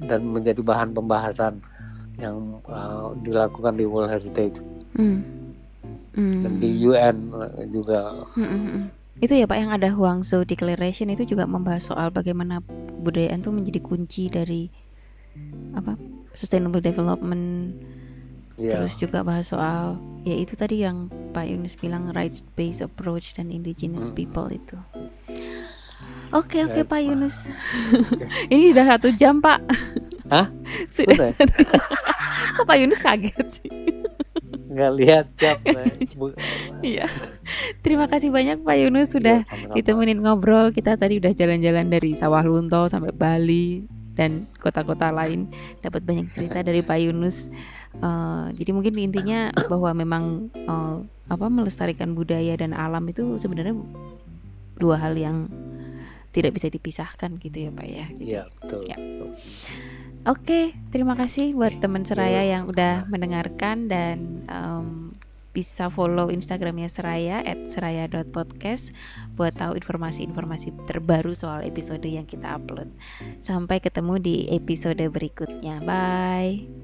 dan 0.05 0.21
menjadi 0.31 0.61
bahan 0.63 0.95
pembahasan 0.95 1.59
yang 2.15 2.63
uh, 2.71 3.11
dilakukan 3.27 3.75
di 3.75 3.85
World 3.89 4.11
Heritage 4.15 4.63
mm. 4.95 5.19
Mm. 6.15 6.41
dan 6.47 6.53
di 6.63 6.71
UN 6.87 7.17
juga. 7.75 8.29
Mm 8.39 8.47
-mm. 8.47 8.83
Itu 9.23 9.35
ya 9.35 9.47
Pak 9.47 9.59
yang 9.59 9.71
ada 9.71 9.89
Huangzhou 9.95 10.43
Declaration 10.43 11.11
itu 11.11 11.35
juga 11.35 11.47
membahas 11.47 11.87
soal 11.87 12.11
bagaimana 12.11 12.63
budaya 13.03 13.35
itu 13.35 13.51
menjadi 13.51 13.81
kunci 13.83 14.27
dari 14.31 14.71
apa 15.75 15.99
sustainable 16.35 16.83
development. 16.83 17.75
Yeah. 18.55 18.71
Terus 18.71 18.95
juga 18.95 19.27
bahas 19.27 19.51
soal 19.51 19.99
ya 20.23 20.39
itu 20.39 20.55
tadi 20.55 20.87
yang 20.87 21.11
Pak 21.35 21.51
Yunus 21.51 21.75
bilang 21.75 22.15
rights 22.15 22.47
based 22.55 22.87
approach 22.87 23.35
dan 23.35 23.51
indigenous 23.51 24.11
mm. 24.11 24.15
people 24.15 24.47
itu. 24.47 24.79
Oke 26.35 26.59
okay, 26.59 26.61
oke 26.67 26.75
okay, 26.75 26.83
ya, 26.83 26.91
Pak 26.91 27.01
Yunus. 27.03 27.37
Ini 28.53 28.75
sudah 28.75 28.87
satu 28.95 29.09
jam 29.15 29.43
Pak. 29.43 29.61
Hah? 30.31 30.49
Sudah. 30.95 31.37
Kok 32.57 32.65
Pak 32.65 32.77
Yunus 32.81 33.01
kaget 33.05 33.47
sih? 33.61 33.71
Nggak 34.75 34.93
lihat 34.99 35.27
jam. 35.39 35.59
Iya. 36.83 37.07
Terima 37.85 38.11
kasih 38.11 38.35
banyak 38.35 38.67
Pak 38.67 38.77
Yunus 38.81 39.15
sudah 39.15 39.47
ya, 39.47 39.71
ditemenin 39.71 40.19
ngobrol. 40.19 40.75
Kita 40.75 40.99
tadi 40.99 41.23
udah 41.23 41.31
jalan-jalan 41.31 41.87
dari 41.87 42.19
Sawah 42.19 42.43
Lunto 42.43 42.91
sampai 42.91 43.15
Bali 43.15 43.87
dan 44.19 44.51
kota-kota 44.59 45.15
lain. 45.15 45.53
Dapat 45.79 46.03
banyak 46.03 46.27
cerita 46.35 46.67
dari 46.67 46.83
Pak 46.83 46.99
Yunus. 46.99 47.47
Uh, 48.03 48.51
jadi 48.59 48.70
mungkin 48.74 48.95
intinya 48.99 49.55
bahwa 49.70 49.90
memang 49.95 50.51
uh, 50.66 50.99
apa 51.30 51.47
melestarikan 51.49 52.12
budaya 52.12 52.53
dan 52.59 52.74
alam 52.74 53.07
itu 53.09 53.38
sebenarnya 53.40 53.74
dua 54.76 54.99
hal 54.99 55.14
yang 55.14 55.47
tidak 56.34 56.59
bisa 56.59 56.66
dipisahkan 56.66 57.38
gitu 57.38 57.68
ya 57.68 57.70
Pak 57.70 57.86
ya. 57.86 58.07
Iya 58.18 58.42
betul. 58.59 58.80
Ya. 58.90 58.97
Oke, 60.24 60.72
terima 60.88 61.14
kasih 61.14 61.53
buat 61.53 61.78
teman 61.84 62.03
Seraya 62.09 62.42
yang 62.42 62.64
udah 62.66 63.05
mendengarkan 63.12 63.92
dan 63.92 64.42
um, 64.49 65.12
bisa 65.55 65.86
follow 65.86 66.34
Instagramnya 66.34 66.90
Seraya 66.90 67.45
at 67.47 67.70
seraya.podcast 67.70 68.90
buat 69.38 69.55
tahu 69.55 69.78
informasi-informasi 69.78 70.74
terbaru 70.90 71.38
soal 71.38 71.62
episode 71.62 72.09
yang 72.09 72.26
kita 72.26 72.59
upload. 72.59 72.90
Sampai 73.38 73.78
ketemu 73.78 74.18
di 74.18 74.36
episode 74.51 75.05
berikutnya. 75.07 75.78
Bye. 75.86 76.84